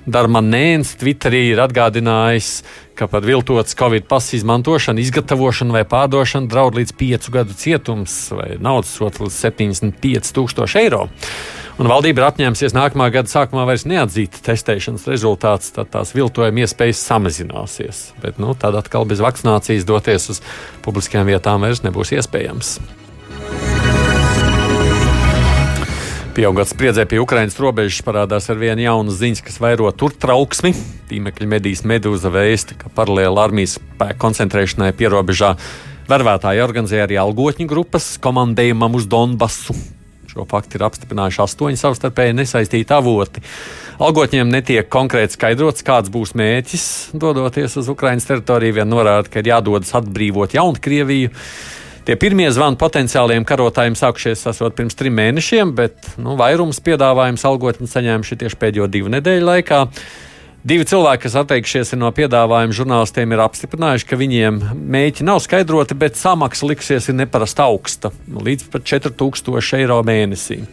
Darmanēns 0.08 0.94
Twitterī 1.02 1.50
ir 1.50 1.60
atgādinājis, 1.66 2.54
ka 2.96 3.10
par 3.12 3.28
viltotas 3.28 3.76
Covid 3.76 4.08
pasu 4.08 4.38
izmantošanu, 4.38 5.04
izgatavošanu 5.04 5.76
vai 5.76 5.84
pārdošanu 5.84 6.48
draud 6.48 6.80
līdz 6.80 6.96
5 7.02 7.28
gadu 7.36 7.60
cietums 7.60 8.16
vai 8.32 8.54
naudas 8.56 8.96
sots 8.96 9.20
līdz 9.20 9.42
75 9.44 10.32
tūkstoši 10.40 10.82
eiro 10.86 11.10
un 11.82 11.90
valdība 11.90 12.22
ir 12.22 12.28
apņēmusies 12.30 12.76
nākamā 12.76 13.10
gada 13.14 13.32
sākumā 13.32 13.66
vairs 13.70 13.88
neatzīt 13.90 14.42
testēšanas 14.46 15.08
rezultātus, 15.10 15.74
tad 15.76 15.92
tās 15.94 16.14
viltojuma 16.16 16.66
iespējas 16.66 17.02
samazināsies. 17.08 18.04
Bet 18.24 18.42
nu, 18.42 18.54
tad 18.60 18.78
atkal 18.80 19.08
bez 19.10 19.24
vakcinācijas 19.24 19.88
doties 19.90 20.30
uz 20.36 20.44
publiskajām 20.86 21.32
vietām 21.32 21.66
vairs 21.66 21.84
nebūs 21.86 22.14
iespējams. 22.18 22.78
Pieaugot 26.34 26.66
spriedzē 26.66 27.04
pie 27.06 27.20
Ukraiņas 27.22 27.60
robežas 27.62 28.02
parādās 28.02 28.48
ar 28.50 28.58
vienu 28.58 28.82
jaunu 28.82 29.14
ziņu, 29.14 29.44
kas 29.46 29.60
vairo 29.62 29.92
tur 29.94 30.16
trauksmi. 30.18 30.72
Tīmekļa 31.12 31.50
medijas 31.52 31.84
medūza 31.86 32.32
vēsta, 32.34 32.74
ka 32.80 32.90
paralēli 32.90 33.38
armijas 33.38 33.76
spēku 33.78 34.18
koncentrēšanai 34.24 34.96
pierobežā 34.98 35.52
vervētāji 36.10 36.64
organizēja 36.66 37.06
arī 37.06 37.22
algotņu 37.22 37.70
grupas 37.70 38.16
komandējumam 38.24 38.98
uz 38.98 39.06
Donbasu. 39.06 39.78
Šo 40.34 40.48
faktu 40.50 40.80
ir 40.80 40.88
apstiprinājuši 40.88 41.42
astoņi 41.44 41.78
savstarpēji 41.78 42.34
nesaistīti 42.40 42.96
avoti. 42.96 43.44
Algotņiem 44.02 44.50
netiek 44.50 44.90
konkrēti 44.90 45.38
skaidrots, 45.38 45.86
kāds 45.86 46.10
būs 46.14 46.34
mērķis 46.40 46.88
dodoties 47.22 47.78
uz 47.78 47.92
Ukraiņas 47.94 48.26
teritoriju. 48.32 48.80
Vien 48.80 48.90
norāda, 48.90 49.30
ka 49.30 49.44
ir 49.44 49.52
jādodas 49.52 49.94
atbrīvot 50.00 50.58
Jaunkrieviju. 50.58 51.30
Tie 52.04 52.18
pirmie 52.20 52.50
zvani 52.52 52.76
potenciāliem 52.82 53.46
karotājiem 53.48 53.94
sākušies 53.96 54.42
esot 54.50 54.74
pirms 54.76 54.98
trim 55.00 55.14
mēnešiem, 55.22 55.70
bet 55.78 56.10
nu, 56.20 56.34
vairums 56.40 56.82
piedāvājums 56.84 57.46
algotņi 57.48 57.88
saņēmuši 57.94 58.40
tieši 58.42 58.60
pēdējo 58.60 58.90
divu 58.92 59.14
nedēļu 59.14 59.48
laikā. 59.48 59.86
Divi 60.64 60.86
cilvēki, 60.88 61.26
kas 61.26 61.34
atteikšies 61.42 61.90
no 62.00 62.08
piedāvājuma 62.16 62.72
žurnālistiem, 62.72 63.34
ir 63.36 63.42
apstiprinājuši, 63.44 64.06
ka 64.08 64.16
viņiem 64.16 64.62
mēķi 64.96 65.26
nav 65.28 65.42
skaidroti, 65.44 65.98
bet 66.00 66.16
samaksa 66.16 66.70
liksies 66.70 67.10
neparasti 67.12 67.60
augsta- 67.66 68.14
līdz 68.48 68.70
pat 68.72 68.86
4000 68.88 69.74
eiro 69.76 70.00
mēnesī. 70.08 70.64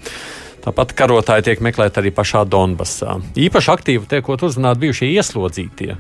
Tāpat 0.63 0.95
karotāji 0.95 1.43
tiek 1.43 1.59
meklēti 1.59 1.99
arī 1.99 2.13
pašā 2.15 2.45
Donbassā. 2.47 3.19
Īpaši 3.35 3.73
aktīvi 3.75 4.07
tiekot 4.07 4.47
uzrunāti 4.47 4.79
bijušie 4.85 5.11
ieslodzītie. 5.17 5.97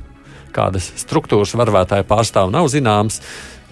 Kādas 0.52 0.86
struktūras 0.94 1.56
varvētāji 1.58 2.04
pārstāv 2.04 2.50
nav 2.50 2.68
zināmas. 2.70 3.20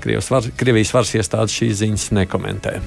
Var, 0.05 0.43
Krievijas 0.57 0.93
varas 0.95 1.15
iestādes 1.15 1.55
šīs 1.55 1.79
ziņas 1.79 2.11
nekomentē. 2.11 2.81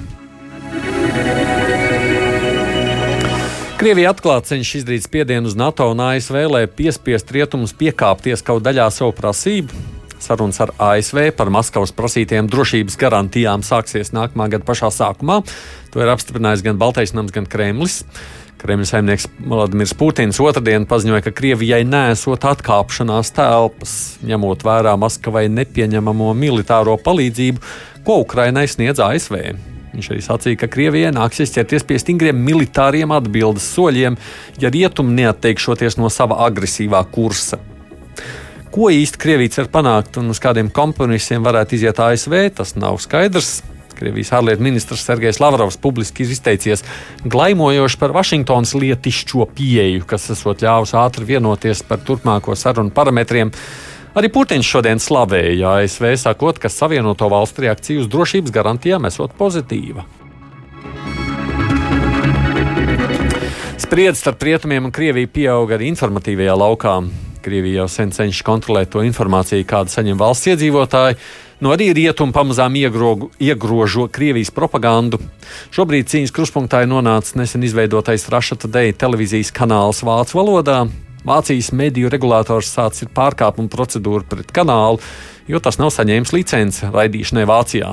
Krievija 3.81 4.11
atklāti 4.13 4.51
cenšas 4.51 4.83
izdarīt 4.83 5.01
spiedienu 5.07 5.49
uz 5.49 5.55
NATO 5.57 5.87
un 5.89 6.03
ASV, 6.05 6.35
lai 6.53 6.67
piespiest 6.69 7.31
rietumus 7.33 7.71
piekāpties 7.73 8.43
kaut 8.45 8.61
daļā 8.61 8.83
savu 8.93 9.15
prasību. 9.17 9.73
Sarunas 10.21 10.61
ar 10.61 10.69
ASV 10.91 11.31
par 11.33 11.49
Maskavas 11.49 11.89
prasītajām 11.97 12.45
drošības 12.53 12.99
garantijām 13.01 13.63
sāksies 13.65 14.13
nākamā 14.13 14.51
gada 14.53 14.67
pašā 14.67 14.91
sākumā. 14.93 15.39
To 15.95 16.03
ir 16.03 16.13
apstiprinājis 16.13 16.61
gan 16.67 16.77
Baltais 16.77 17.15
nams, 17.17 17.33
gan 17.33 17.49
Kremlis. 17.49 18.03
Kremļa 18.61 18.85
saimnieks 18.91 19.25
Vladimirs 19.49 19.95
Putins 19.97 20.37
otrdien 20.45 20.85
paziņoja, 20.85 21.25
ka 21.25 21.33
Krievijai 21.41 21.81
nesot 21.81 22.45
atkāpšanās 22.51 23.33
telpas, 23.33 23.97
ņemot 24.21 24.61
vērā 24.61 24.93
Maskavai 25.01 25.47
nepieņemamo 25.57 26.29
militāro 26.37 26.99
palīdzību, 27.01 27.65
ko 28.05 28.21
Ukrainai 28.27 28.69
sniedz 28.69 29.01
ASV. 29.01 29.41
Viņš 29.91 30.11
arī 30.13 30.21
sacīja, 30.23 30.59
ka 30.61 30.69
Krievijai 30.71 31.11
nāksies 31.15 31.51
ķerties 31.55 31.83
pie 31.87 31.97
stingriem 31.99 32.37
militāriem 32.45 33.11
atbildes 33.11 33.67
soļiem, 33.75 34.15
ja 34.61 34.71
rietumi 34.71 35.17
neatteikšoties 35.19 35.99
no 35.99 36.07
sava 36.13 36.39
agresīvā 36.47 37.03
kursa. 37.11 37.59
Ko 38.71 38.87
īsti 38.87 39.19
Krievija 39.19 39.57
cer 39.57 39.67
panākt 39.67 40.15
un 40.21 40.31
uz 40.31 40.39
kādiem 40.39 40.69
kompromisiem 40.71 41.43
varētu 41.43 41.75
iziet 41.75 41.99
ASV, 41.99 42.37
tas 42.55 42.77
nav 42.79 43.01
skaidrs. 43.03 43.59
Krievijas 44.01 44.31
ārlietu 44.33 44.63
ministrs 44.65 45.03
Sergejs 45.05 45.41
Lavrovs 45.43 45.75
publiski 45.77 46.23
ir 46.23 46.31
izteicies 46.33 46.81
glaimojoši 47.27 47.99
par 48.01 48.15
Vašingtonas 48.15 48.71
lietišķo 48.73 49.45
pieeju, 49.57 50.07
kas 50.09 50.31
esot 50.33 50.63
ļāvusi 50.63 50.97
ātri 50.97 51.27
vienoties 51.35 51.83
par 51.85 52.01
turpmāko 52.07 52.55
sarunu 52.57 52.95
parametriem. 52.95 53.51
Arī 54.11 54.27
Putins 54.27 54.67
šodien 54.67 54.99
slavēja 54.99 55.77
ASV, 55.79 56.09
sakot, 56.19 56.57
ka 56.59 56.67
Savienoto 56.67 57.29
Valstu 57.31 57.63
reakcija 57.63 58.01
uz 58.01 58.09
drošības 58.11 58.51
garantijām 58.51 59.05
esot 59.07 59.37
pozitīva. 59.39 60.03
Spriedzi 63.79 64.19
starp 64.19 64.43
rietumiem 64.43 64.89
un 64.89 64.91
Krieviju 64.91 65.29
pieauga 65.31 65.77
arī 65.77 65.87
informatīvajā 65.93 66.55
laukā. 66.59 66.95
Krievija 67.41 67.81
jau 67.81 67.87
sen 67.89 68.11
cenšas 68.11 68.43
kontrolēt 68.45 68.91
to 68.91 69.01
informāciju, 69.07 69.65
kādu 69.67 69.93
saņem 69.95 70.19
valsts 70.19 70.51
iedzīvotāji. 70.51 71.17
No 71.63 71.71
arī 71.71 71.87
rietumi 71.95 72.35
pamazām 72.35 72.75
iegrogu, 72.77 73.29
iegrožo 73.39 74.09
Krievijas 74.11 74.51
propagandu. 74.51 75.21
Šobrīd 75.71 76.11
cīņas 76.11 76.35
kruspunktā 76.35 76.83
ir 76.83 76.91
nonācis 76.91 77.37
nesen 77.39 77.63
izveidotais 77.63 78.27
Russia 78.33 78.59
Today 78.59 78.91
televīzijas 78.91 79.53
kanāls 79.55 80.03
vācu 80.03 80.39
valodā. 80.41 80.81
Vācijas 81.27 81.69
mediju 81.77 82.09
regulators 82.09 82.71
sācis 82.73 83.09
pārkāpuma 83.13 83.69
procedūru 83.69 84.25
pret 84.29 84.49
kanālu, 84.55 85.01
jo 85.49 85.59
tas 85.61 85.77
nav 85.81 85.91
saņēmis 85.93 86.33
licenci 86.33 86.89
raidīšanai 86.93 87.45
Vācijā. 87.49 87.91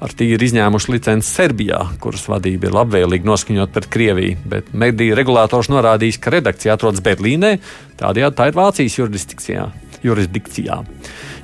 Ar 0.00 0.14
tīri 0.16 0.38
ir 0.38 0.42
izņēmuši 0.46 0.94
licenci 0.94 1.28
Serbijā, 1.28 1.82
kuras 2.00 2.24
vadība 2.30 2.70
ir 2.70 2.76
labvēlīgi 2.78 3.28
noskaņot 3.28 3.74
pret 3.74 3.88
Krieviju, 3.92 4.38
bet 4.48 4.72
mediju 4.72 5.18
regulators 5.18 5.68
norādījis, 5.68 6.18
ka 6.24 6.32
redakcija 6.32 6.74
atrodas 6.74 7.04
Berlīnē, 7.04 7.58
tādējādi 8.00 8.38
tā 8.38 8.48
ir 8.48 8.56
Vācijas 8.56 8.96
jurisdikcijā. 8.96 9.68
jurisdikcijā. 10.00 10.78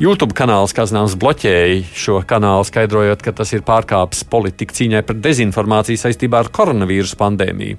YouTube 0.00 0.32
kanāls, 0.32 0.72
kā 0.72 0.86
zināms, 0.88 1.18
bloķēja 1.20 1.82
šo 1.92 2.22
kanālu, 2.24 2.64
skaidrojot, 2.64 3.20
ka 3.20 3.34
tas 3.36 3.52
ir 3.52 3.60
pārkāpis 3.60 4.24
politiku 4.24 4.72
cīņai 4.72 5.02
pret 5.04 5.20
dezinformāciju 5.20 6.00
saistībā 6.00 6.40
ar 6.40 6.48
koronavīrusu 6.48 7.20
pandēmiju. 7.20 7.76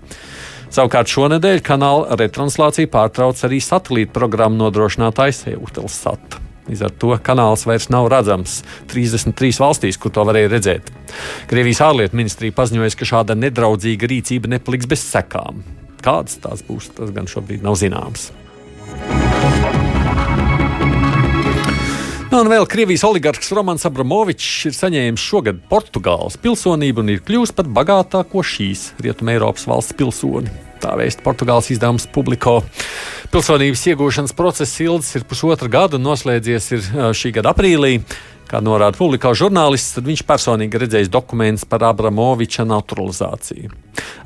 Savukārt 0.68 1.08
šonadēļ 1.08 1.62
kanāla 1.66 2.18
retranslāciju 2.20 2.90
pārtrauc 2.92 3.40
arī 3.48 3.62
satelīta 3.64 4.12
programmu 4.16 4.60
nodrošinātājs 4.66 5.46
Eutelsat. 5.54 6.42
Līdz 6.68 6.82
ar 6.84 6.96
to 7.00 7.14
kanāls 7.24 7.64
vairs 7.68 7.88
nav 7.94 8.10
redzams 8.12 8.60
33 8.92 9.62
valstīs, 9.64 10.00
kur 10.02 10.12
to 10.12 10.26
varēja 10.28 10.52
redzēt. 10.52 10.92
Krievijas 11.48 11.80
ārlietu 11.88 12.20
ministrija 12.20 12.56
paziņoja, 12.58 12.98
ka 13.00 13.08
šāda 13.08 13.38
nedraudzīga 13.40 14.12
rīcība 14.12 14.52
nepaliks 14.58 14.90
bez 14.92 15.06
sekām. 15.08 15.64
Kādas 16.04 16.42
tās 16.44 16.66
būs, 16.68 16.92
tas 17.00 17.16
gan 17.16 17.32
šobrīd 17.32 17.64
nav 17.64 17.80
zināms. 17.80 18.30
Nu, 22.28 22.42
un 22.44 22.50
vēl 22.52 22.66
Krievijas 22.68 23.06
oligarks 23.08 23.54
Romans 23.56 23.88
Abramovičs 23.88 24.66
ir 24.68 24.76
saņēmis 24.76 25.28
šogad 25.30 25.62
Portugāles 25.72 26.36
pilsonību 26.44 27.06
un 27.06 27.14
ir 27.14 27.24
kļuvis 27.24 27.56
par 27.56 27.72
bagātāko 27.72 28.44
šīs 28.44 28.90
Rietumē 29.00 29.38
Eiropas 29.38 29.64
valsts 29.70 29.96
pilsoni. 29.96 30.67
Tā 30.82 30.96
vēsta 31.00 31.26
Portugāles 31.26 31.70
izdevums 31.74 32.08
Publiko. 32.14 32.62
Pilsonības 33.34 33.86
iegūšanas 33.92 34.36
process 34.38 34.80
ilgs 34.84 35.14
ir 35.18 35.28
pusotra 35.28 35.70
gada 35.72 36.00
un 36.00 36.06
noslēdzies 36.08 36.72
šī 37.18 37.34
gada 37.40 37.56
aprīlī. 37.56 38.00
Kā 38.48 38.62
norāda 38.64 38.96
publikā 38.96 39.34
žurnālists, 39.36 39.98
tad 39.98 40.06
viņš 40.08 40.22
personīgi 40.24 40.80
redzējis 40.80 41.10
dokumentus 41.12 41.66
par 41.68 41.84
Abramoviča 41.90 42.64
naturalizāciju. 42.64 43.74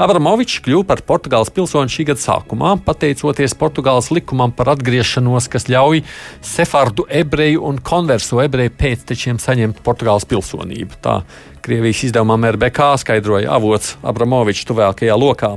Abramovičs 0.02 0.60
kļuva 0.62 0.86
par 0.92 1.02
Portugāles 1.08 1.50
pilsoni 1.54 1.90
šī 1.90 2.06
gada 2.12 2.22
sākumā, 2.22 2.76
pateicoties 2.86 3.58
Portugāles 3.58 4.12
likumam 4.14 4.54
par 4.54 4.76
atgriešanos, 4.76 5.50
kas 5.50 5.66
ļauj 5.74 6.04
sefardu 6.46 7.08
ebreju 7.10 7.66
un 7.66 7.82
konverso 7.82 8.44
ebreju 8.46 8.76
pēctečiem 8.78 9.42
saņemt 9.42 9.82
Portugāles 9.86 10.30
pilsonību. 10.30 11.02
Tā 11.02 11.24
Krievijas 11.66 12.06
izdevumam 12.12 12.46
RBK 12.54 12.94
skaidroja 13.02 13.50
avots 13.58 13.96
Abramoviča 14.06 14.70
tuvākajā 14.70 15.18
lokā. 15.18 15.56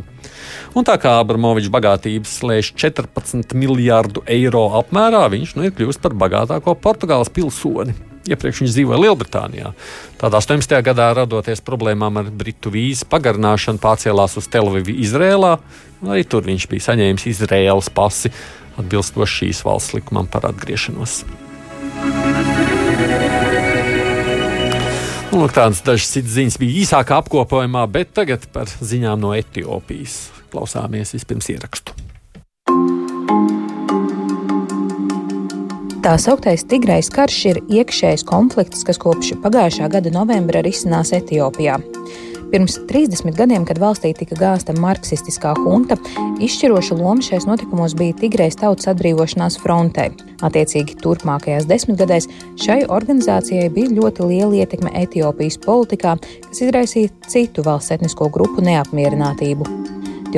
Un 0.74 0.86
tā 0.86 0.96
kā 1.00 1.18
Abramovičs 1.20 1.72
bagātības 1.74 2.38
slēdz 2.40 2.72
14 2.80 3.54
miljārdu 3.58 4.24
eiro 4.30 4.66
apmērā, 4.80 5.26
viņš 5.32 5.54
nu 5.58 5.68
ir 5.68 5.76
kļuvis 5.76 6.00
par 6.02 6.16
bagātāko 6.24 6.76
Portugāles 6.80 7.32
pilsoni. 7.34 7.94
Iepriekš 8.24 8.62
viņš 8.62 8.72
dzīvoja 8.72 9.00
Lielbritānijā. 9.02 9.74
Tādā 10.20 10.40
18. 10.40 10.78
gadā, 10.86 11.10
radoties 11.18 11.60
problēmām 11.64 12.22
ar 12.22 12.30
britu 12.32 12.72
vīzu 12.72 13.04
pagarināšanu, 13.12 13.82
pārcēlās 13.82 14.38
uz 14.40 14.48
Televīvu, 14.48 14.96
Izrēlā. 15.04 15.58
Arī 16.08 16.24
tur 16.24 16.48
viņš 16.48 16.68
bija 16.72 16.88
saņēmis 16.88 17.28
Izraēlas 17.34 17.92
pasi, 17.92 18.32
atbilstoši 18.80 19.42
šīs 19.42 19.64
valsts 19.68 19.98
likumam 19.98 20.30
par 20.32 20.48
atgriešanos. 20.48 21.20
Nu, 25.34 25.48
tādas 25.50 25.80
dažas 25.82 26.12
citas 26.14 26.36
ziņas 26.36 26.56
bija 26.62 26.74
īsākā 26.84 27.16
apkopojumā, 27.18 27.80
bet 27.90 28.12
tagad 28.14 28.44
par 28.54 28.70
ziņām 28.70 29.18
no 29.18 29.32
Etiopijas. 29.34 30.28
Klausāmies 30.52 31.10
vispirms 31.16 31.48
ierakstu. 31.50 31.96
Tā 36.04 36.12
sauktais 36.22 36.62
Tigrais 36.70 37.10
karš 37.10 37.40
ir 37.50 37.58
iekšējs 37.66 38.22
konflikts, 38.28 38.86
kas 38.86 39.00
kopš 39.02 39.32
pagājušā 39.42 39.90
gada 39.90 40.14
novembra 40.14 40.62
risinās 40.62 41.10
Etiopijā. 41.18 41.80
Pirms 42.54 42.76
30 42.86 43.34
gadiem, 43.34 43.64
kad 43.66 43.80
valstī 43.82 44.12
tika 44.14 44.36
gāzta 44.38 44.70
marksistiskā 44.78 45.56
hunta, 45.58 45.96
izšķiroša 46.38 46.94
loma 46.94 47.24
šais 47.26 47.48
notikumos 47.48 47.96
bija 47.98 48.14
Tigrejas 48.20 48.60
tautas 48.60 48.86
atbrīvošanās 48.92 49.56
frontē. 49.58 50.04
Attiecīgi, 50.46 50.94
turpmākajās 51.02 51.66
desmitgadēs 51.66 52.28
šai 52.62 52.84
organizācijai 52.94 53.72
bija 53.74 53.96
ļoti 53.96 54.28
liela 54.30 54.60
ietekme 54.60 54.92
Etiopijas 55.02 55.58
politikā, 55.66 56.14
kas 56.46 56.62
izraisīja 56.62 57.10
citu 57.26 57.66
valsts 57.66 57.96
etnisko 57.96 58.30
grupu 58.30 58.62
neapmierinātību. 58.62 59.66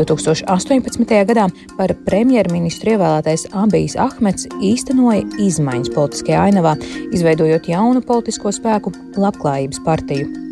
2018. 0.00 1.20
gadā 1.28 1.50
par 1.76 1.92
premjerministru 2.08 2.94
ievēlētais 2.96 3.44
Abijs 3.52 4.00
Ahmets 4.00 4.48
īstenoja 4.64 5.20
izmaiņas 5.50 5.92
politiskajā 5.92 6.48
ainavā, 6.48 6.78
izveidojot 7.12 7.68
jaunu 7.76 8.00
politisko 8.08 8.56
spēku 8.56 8.96
Labklājības 9.20 9.84
partiju. 9.84 10.45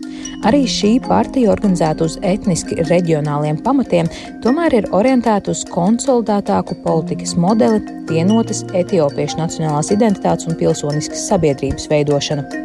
Arī 0.44 0.64
šī 0.68 0.98
partija 1.04 1.52
organizēta 1.54 2.04
uz 2.04 2.18
etniski 2.20 2.76
reģionāliem 2.90 3.62
pamatiem, 3.64 4.10
tomēr 4.44 4.76
ir 4.80 4.90
orientēta 4.92 5.54
uz 5.54 5.64
konsolidētāku 5.72 6.76
politikas 6.84 7.32
modeli, 7.40 7.80
vienotas 8.10 8.64
etiopiešu 8.76 9.40
nacionālās 9.40 9.92
identitātes 9.94 10.50
un 10.50 10.58
pilsoniskas 10.60 11.24
sabiedrības 11.30 11.88
veidošanu. 11.92 12.64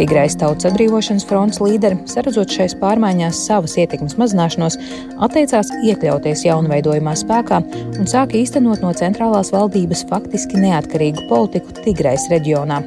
Tigrais 0.00 0.32
tautas 0.40 0.64
atbrīvošanas 0.70 1.26
fronts 1.28 1.60
līderi, 1.60 1.98
saredzot 2.08 2.48
šais 2.54 2.72
pārmaiņās 2.80 3.42
savas 3.50 3.76
ietekmes 3.82 4.16
mazināšanos, 4.20 4.78
atteicās 5.26 5.74
iekļauties 5.84 6.46
jaunveidojumā 6.46 7.12
spēkā 7.20 7.60
un 8.00 8.08
sāka 8.08 8.40
īstenot 8.40 8.80
no 8.80 8.94
centrālās 8.96 9.52
valdības 9.52 10.06
faktiski 10.08 10.64
neatkarīgu 10.64 11.28
politiku 11.28 11.82
Tigrais 11.84 12.30
reģionā. 12.32 12.80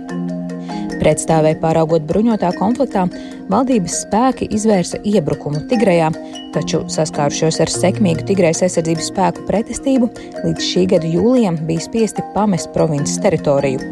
Pretstāvēja 1.04 1.58
pāraugot 1.60 2.06
bruņotā 2.08 2.54
konfliktā, 2.56 3.02
valdības 3.52 3.98
spēki 4.06 4.48
izvērsa 4.56 5.02
iebrukumu 5.04 5.66
Tigrejā, 5.68 6.14
taču 6.56 6.80
saskārušos 6.94 7.60
ar 7.60 7.72
sekmīgu 7.74 8.24
Tigrejas 8.30 8.64
aizsardzības 8.64 9.10
spēku 9.12 9.44
pretestību, 9.50 10.08
līdz 10.46 10.70
šī 10.70 10.86
gada 10.94 11.10
jūlijam 11.12 11.60
bija 11.68 11.84
spiesti 11.84 12.24
pamest 12.38 12.72
provinces 12.78 13.20
teritoriju. 13.26 13.84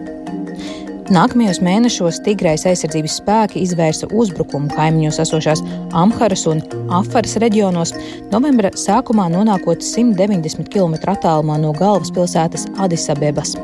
Nākamajos 1.12 1.59
mēnešos 1.59 2.22
Tigrais 2.24 2.64
aizsardzības 2.70 3.18
spēki 3.20 3.66
izvērsa 3.66 4.07
uzbrukumu 4.16 4.72
kaimiņos 4.72 5.20
esošās 5.26 5.66
Amharas 5.91 6.45
un 6.47 6.64
Afaras 6.95 7.36
reģionos, 7.43 7.91
novembra 8.32 8.72
sākumā 8.80 9.28
nonākot 9.36 9.84
190 9.84 10.72
km 10.72 10.95
attālumā 11.12 11.59
no 11.59 11.76
galvaspilsētas 11.76 12.70
Adisabebas. 12.80 13.57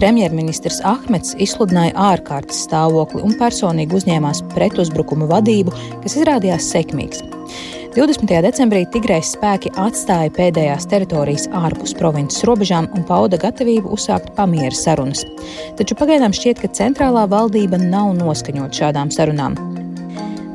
Premjerministrs 0.00 0.80
Ahmets 0.88 1.36
izsludināja 1.38 1.94
ārkārtas 2.10 2.64
stāvokli 2.66 3.22
un 3.22 3.36
personīgi 3.38 3.98
uzņēmās 4.00 4.42
pretuzbrukuma 4.54 5.28
vadību, 5.30 5.74
kas 6.02 6.18
izrādījās 6.18 6.72
sekmīgs. 6.74 7.22
20. 7.92 8.24
decembrī 8.46 8.86
Tigrais 8.88 9.34
spēki 9.34 9.68
atstāja 9.76 10.32
pēdējās 10.32 10.86
teritorijas 10.88 11.44
ārpus 11.52 11.92
provinces 11.98 12.40
robežām 12.48 12.88
un 12.96 13.04
pauda 13.04 13.36
gatavību 13.36 13.92
uzsākt 13.92 14.32
pamiera 14.38 14.72
sarunas. 14.72 15.26
Taču 15.76 15.98
pagaidām 16.00 16.32
šķiet, 16.32 16.64
ka 16.64 16.72
centrālā 16.72 17.26
valdība 17.28 17.76
nav 17.82 18.14
noskaņota 18.16 18.80
šādām 18.80 19.12
sarunām. 19.12 19.60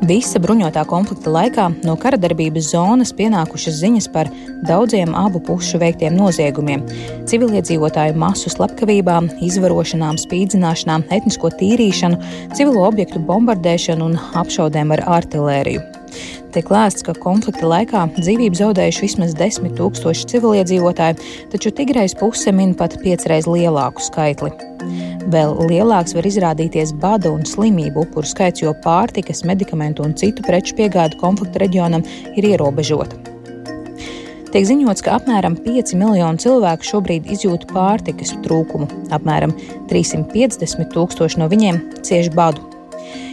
Visa 0.06 0.38
bruņotā 0.38 0.84
konflikta 0.86 1.30
laikā 1.34 1.64
no 1.82 1.96
kara 1.98 2.18
darbības 2.22 2.68
zonas 2.70 3.10
pienākušas 3.18 3.80
ziņas 3.80 4.06
par 4.14 4.30
daudziem 4.68 5.10
abu 5.18 5.40
pušu 5.42 5.80
veiktiem 5.82 6.14
noziegumiem- 6.14 6.84
civiliedzīvotāju 7.30 8.14
masu 8.14 8.52
slepkavībām, 8.54 9.26
izvarošanām, 9.42 10.20
spīdzināšanām, 10.22 11.02
etnisko 11.10 11.50
tīrīšanu, 11.50 12.22
civilo 12.54 12.86
objektu 12.86 13.18
bombardēšanu 13.18 14.04
un 14.04 14.18
apšaudēm 14.38 14.92
ar 14.92 15.02
artilēriju. 15.18 15.82
Tiek 16.54 16.70
lēsts, 16.72 17.04
ka 17.06 17.14
konflikta 17.18 17.68
laikā 17.68 18.06
dzīvību 18.16 18.58
zaudējuši 18.58 19.04
vismaz 19.04 19.36
desmit 19.38 19.76
tūkstoši 19.78 20.26
civiliedzīvotāji, 20.32 21.20
taču 21.52 21.72
Tigrais 21.74 22.16
puse 22.18 22.54
min 22.54 22.74
pat 22.78 22.96
piecreiz 23.02 23.48
lielāku 23.50 24.04
skaitli. 24.04 24.52
Vēl 25.28 25.56
lielāks 25.68 26.14
var 26.16 26.28
izrādīties 26.28 26.94
bada 27.02 27.32
un 27.34 27.44
slimību 27.44 28.06
upuru 28.06 28.28
skaits, 28.28 28.62
jo 28.64 28.72
pārtikas, 28.84 29.44
medikamentu 29.48 30.06
un 30.06 30.16
citu 30.16 30.44
preču 30.46 30.76
piegāde 30.78 31.18
konflikta 31.20 31.60
reģionam 31.66 32.06
ir 32.34 32.48
ierobežota. 32.54 33.18
Tiek 34.48 34.64
ziņots, 34.64 35.02
ka 35.04 35.18
apmēram 35.18 35.58
5 35.60 35.92
miljoni 36.00 36.40
cilvēku 36.40 36.88
šobrīd 36.88 37.28
izjūt 37.34 37.66
pārtikas 37.74 38.32
trūkumu. 38.46 38.88
Apmēram 39.12 39.52
350 39.92 40.88
tūkstoši 40.94 41.42
no 41.42 41.52
viņiem 41.52 41.82
cieši 42.00 42.32
badu. 42.32 42.67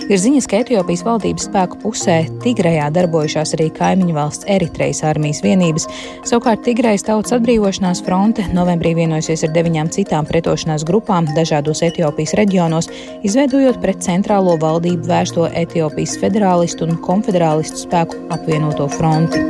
Ir 0.06 0.20
ziņas, 0.22 0.46
ka 0.46 0.60
Etiopijas 0.62 1.02
valdības 1.02 1.48
spēku 1.48 1.80
pusē 1.82 2.16
Tigrejā 2.44 2.92
darbojušās 2.94 3.56
arī 3.58 3.72
kaimiņu 3.74 4.14
valsts 4.14 4.46
Eritrejas 4.54 5.00
armijas 5.10 5.40
vienības. 5.42 5.88
Savukārt 6.30 6.62
Tigrejas 6.68 7.08
tautas 7.08 7.34
atbrīvošanās 7.40 8.04
fronte 8.06 8.46
novembrī 8.54 8.92
vienojusies 9.00 9.48
ar 9.48 9.56
deviņām 9.56 9.90
citām 9.96 10.28
pretošanās 10.30 10.86
grupām 10.86 11.26
dažādos 11.34 11.82
Etiopijas 11.88 12.36
reģionos, 12.38 12.92
izveidojot 13.26 13.80
pret 13.82 14.06
centrālo 14.06 14.54
valdību 14.62 15.10
vērsto 15.10 15.48
Etiopijas 15.50 16.20
federālistu 16.22 16.86
un 16.86 17.00
konfederālistu 17.02 17.88
spēku 17.88 18.28
apvienoto 18.36 18.86
fronti. 18.94 19.42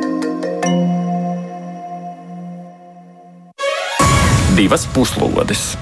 Divas 4.55 4.87
puslodes! 4.95 5.73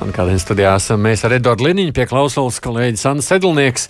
Un 0.00 0.14
kādien 0.16 0.38
studijā 0.40 0.70
esam 0.80 1.02
mēs 1.04 1.26
ar 1.28 1.34
Eduardu 1.36 1.66
Liniņu, 1.66 1.92
pie 1.92 2.06
klausulas 2.08 2.56
kolēģis 2.64 3.02
Anna 3.10 3.24
Sedlnieks. 3.24 3.82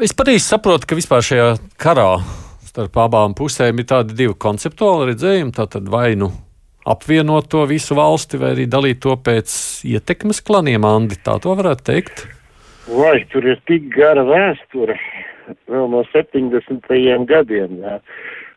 Es 0.00 0.14
pareizi 0.16 0.46
saprotu, 0.46 0.88
ka 0.88 0.96
vispār 0.96 1.20
šajā 1.26 1.48
karā 1.80 2.14
starp 2.64 2.96
abām 3.02 3.34
pusēm 3.36 3.82
ir 3.82 3.88
tādi 3.90 4.16
divi 4.16 4.32
konceptuāli 4.40 5.10
redzējumi. 5.10 5.52
Tātad 5.52 5.90
vai 5.92 6.14
nu 6.16 6.30
apvienot 6.88 7.50
to 7.52 7.66
visu 7.68 7.98
valsti, 7.98 8.40
vai 8.40 8.54
arī 8.54 8.64
dalīt 8.72 9.02
to 9.04 9.12
pēc 9.20 9.52
ietekmes 9.90 10.40
klaniem, 10.48 10.86
Andi. 10.88 11.20
Tā 11.20 11.36
to 11.44 11.52
varētu 11.60 11.86
teikt. 11.90 12.24
Vai 12.88 13.18
tur 13.34 13.44
ir 13.52 13.60
tik 13.68 13.92
gara 13.92 14.24
vēsture, 14.24 14.96
vēl 15.68 15.92
no 15.92 16.06
70. 16.08 16.88
gadiem. 17.28 17.76
Jā. 17.84 17.98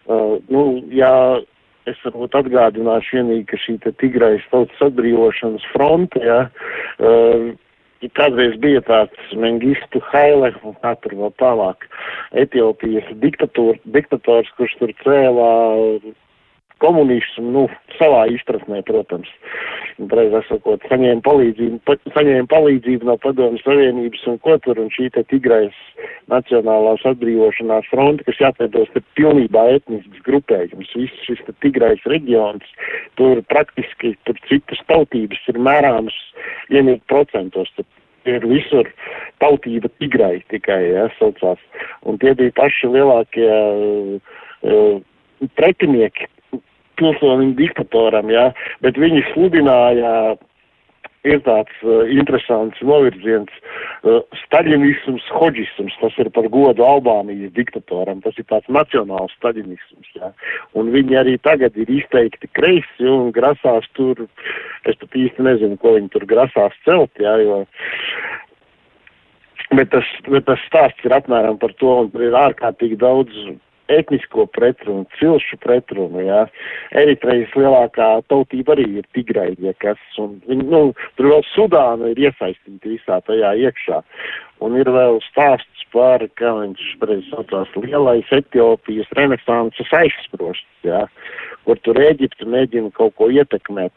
Uh, 0.05 0.37
nu, 0.47 0.63
jā, 0.93 1.11
Es 1.89 1.99
varbūt 2.01 2.33
atgādināšu 2.39 3.19
vienīgi, 3.19 3.45
ka 3.51 3.59
šī 3.61 3.77
Tigrais 4.01 4.45
tautas 4.49 4.81
atbrīvošanas 4.87 5.65
fronte, 5.73 6.21
ja, 6.25 6.39
uh, 6.97 7.51
kādreiz 8.17 8.57
bija 8.61 8.81
tāds 8.85 9.33
Mengistu 9.37 10.01
Haile, 10.11 10.51
un 10.65 10.75
kā 10.81 10.95
tur 11.01 11.15
vēl 11.17 11.33
tālāk, 11.41 11.87
Etiopijas 12.37 13.07
diktators, 13.21 14.51
kurš 14.57 14.77
tur 14.81 14.93
cēlā 15.03 15.53
komunismu, 16.85 17.49
nu, 17.55 17.63
savā 17.97 18.25
izpratnē, 18.33 18.83
protams. 18.85 19.31
Pareizāk 20.11 20.45
sakot, 20.49 20.83
saņēma 20.91 21.23
palīdzību, 21.25 21.79
pa, 21.87 21.95
saņēma 22.13 22.49
palīdzību 22.51 23.07
no 23.09 23.15
Padomju 23.23 23.61
Savienības 23.63 24.25
un 24.29 24.39
ko 24.43 24.57
tur, 24.63 24.79
un 24.83 24.91
šī 24.93 25.09
te 25.15 25.23
Tigrais 25.31 25.75
Nacionālās 26.31 27.03
atbrīvošanās 27.07 27.89
fronte, 27.91 28.25
kas 28.27 28.41
jāpiedos 28.43 28.91
te 28.93 29.01
pilnībā 29.17 29.65
etnisks 29.77 30.23
grupējums, 30.27 30.93
viss 30.99 31.27
šis 31.27 31.43
te 31.47 31.55
Tigrais 31.63 32.03
reģions, 32.11 32.67
tur 33.19 33.41
praktiski, 33.51 34.15
tur 34.27 34.39
citas 34.49 34.83
tautības 34.91 35.47
ir 35.51 35.61
mērāmas 35.69 36.17
vienīgi 36.73 37.03
procentos, 37.11 37.71
tur 37.77 37.87
ir 38.29 38.45
visur 38.49 38.89
tautība 39.43 39.89
tigrai 40.01 40.39
tikai, 40.51 40.81
ja, 40.91 41.07
saucās. 41.19 41.61
Un 42.09 42.19
tie 42.21 42.33
bija 42.37 42.53
paši 42.57 42.89
lielākie 42.93 43.49
uh, 43.49 44.97
pretinieki, 45.59 46.29
pilsonim 46.99 47.55
diktatoram, 47.59 48.29
jā, 48.33 48.49
bet 48.85 48.99
viņi 49.01 49.23
sludināja, 49.33 50.35
ir 51.25 51.41
tāds 51.45 51.73
uh, 51.83 52.05
interesants 52.13 52.81
novirziens, 52.85 53.49
uh, 54.05 54.21
staļinisms, 54.43 55.25
hoģisms, 55.33 55.97
tas 56.01 56.19
ir 56.21 56.29
par 56.35 56.47
godu 56.53 56.85
Albānijas 56.85 57.53
diktatoram, 57.57 58.21
tas 58.25 58.37
ir 58.37 58.47
tāds 58.51 58.69
nacionāls 58.69 59.33
staļinisms, 59.39 60.11
jā, 60.19 60.31
un 60.77 60.93
viņi 60.93 61.19
arī 61.21 61.35
tagad 61.41 61.77
ir 61.81 61.91
izteikti 61.97 62.49
kreisi 62.53 63.09
un 63.09 63.33
grasās 63.35 63.89
tur, 63.97 64.27
es 64.85 65.01
pat 65.01 65.19
īsti 65.25 65.49
nezinu, 65.49 65.81
ko 65.81 65.97
viņi 65.97 66.13
tur 66.13 66.27
grasās 66.29 66.77
celt, 66.87 67.13
jā, 67.21 67.37
jo 67.43 67.63
Bet 69.73 69.89
tas, 69.89 70.07
bet 70.29 70.45
tas 70.45 70.61
stāsts 70.69 71.07
ir 71.07 71.13
apmēram 71.15 71.57
par 71.57 71.71
to, 71.81 71.89
un 72.05 72.21
ir 72.21 72.35
ārkārtīgi 72.37 72.99
daudz 73.01 73.33
etnisko 73.91 74.45
pretrunu, 74.55 75.05
cilšu 75.19 75.59
pretrunu, 75.63 76.23
jā. 76.25 76.43
Eritrejas 76.97 77.53
lielākā 77.57 78.09
tautība 78.31 78.75
arī 78.75 78.87
ir 79.01 79.07
tigraidie, 79.17 79.73
kas, 79.83 80.01
un 80.21 80.39
nu, 80.47 80.81
tur 81.17 81.31
vēl 81.33 81.45
Sudāna 81.51 82.11
ir 82.13 82.21
iesaistīta 82.27 82.91
visā 82.91 83.19
tajā 83.27 83.53
iekšā. 83.67 84.01
Un 84.65 84.77
ir 84.79 84.89
vēl 84.89 85.19
stāsts 85.27 85.83
par, 85.93 86.23
kā 86.39 86.53
viņš 86.57 86.85
pareizi 87.01 87.29
saucās, 87.31 87.73
lielais 87.83 88.31
Etiopijas 88.35 89.11
renesanses 89.19 89.91
aizsprosts, 89.95 90.87
jā, 90.87 91.03
kur 91.67 91.79
tur 91.85 91.99
Eģipte 92.01 92.47
mēģina 92.49 92.93
kaut 92.95 93.15
ko 93.19 93.29
ietekmēt. 93.31 93.93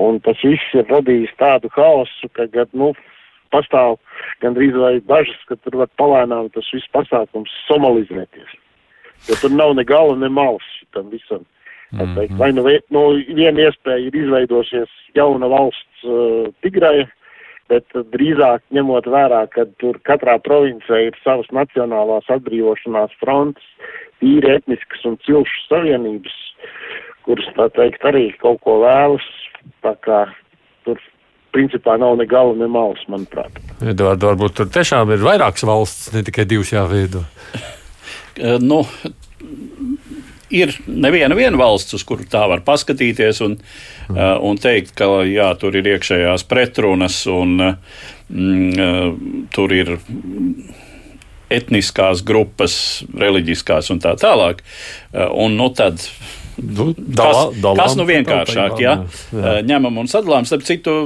Un 0.00 0.20
tas 0.24 0.40
viss 0.44 0.74
ir 0.76 0.88
radījis 0.90 1.36
tādu 1.40 1.70
haosu, 1.76 2.32
ka, 2.36 2.48
kad, 2.52 2.72
nu, 2.72 2.92
pastāv 3.54 3.98
gandrīz 4.42 4.76
vai 4.78 4.96
bažas, 5.04 5.38
ka 5.48 5.58
tur 5.60 5.82
var 5.84 5.92
palēnām 6.00 6.50
tas 6.54 6.68
viss 6.74 6.90
pasākums 6.96 7.54
somalizēties 7.68 8.58
jo 9.28 9.38
tur 9.40 9.54
nav 9.54 9.74
ne 9.76 9.84
gala, 9.84 10.16
ne 10.16 10.28
malas 10.28 10.66
tam 10.94 11.10
visam. 11.10 11.44
Mm 11.90 12.00
-hmm. 12.00 12.38
Vai 12.38 12.52
nu 12.52 12.62
no 12.90 13.08
viena 13.34 13.60
iespēja 13.60 14.06
ir 14.06 14.14
izveidosies 14.14 14.90
jauna 15.14 15.46
valsts 15.46 16.04
uh, 16.04 16.54
Tigraja, 16.62 17.06
bet 17.68 17.86
drīzāk 17.94 18.62
ņemot 18.74 19.06
vērā, 19.06 19.46
ka 19.54 19.64
tur 19.78 19.98
katrā 20.08 20.38
provincē 20.38 21.06
ir 21.06 21.18
savas 21.24 21.46
nacionālās 21.54 22.26
atbrīvošanās 22.28 23.10
frontes, 23.22 23.64
tīri 24.20 24.56
etniskas 24.56 25.04
un 25.04 25.16
cilšu 25.26 25.66
savienības, 25.68 26.36
kuras, 27.26 27.48
tā 27.56 27.68
teikt, 27.78 28.04
arī 28.04 28.26
kaut 28.42 28.60
ko 28.66 28.80
vēlas, 28.84 29.26
tā 29.82 29.94
kā 30.06 30.26
tur 30.84 30.98
principā 31.54 31.96
nav 31.98 32.16
ne 32.20 32.26
gala, 32.26 32.54
ne 32.58 32.68
malas, 32.70 33.02
manuprāt. 33.10 33.58
Eduards, 33.82 34.24
varbūt 34.24 34.56
tur 34.60 34.70
tiešām 34.70 35.10
ir 35.14 35.24
vairākas 35.24 35.66
valsts, 35.66 36.10
ne 36.14 36.22
tikai 36.26 36.46
divas 36.50 36.72
jāveido. 36.74 37.24
Eh, 38.40 38.58
nu, 38.60 38.84
ir 40.50 40.74
neviena 40.86 41.58
valsts, 41.60 41.94
uz 41.98 42.04
kuru 42.06 42.24
tā 42.30 42.46
var 42.50 42.64
paskatīties 42.66 43.42
un, 43.44 43.56
mm. 44.08 44.20
un 44.46 44.60
teikt, 44.60 44.94
ka 44.98 45.20
jā, 45.28 45.52
tur 45.60 45.76
ir 45.78 45.92
iekšējās 45.94 46.46
pretrunas 46.50 47.22
un 47.30 47.58
mm, 47.60 49.46
tur 49.54 49.74
ir 49.76 49.94
etniskās 51.50 52.22
grupas, 52.26 52.74
reliģiskās 53.18 53.90
un 53.90 54.02
tā 54.02 54.14
tālāk. 54.18 54.62
Un, 55.14 55.58
nu, 55.60 55.72
tad, 55.74 56.02
Nu, 56.60 56.90
dalā, 56.92 57.46
kas, 57.46 57.60
dalām, 57.62 57.78
kas 57.78 57.94
nu 57.96 58.04
vienkāršāk, 58.04 58.74
ja? 58.82 58.90
jā. 59.32 59.52
ņemam 59.64 60.02
un 60.02 60.10
sadalām, 60.10 60.44
starp 60.44 60.66
citu, 60.68 60.96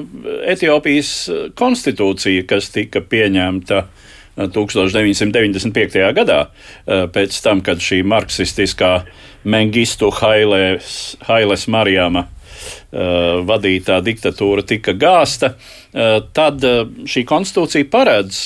Etiopijas 0.51 1.12
konstitūcija, 1.55 2.43
kas 2.51 2.72
tika 2.74 3.05
pieņemta 3.07 3.78
uh, 3.85 4.03
1995. 4.37 6.12
gadā, 6.16 6.47
eh, 6.87 7.07
pēc 7.07 7.43
tam, 7.43 7.61
kad 7.61 7.78
šī 7.78 8.03
marksistiskā 8.03 9.05
Mengistu 9.45 10.11
Hailes, 10.11 11.16
Hailes 11.28 11.68
Marijama 11.68 12.28
Uh, 12.95 13.43
vadītā 13.43 13.97
diktatūra 14.07 14.62
tika 14.62 14.93
gāsta, 14.95 15.49
uh, 15.59 16.20
tad 16.37 16.62
šī 17.11 17.24
konstitūcija 17.26 17.89
paredz, 17.91 18.39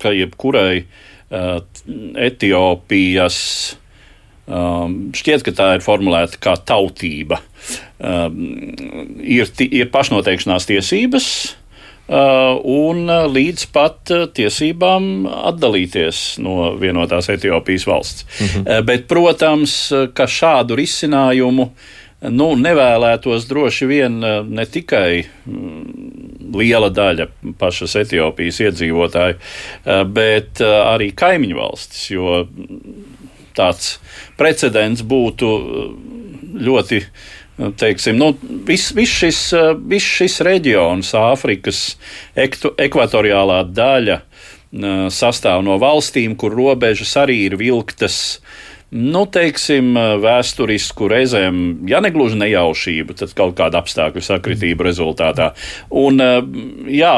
ka 0.00 0.14
jebkurai 0.16 0.86
Etiopijas 1.32 3.36
šķiet, 5.16 5.44
ka 5.46 5.54
tā 5.56 5.68
ir 5.78 5.84
formulēta 5.84 6.36
kā 6.42 6.52
tautība. 6.68 7.38
Ir, 8.02 9.52
ir 9.64 9.88
pašnoteikšanās 9.94 10.66
tiesības, 10.68 11.28
un 12.08 13.06
uh, 13.06 13.24
līdz 13.30 13.66
pat 13.72 14.10
uh, 14.12 14.26
tiesībām 14.34 15.26
atdalīties 15.30 16.22
no 16.42 16.72
vienotās 16.80 17.30
Etiopijas 17.30 17.86
valsts. 17.86 18.26
Mm 18.26 18.46
-hmm. 18.46 18.84
Bet, 18.84 19.06
protams, 19.08 19.92
ka 20.14 20.26
šādu 20.26 20.76
risinājumu 20.76 21.70
nu, 22.30 22.48
nevēlētos 22.54 23.46
droši 23.48 23.86
vien 23.86 24.20
ne 24.48 24.66
tikai 24.66 25.24
mm, 25.46 26.54
liela 26.54 26.90
daļa 26.90 27.26
pašas 27.58 27.96
Etiopijas 27.96 28.60
iedzīvotāju, 28.60 29.34
bet 30.06 30.60
arī 30.60 31.10
kaimiņu 31.14 31.56
valstis, 31.56 32.10
jo 32.10 32.46
tāds 33.54 33.98
precedents 34.36 35.02
būtu 35.02 35.48
ļoti. 36.60 37.02
Teiksim, 37.78 38.16
nu, 38.18 38.32
viss 38.66 38.90
vis 38.96 39.12
šis, 39.12 39.40
vis 39.86 40.06
šis 40.06 40.40
reģions, 40.46 41.12
Āfrikas 41.18 41.82
ekvatoriālā 42.34 43.60
daļa, 43.70 44.18
sastāv 45.12 45.62
no 45.66 45.76
valstīm, 45.80 46.34
kur 46.40 46.54
robežas 46.56 47.12
arī 47.20 47.42
ir 47.46 47.58
vilktas 47.60 48.16
nu, 48.92 49.22
teiksim, 49.32 49.94
vēsturisku 50.20 51.08
reizēm, 51.08 51.56
ja 51.88 52.02
ne 52.04 52.10
gluži 52.12 52.36
nejaušību, 52.42 53.16
tad 53.16 53.32
kaut 53.36 53.54
kāda 53.56 53.80
apstākļu 53.80 54.22
sakritība 54.24 54.86
rezultātā. 54.86 55.52
Un, 55.88 56.20
jā, 56.92 57.14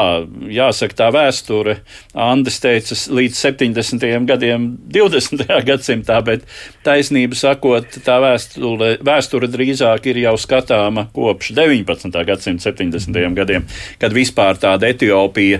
jāsaka, 0.55 0.97
tā 1.03 1.09
vēsture, 1.15 1.77
Andris 2.25 2.61
teica, 2.63 2.97
līdz 3.19 3.41
70. 3.41 4.05
gadiem, 4.29 4.69
20. 4.95 5.43
gadsimtā, 5.69 6.21
bet 6.25 6.45
taisnību 6.87 7.37
sakot, 7.39 7.99
tā 8.05 8.19
vēsture, 8.23 8.95
vēsture 9.05 9.51
drīzāk 9.51 10.07
ir 10.11 10.21
jau 10.23 10.37
skatāma 10.39 11.09
kopš 11.15 11.51
19. 11.57 12.15
gadsimta 12.29 12.71
70. 12.71 13.19
gadiem, 13.35 13.67
kad 13.99 14.15
vispār 14.15 14.61
tāda 14.61 14.89
Etiopija. 14.95 15.59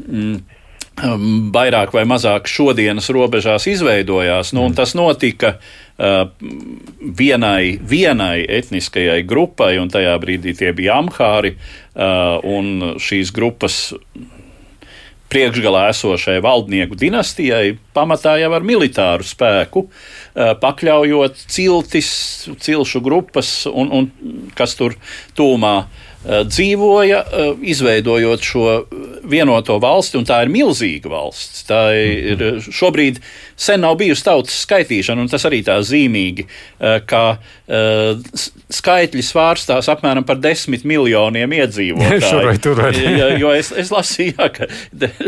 Mm, 0.00 0.40
vairāk 1.54 1.94
vai 1.94 2.04
mazāk 2.08 2.48
šodienas 2.50 3.10
robežās 3.12 3.66
izveidojās. 3.70 4.52
Nu, 4.56 4.66
tas 4.76 4.94
notika 4.98 5.56
uh, 5.56 6.26
vienai, 7.00 7.78
vienai 7.78 8.44
etniskajai 8.48 9.22
grupai, 9.28 9.76
un 9.80 9.90
tajā 9.92 10.16
brīdī 10.22 10.56
tie 10.58 10.74
bija 10.76 10.98
amhāri, 11.00 11.56
uh, 11.56 12.38
un 12.44 12.98
šīs 13.00 13.32
grupas 13.36 13.80
priekšgalā 15.30 15.84
esošai 15.92 16.40
valdnieku 16.42 16.96
dinastijai 16.98 17.76
pamatā 17.94 18.34
jau 18.40 18.50
ar 18.56 18.66
militāru 18.66 19.26
spēku, 19.26 19.86
uh, 19.86 20.52
pakļaujot 20.60 21.46
ciltis, 21.46 22.12
cilšu 22.60 23.02
grupas, 23.04 23.54
un, 23.70 23.92
un 23.94 24.12
kas 24.58 24.74
tur 24.78 24.98
tūmā 25.38 25.76
uh, 25.84 26.06
dzīvoja, 26.24 27.22
eh, 27.32 27.52
izveidojot 27.62 28.42
šo 28.44 28.64
vienoto 29.24 29.78
valsti, 29.80 30.18
un 30.20 30.26
tā 30.28 30.42
ir 30.44 30.52
milzīga 30.52 31.08
valsts. 31.08 31.64
Tā 31.68 31.80
ir 31.96 32.36
mhm. 32.36 32.72
šobrīd 32.76 33.20
sen 33.60 33.80
nav 33.84 33.96
bijusi 34.00 34.24
tautas 34.24 34.56
skaitīšana, 34.66 35.20
un 35.20 35.28
tas 35.32 35.44
arī 35.48 35.62
tā 35.64 35.78
zīmīgi, 35.84 36.46
eh, 36.80 37.00
ka 37.06 37.38
skaitļi 37.70 39.22
svārstās 39.22 39.86
apmēram 39.92 40.24
par 40.26 40.40
desmit 40.42 40.82
miljoniem 40.88 41.52
iedzīvotāju. 41.54 42.56
tur 42.64 42.80
vai 42.82 42.90
jo 43.38 43.52
es, 43.54 43.70
es 43.78 43.92
lasīju, 43.94 44.34
jā, 44.34 44.48
ka 44.56 44.66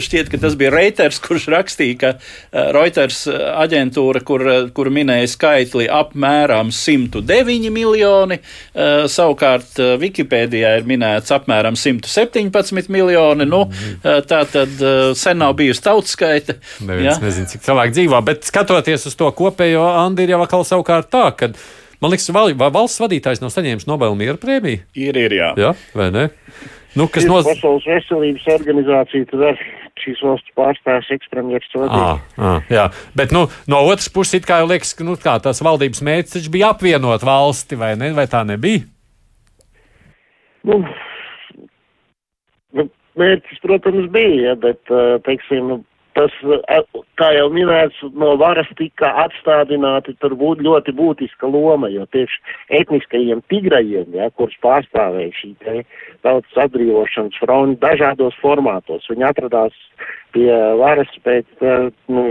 šķiet, 0.02 0.30
ka 0.32 0.40
tas 0.42 0.56
bija 0.58 0.72
Reuters, 0.74 1.20
kurš 1.22 1.46
rakstīja, 1.54 1.98
ka 2.00 2.10
Reuters 2.74 3.28
aģentūra, 3.30 4.24
kur, 4.26 4.44
kur 4.74 4.90
minēja 4.90 5.30
skaitli 5.30 5.86
apmēram 5.86 6.72
109 6.74 7.70
miljoni, 7.70 8.40
savukārt 8.74 9.78
Wikipēdijā 10.02 10.74
ir 10.80 10.81
ir 10.82 10.88
minēts 10.90 11.32
apmēram 11.34 11.78
117 11.78 12.90
miljoni. 12.92 13.46
Nu, 13.48 13.64
mm. 13.68 14.24
Tā 14.28 14.42
tad 14.50 14.82
sen 15.18 15.40
nav 15.42 15.56
bijusi 15.58 15.84
tautskaita. 15.84 16.58
Neviens 16.84 17.14
ja? 17.14 17.20
nezina, 17.22 17.50
cik 17.50 17.64
cilvēki 17.66 17.96
dzīvo, 17.98 18.20
bet 18.26 18.44
skatoties 18.48 19.08
uz 19.10 19.16
to 19.18 19.30
kopējo, 19.38 19.84
Andi 20.02 20.26
ir 20.26 20.34
jau 20.34 20.42
atkal 20.44 20.66
savukārt 20.68 21.10
tā, 21.12 21.30
ka. 21.38 21.52
Man 22.02 22.10
liekas, 22.10 22.32
vai 22.34 22.70
valsts 22.74 22.98
vadītājs 22.98 23.38
nav 23.44 23.52
saņēmis 23.54 23.86
Nobela 23.86 24.16
miera 24.18 24.34
prēmiju? 24.42 24.82
Ir, 24.98 25.18
ir, 25.22 25.36
jā. 25.38 25.52
jā 25.54 25.68
vai 25.94 26.08
ne? 26.10 26.24
Nu, 26.98 27.06
kas 27.08 27.24
noz... 27.28 27.46
Pasaules 27.46 27.86
veselības 27.88 28.48
organizācija 28.52 29.28
tad 29.30 29.44
ar 29.52 29.60
šīs 30.02 30.20
valsts 30.26 30.54
pārstāvs 30.58 31.10
ekspremjeras 31.14 31.76
vadīja. 31.76 32.56
Jā, 32.72 32.86
bet 33.16 33.32
nu, 33.34 33.46
no 33.70 33.82
otras 33.88 34.10
puses 34.12 34.40
it 34.40 34.48
kā 34.48 34.60
jau 34.60 34.68
liekas, 34.68 34.92
ka 34.98 35.06
nu, 35.06 35.16
kā, 35.20 35.38
tās 35.44 35.62
valdības 35.64 36.02
mērķis 36.04 36.36
taču 36.36 36.52
bija 36.52 36.72
apvienot 36.74 37.24
valsti, 37.26 37.78
vai, 37.80 37.94
ne? 38.00 38.12
vai 38.16 38.26
tā 38.30 38.42
nebija? 38.48 38.84
Nu, 40.68 40.82
nu, 42.76 42.88
mērķis, 43.18 43.62
protams, 43.64 44.06
bija, 44.14 44.54
bet, 44.62 44.92
teiksim, 45.26 45.80
tas, 46.16 46.34
kā 47.20 47.28
jau 47.36 47.48
minēts, 47.52 47.98
no 48.18 48.34
varas 48.40 48.68
tika 48.78 49.10
atstādināti 49.24 50.14
tur 50.22 50.36
būt 50.38 50.62
ļoti 50.64 50.94
būtiska 50.96 51.48
loma, 51.50 51.90
jo 51.92 52.06
tieši 52.14 52.40
etniskajiem 52.80 53.42
tigrajiem, 53.52 54.14
ja, 54.18 54.30
kurus 54.36 54.56
pārstāvēja 54.64 55.32
šī 55.40 55.52
te 55.64 55.76
tautas 56.26 56.58
atbrīvošanas 56.66 57.38
fronti 57.42 57.80
dažādos 57.82 58.36
formātos, 58.42 59.08
viņi 59.10 59.28
atradās 59.30 59.76
pie 60.34 60.50
varas 60.80 61.10
pēc 61.26 61.64
nu, 62.12 62.24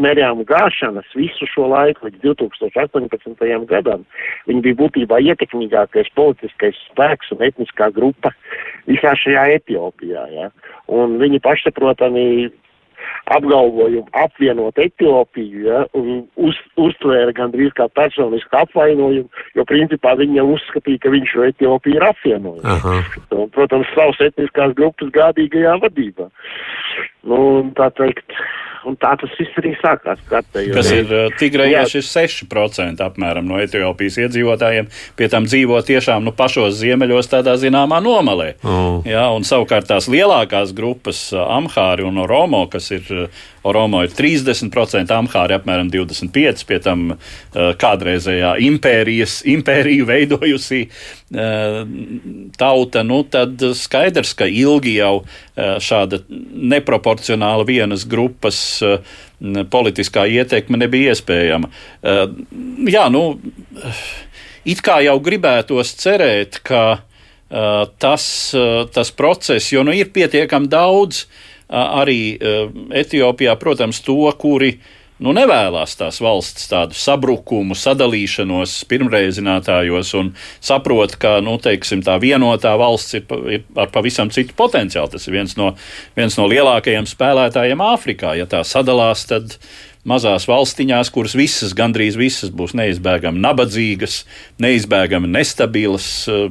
mērjām 0.00 0.42
gāšanas 0.48 1.08
visu 1.18 1.48
šo 1.50 1.68
laiku 1.72 2.08
līdz 2.08 2.22
2018. 2.24 3.66
gadam. 3.70 4.06
Viņi 4.50 4.64
bija 4.68 4.80
būtībā 4.82 5.20
ietekmīgākais 5.32 6.12
politiskais 6.18 6.78
spēks 6.88 7.34
un 7.34 7.44
etniskā 7.48 7.92
grupa 7.94 8.34
visā 8.88 9.14
šajā 9.18 9.46
Etiopijā. 9.58 10.26
Ja. 10.32 10.50
Un 10.92 11.18
viņi 11.22 11.42
pašsaprotami 11.44 12.50
apgalvojumu 13.24 14.08
apvienot 14.12 14.78
Etiopiju, 14.78 15.62
ja, 15.66 15.84
un 15.98 16.24
uz, 16.36 16.58
uztvēra 16.80 17.34
gandrīz 17.36 17.72
kā 17.78 17.88
personisku 17.94 18.58
apvainojumu, 18.58 19.28
jo 19.56 19.66
principā 19.68 20.14
viņi 20.18 20.42
uzskatīja, 20.56 21.02
ka 21.02 21.14
viņš 21.14 21.34
šo 21.34 21.46
Etiopiju 21.48 21.98
ir 21.98 22.06
apvienojis. 22.08 22.84
Un, 23.30 23.48
protams, 23.54 23.90
savas 23.96 24.20
etniskās 24.28 24.76
grupas 24.78 25.12
gādīgajā 25.14 25.78
vadībā. 25.86 26.28
Nu, 27.28 27.38
tā 27.78 27.86
teikt, 27.94 28.34
un 28.88 28.96
tā 28.98 29.12
tas 29.20 29.30
viss 29.38 29.58
arī 29.60 29.72
sākās. 29.78 30.20
Kārtējo. 30.26 30.72
Kas 30.74 30.90
ir 30.94 31.12
uh, 31.14 31.28
Tigrajās 31.38 31.94
ir 31.98 32.06
6% 32.06 33.04
apmēram 33.06 33.46
no 33.46 33.60
Etiopijas 33.62 34.18
iedzīvotājiem, 34.24 34.88
pie 35.18 35.28
tam 35.30 35.46
dzīvo 35.46 35.78
tiešām 35.86 36.26
nu, 36.26 36.34
pašos 36.34 36.80
ziemeļos 36.80 37.30
tādā 37.30 37.54
zināmā 37.62 38.02
nomalē. 38.02 38.48
Oh. 38.66 38.98
Jā, 39.06 39.28
un 39.36 39.46
savukārt 39.46 39.86
tās 39.92 40.10
lielākās 40.10 40.74
grupas, 40.74 41.28
uh, 41.36 41.46
Amhāri 41.60 42.06
un 42.08 42.18
Oromo, 42.24 42.64
kas 42.72 42.90
ir 42.96 43.06
uh, 43.14 43.42
Oromo 43.62 44.00
ir 44.02 44.10
30%, 44.10 45.12
Amhāri 45.14 45.54
apmēram 45.54 45.90
25%, 45.92 46.64
pie 46.66 46.78
tam 46.82 47.04
kādreizējā 47.52 48.56
impērijas, 48.66 49.40
impēriju 49.54 50.06
veidojusi 50.08 50.82
tauta, 52.58 53.04
nu 53.06 53.20
tad 53.30 53.62
skaidrs, 53.78 54.34
ka 54.38 54.48
ilgi 54.50 54.96
jau 54.98 55.14
šāda 55.56 56.22
neproporcionāla 56.72 57.66
vienas 57.68 58.04
grupas 58.08 58.58
politiskā 59.70 60.26
ietekme 60.30 60.80
nebija 60.82 61.14
iespējama. 61.14 61.70
Jā, 62.92 63.06
nu, 63.14 63.24
it 64.68 64.82
kā 64.84 64.98
jau 65.06 65.16
gribētos 65.22 65.94
cerēt, 66.02 66.60
ka 66.66 66.84
tas, 68.02 68.26
tas 68.94 69.14
process, 69.14 69.72
jo 69.72 69.82
nu, 69.84 69.92
ir 69.94 70.08
pietiekami 70.14 70.70
daudz 70.72 71.24
uh, 71.24 71.48
arī 71.72 72.18
Etiopijā, 73.02 73.54
protams, 73.60 74.02
to, 74.04 74.20
kuri 74.38 74.76
nu, 75.22 75.32
nevēlas 75.36 75.94
tās 75.98 76.18
valsts 76.22 76.66
tādu 76.70 76.96
sabrukumu, 76.98 77.76
sadalīšanos 77.78 78.74
pirmreizinātājos 78.90 80.12
un 80.18 80.32
saprot, 80.60 81.14
ka 81.22 81.36
nu, 81.44 81.56
teiksim, 81.62 82.02
tā 82.04 82.18
vienotā 82.22 82.74
valsts 82.80 83.18
ir, 83.20 83.26
ir 83.52 83.64
ar 83.78 83.92
pavisam 83.94 84.32
citu 84.34 84.56
potenciālu. 84.58 85.12
Tas 85.14 85.28
ir 85.28 85.38
viens 85.38 85.56
no, 85.60 85.72
viens 86.18 86.38
no 86.40 86.48
lielākajiem 86.50 87.08
spēlētājiem 87.08 87.86
Āfrikā. 87.92 88.34
Ja 88.40 88.48
tā 88.50 88.64
sadalās, 88.66 89.26
tad 89.30 89.56
mazās 90.08 90.48
valstiņās, 90.50 91.10
kuras 91.14 91.34
visas, 91.38 91.74
gandrīz 91.78 92.16
visas 92.18 92.50
būs 92.54 92.74
neizbēgami 92.78 93.42
nabadzīgas, 93.42 94.22
neizbēgami 94.62 95.30
nestabilas, 95.30 96.08
eh, 96.26 96.48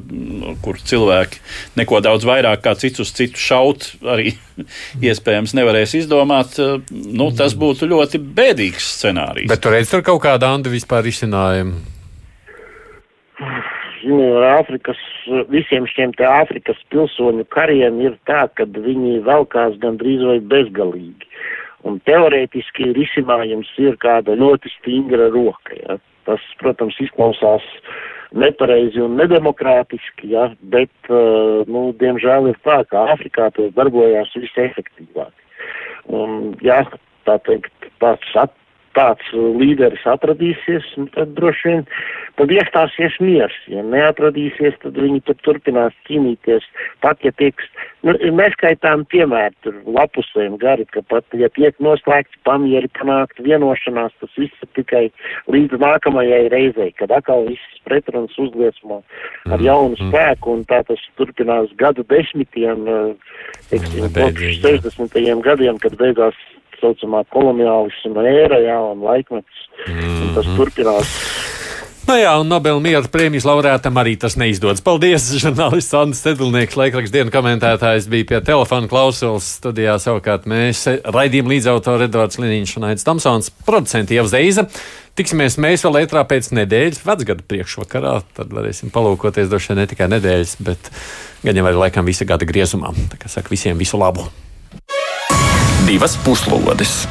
kur 0.64 0.80
cilvēki 0.80 1.42
neko 1.80 2.02
daudz 2.04 2.28
vairāk 2.28 2.64
kā 2.64 2.76
citus 2.80 3.10
uz 3.10 3.16
citu 3.18 3.42
šaut, 3.42 3.92
arī 4.04 4.36
iespējams 5.12 5.56
nevarēs 5.58 5.98
izdomāt. 6.00 6.60
Eh, 6.60 6.80
nu, 6.92 7.32
tas 7.36 7.56
būtu 7.58 7.90
ļoti 7.92 8.22
bēdīgs 8.40 8.94
scenārijs. 9.00 9.50
Bet 9.52 9.64
tur 9.64 9.76
redz 9.76 9.92
tur 9.92 10.06
kaut 10.06 10.24
kādu 10.24 10.48
andu 10.48 10.72
vispār 10.72 11.12
izcinājumu. 11.12 11.80
Ar 14.02 14.46
Āfrikas, 14.58 14.98
visiem 15.52 15.86
šiem 15.86 16.14
te 16.18 16.26
Āfrikas 16.26 16.80
pilsoņu 16.90 17.46
kariem 17.54 18.00
ir 18.02 18.16
tā, 18.26 18.48
ka 18.58 18.66
viņi 18.66 19.20
velkās 19.28 19.76
gandrīz 19.84 20.24
vai 20.26 20.40
bezgalīgi. 20.42 21.28
Un 21.88 21.98
teorētiski 22.06 22.92
risinājums 22.98 23.70
ir 23.82 23.98
kāda 24.02 24.36
ļoti 24.38 24.70
stingra 24.78 25.32
roka. 25.34 25.76
Ja. 25.80 25.98
Tas, 26.30 26.44
protams, 26.62 27.00
izklausās 27.02 27.66
nepareizi 28.38 29.02
un 29.02 29.18
nedemokrātiski, 29.20 30.30
ja, 30.36 30.52
bet, 30.74 30.94
uh, 31.10 31.66
nu, 31.68 31.90
diemžēl 32.00 32.52
ir 32.52 32.60
tā, 32.66 32.82
ka 32.88 33.08
Āfrikā 33.16 33.50
tas 33.58 33.74
darbojās 33.76 34.32
visefektīvāk. 34.38 35.34
Un, 36.14 36.54
ja, 36.66 36.84
tā 37.28 37.40
teikt, 37.48 37.90
tāds 38.04 38.38
at, 38.40 38.54
tāds 38.98 39.28
līderis 39.34 40.04
atradīsies, 40.10 40.88
tad 41.16 41.34
droši 41.38 41.70
vien 41.70 41.86
tad 42.40 42.52
iestāsies 42.54 43.18
miers. 43.24 43.56
Ja 43.72 43.84
neatradīsies, 43.86 44.78
tad 44.84 44.98
viņi 45.00 45.22
tur 45.28 45.38
turpinās 45.46 45.96
cīnīties. 46.08 46.66
Pat, 47.04 47.22
ja 47.26 47.34
tiek, 47.40 47.60
nu, 48.08 48.16
neskaitām 48.38 49.06
piemēru 49.12 49.56
tur 49.66 49.80
lapusēm 49.98 50.58
gari, 50.62 50.88
ka 50.92 51.04
pat, 51.12 51.26
ja 51.38 51.50
tiek 51.56 51.78
noslēgts 51.84 52.42
pamieri, 52.48 52.90
panākt 52.98 53.42
vienošanās, 53.44 54.16
tas 54.22 54.40
viss 54.40 54.66
ir 54.66 54.72
tikai 54.80 55.04
līdz 55.52 55.80
nākamajai 55.82 56.46
reizei, 56.54 56.92
kad 56.98 57.14
atkal 57.16 57.48
viss 57.50 57.84
pretrunas 57.88 58.38
uzliesmo 58.40 59.02
ar 59.50 59.58
mm, 59.58 59.66
jaunu 59.66 59.98
mm. 59.98 60.10
spēku, 60.10 60.56
un 60.58 60.66
tā 60.70 60.82
tas 60.88 61.04
turpinās 61.20 61.72
gadu 61.80 62.06
desmitiem, 62.10 62.88
teiksim, 63.72 64.10
kopš 64.16 64.62
60. 64.64 65.22
gadiem, 65.46 65.80
kad 65.82 65.98
beigās 66.00 66.38
saucamā 66.82 67.24
koloniālisma 67.34 68.28
ēra, 68.34 68.60
jā, 68.66 68.78
un 68.92 69.06
laikmets, 69.06 69.66
mm 69.88 69.98
-hmm. 69.98 70.22
un 70.22 70.36
tas 70.36 70.46
mhm. 70.46 70.58
turpinās. 70.58 71.18
Nu 72.02 72.16
jā, 72.18 72.32
un 72.42 72.50
Nobela 72.50 72.82
miera 72.82 73.06
prēmijas 73.08 73.46
laureātam 73.46 73.96
arī 74.02 74.16
tas 74.20 74.34
neizdodas. 74.40 74.82
Paldies! 74.84 75.28
Žurnālists 75.44 75.94
Andris 75.96 76.24
Sedlnieks, 76.26 76.76
laikraksta 76.80 77.20
dienu 77.20 77.34
komentētājs, 77.34 78.10
bija 78.12 78.28
pie 78.32 78.40
telefona 78.48 78.90
klausulas 78.92 79.48
studijā. 79.60 80.00
Savukārt 80.02 80.50
mēs 80.50 80.82
raidījām 81.06 81.52
līdzautori 81.54 82.10
Edvards 82.10 82.42
Liniņš 82.42 82.76
un 82.82 82.90
Aits 82.90 83.08
Tamsons, 83.08 83.54
producenti 83.68 84.18
Ieva 84.18 84.28
Zeiza. 84.34 84.66
Tiksimies 85.16 85.60
mēs 85.62 85.86
vēl 85.86 86.02
ētrā 86.02 86.26
pēc 86.26 86.52
nedēļas, 86.58 87.04
vecgada 87.06 87.46
priekšvakarā. 87.48 88.18
Tad 88.36 88.56
varēsim 88.60 88.92
palūkoties 88.92 89.52
droši 89.52 89.72
vien 89.74 89.84
ne 89.84 89.90
tikai 89.94 90.12
nedēļas, 90.18 90.56
bet 90.68 90.94
gan 91.46 91.62
jau 91.62 91.68
arī 91.70 91.86
laikam 91.86 92.10
visa 92.10 92.26
gada 92.28 92.50
griezumā. 92.50 92.96
Tā 93.14 93.22
kā 93.22 93.30
saka 93.30 93.54
visiem 93.54 93.78
visu 93.78 94.02
labu! 94.02 94.28
Divas 95.86 96.18
puslodes. 96.18 97.08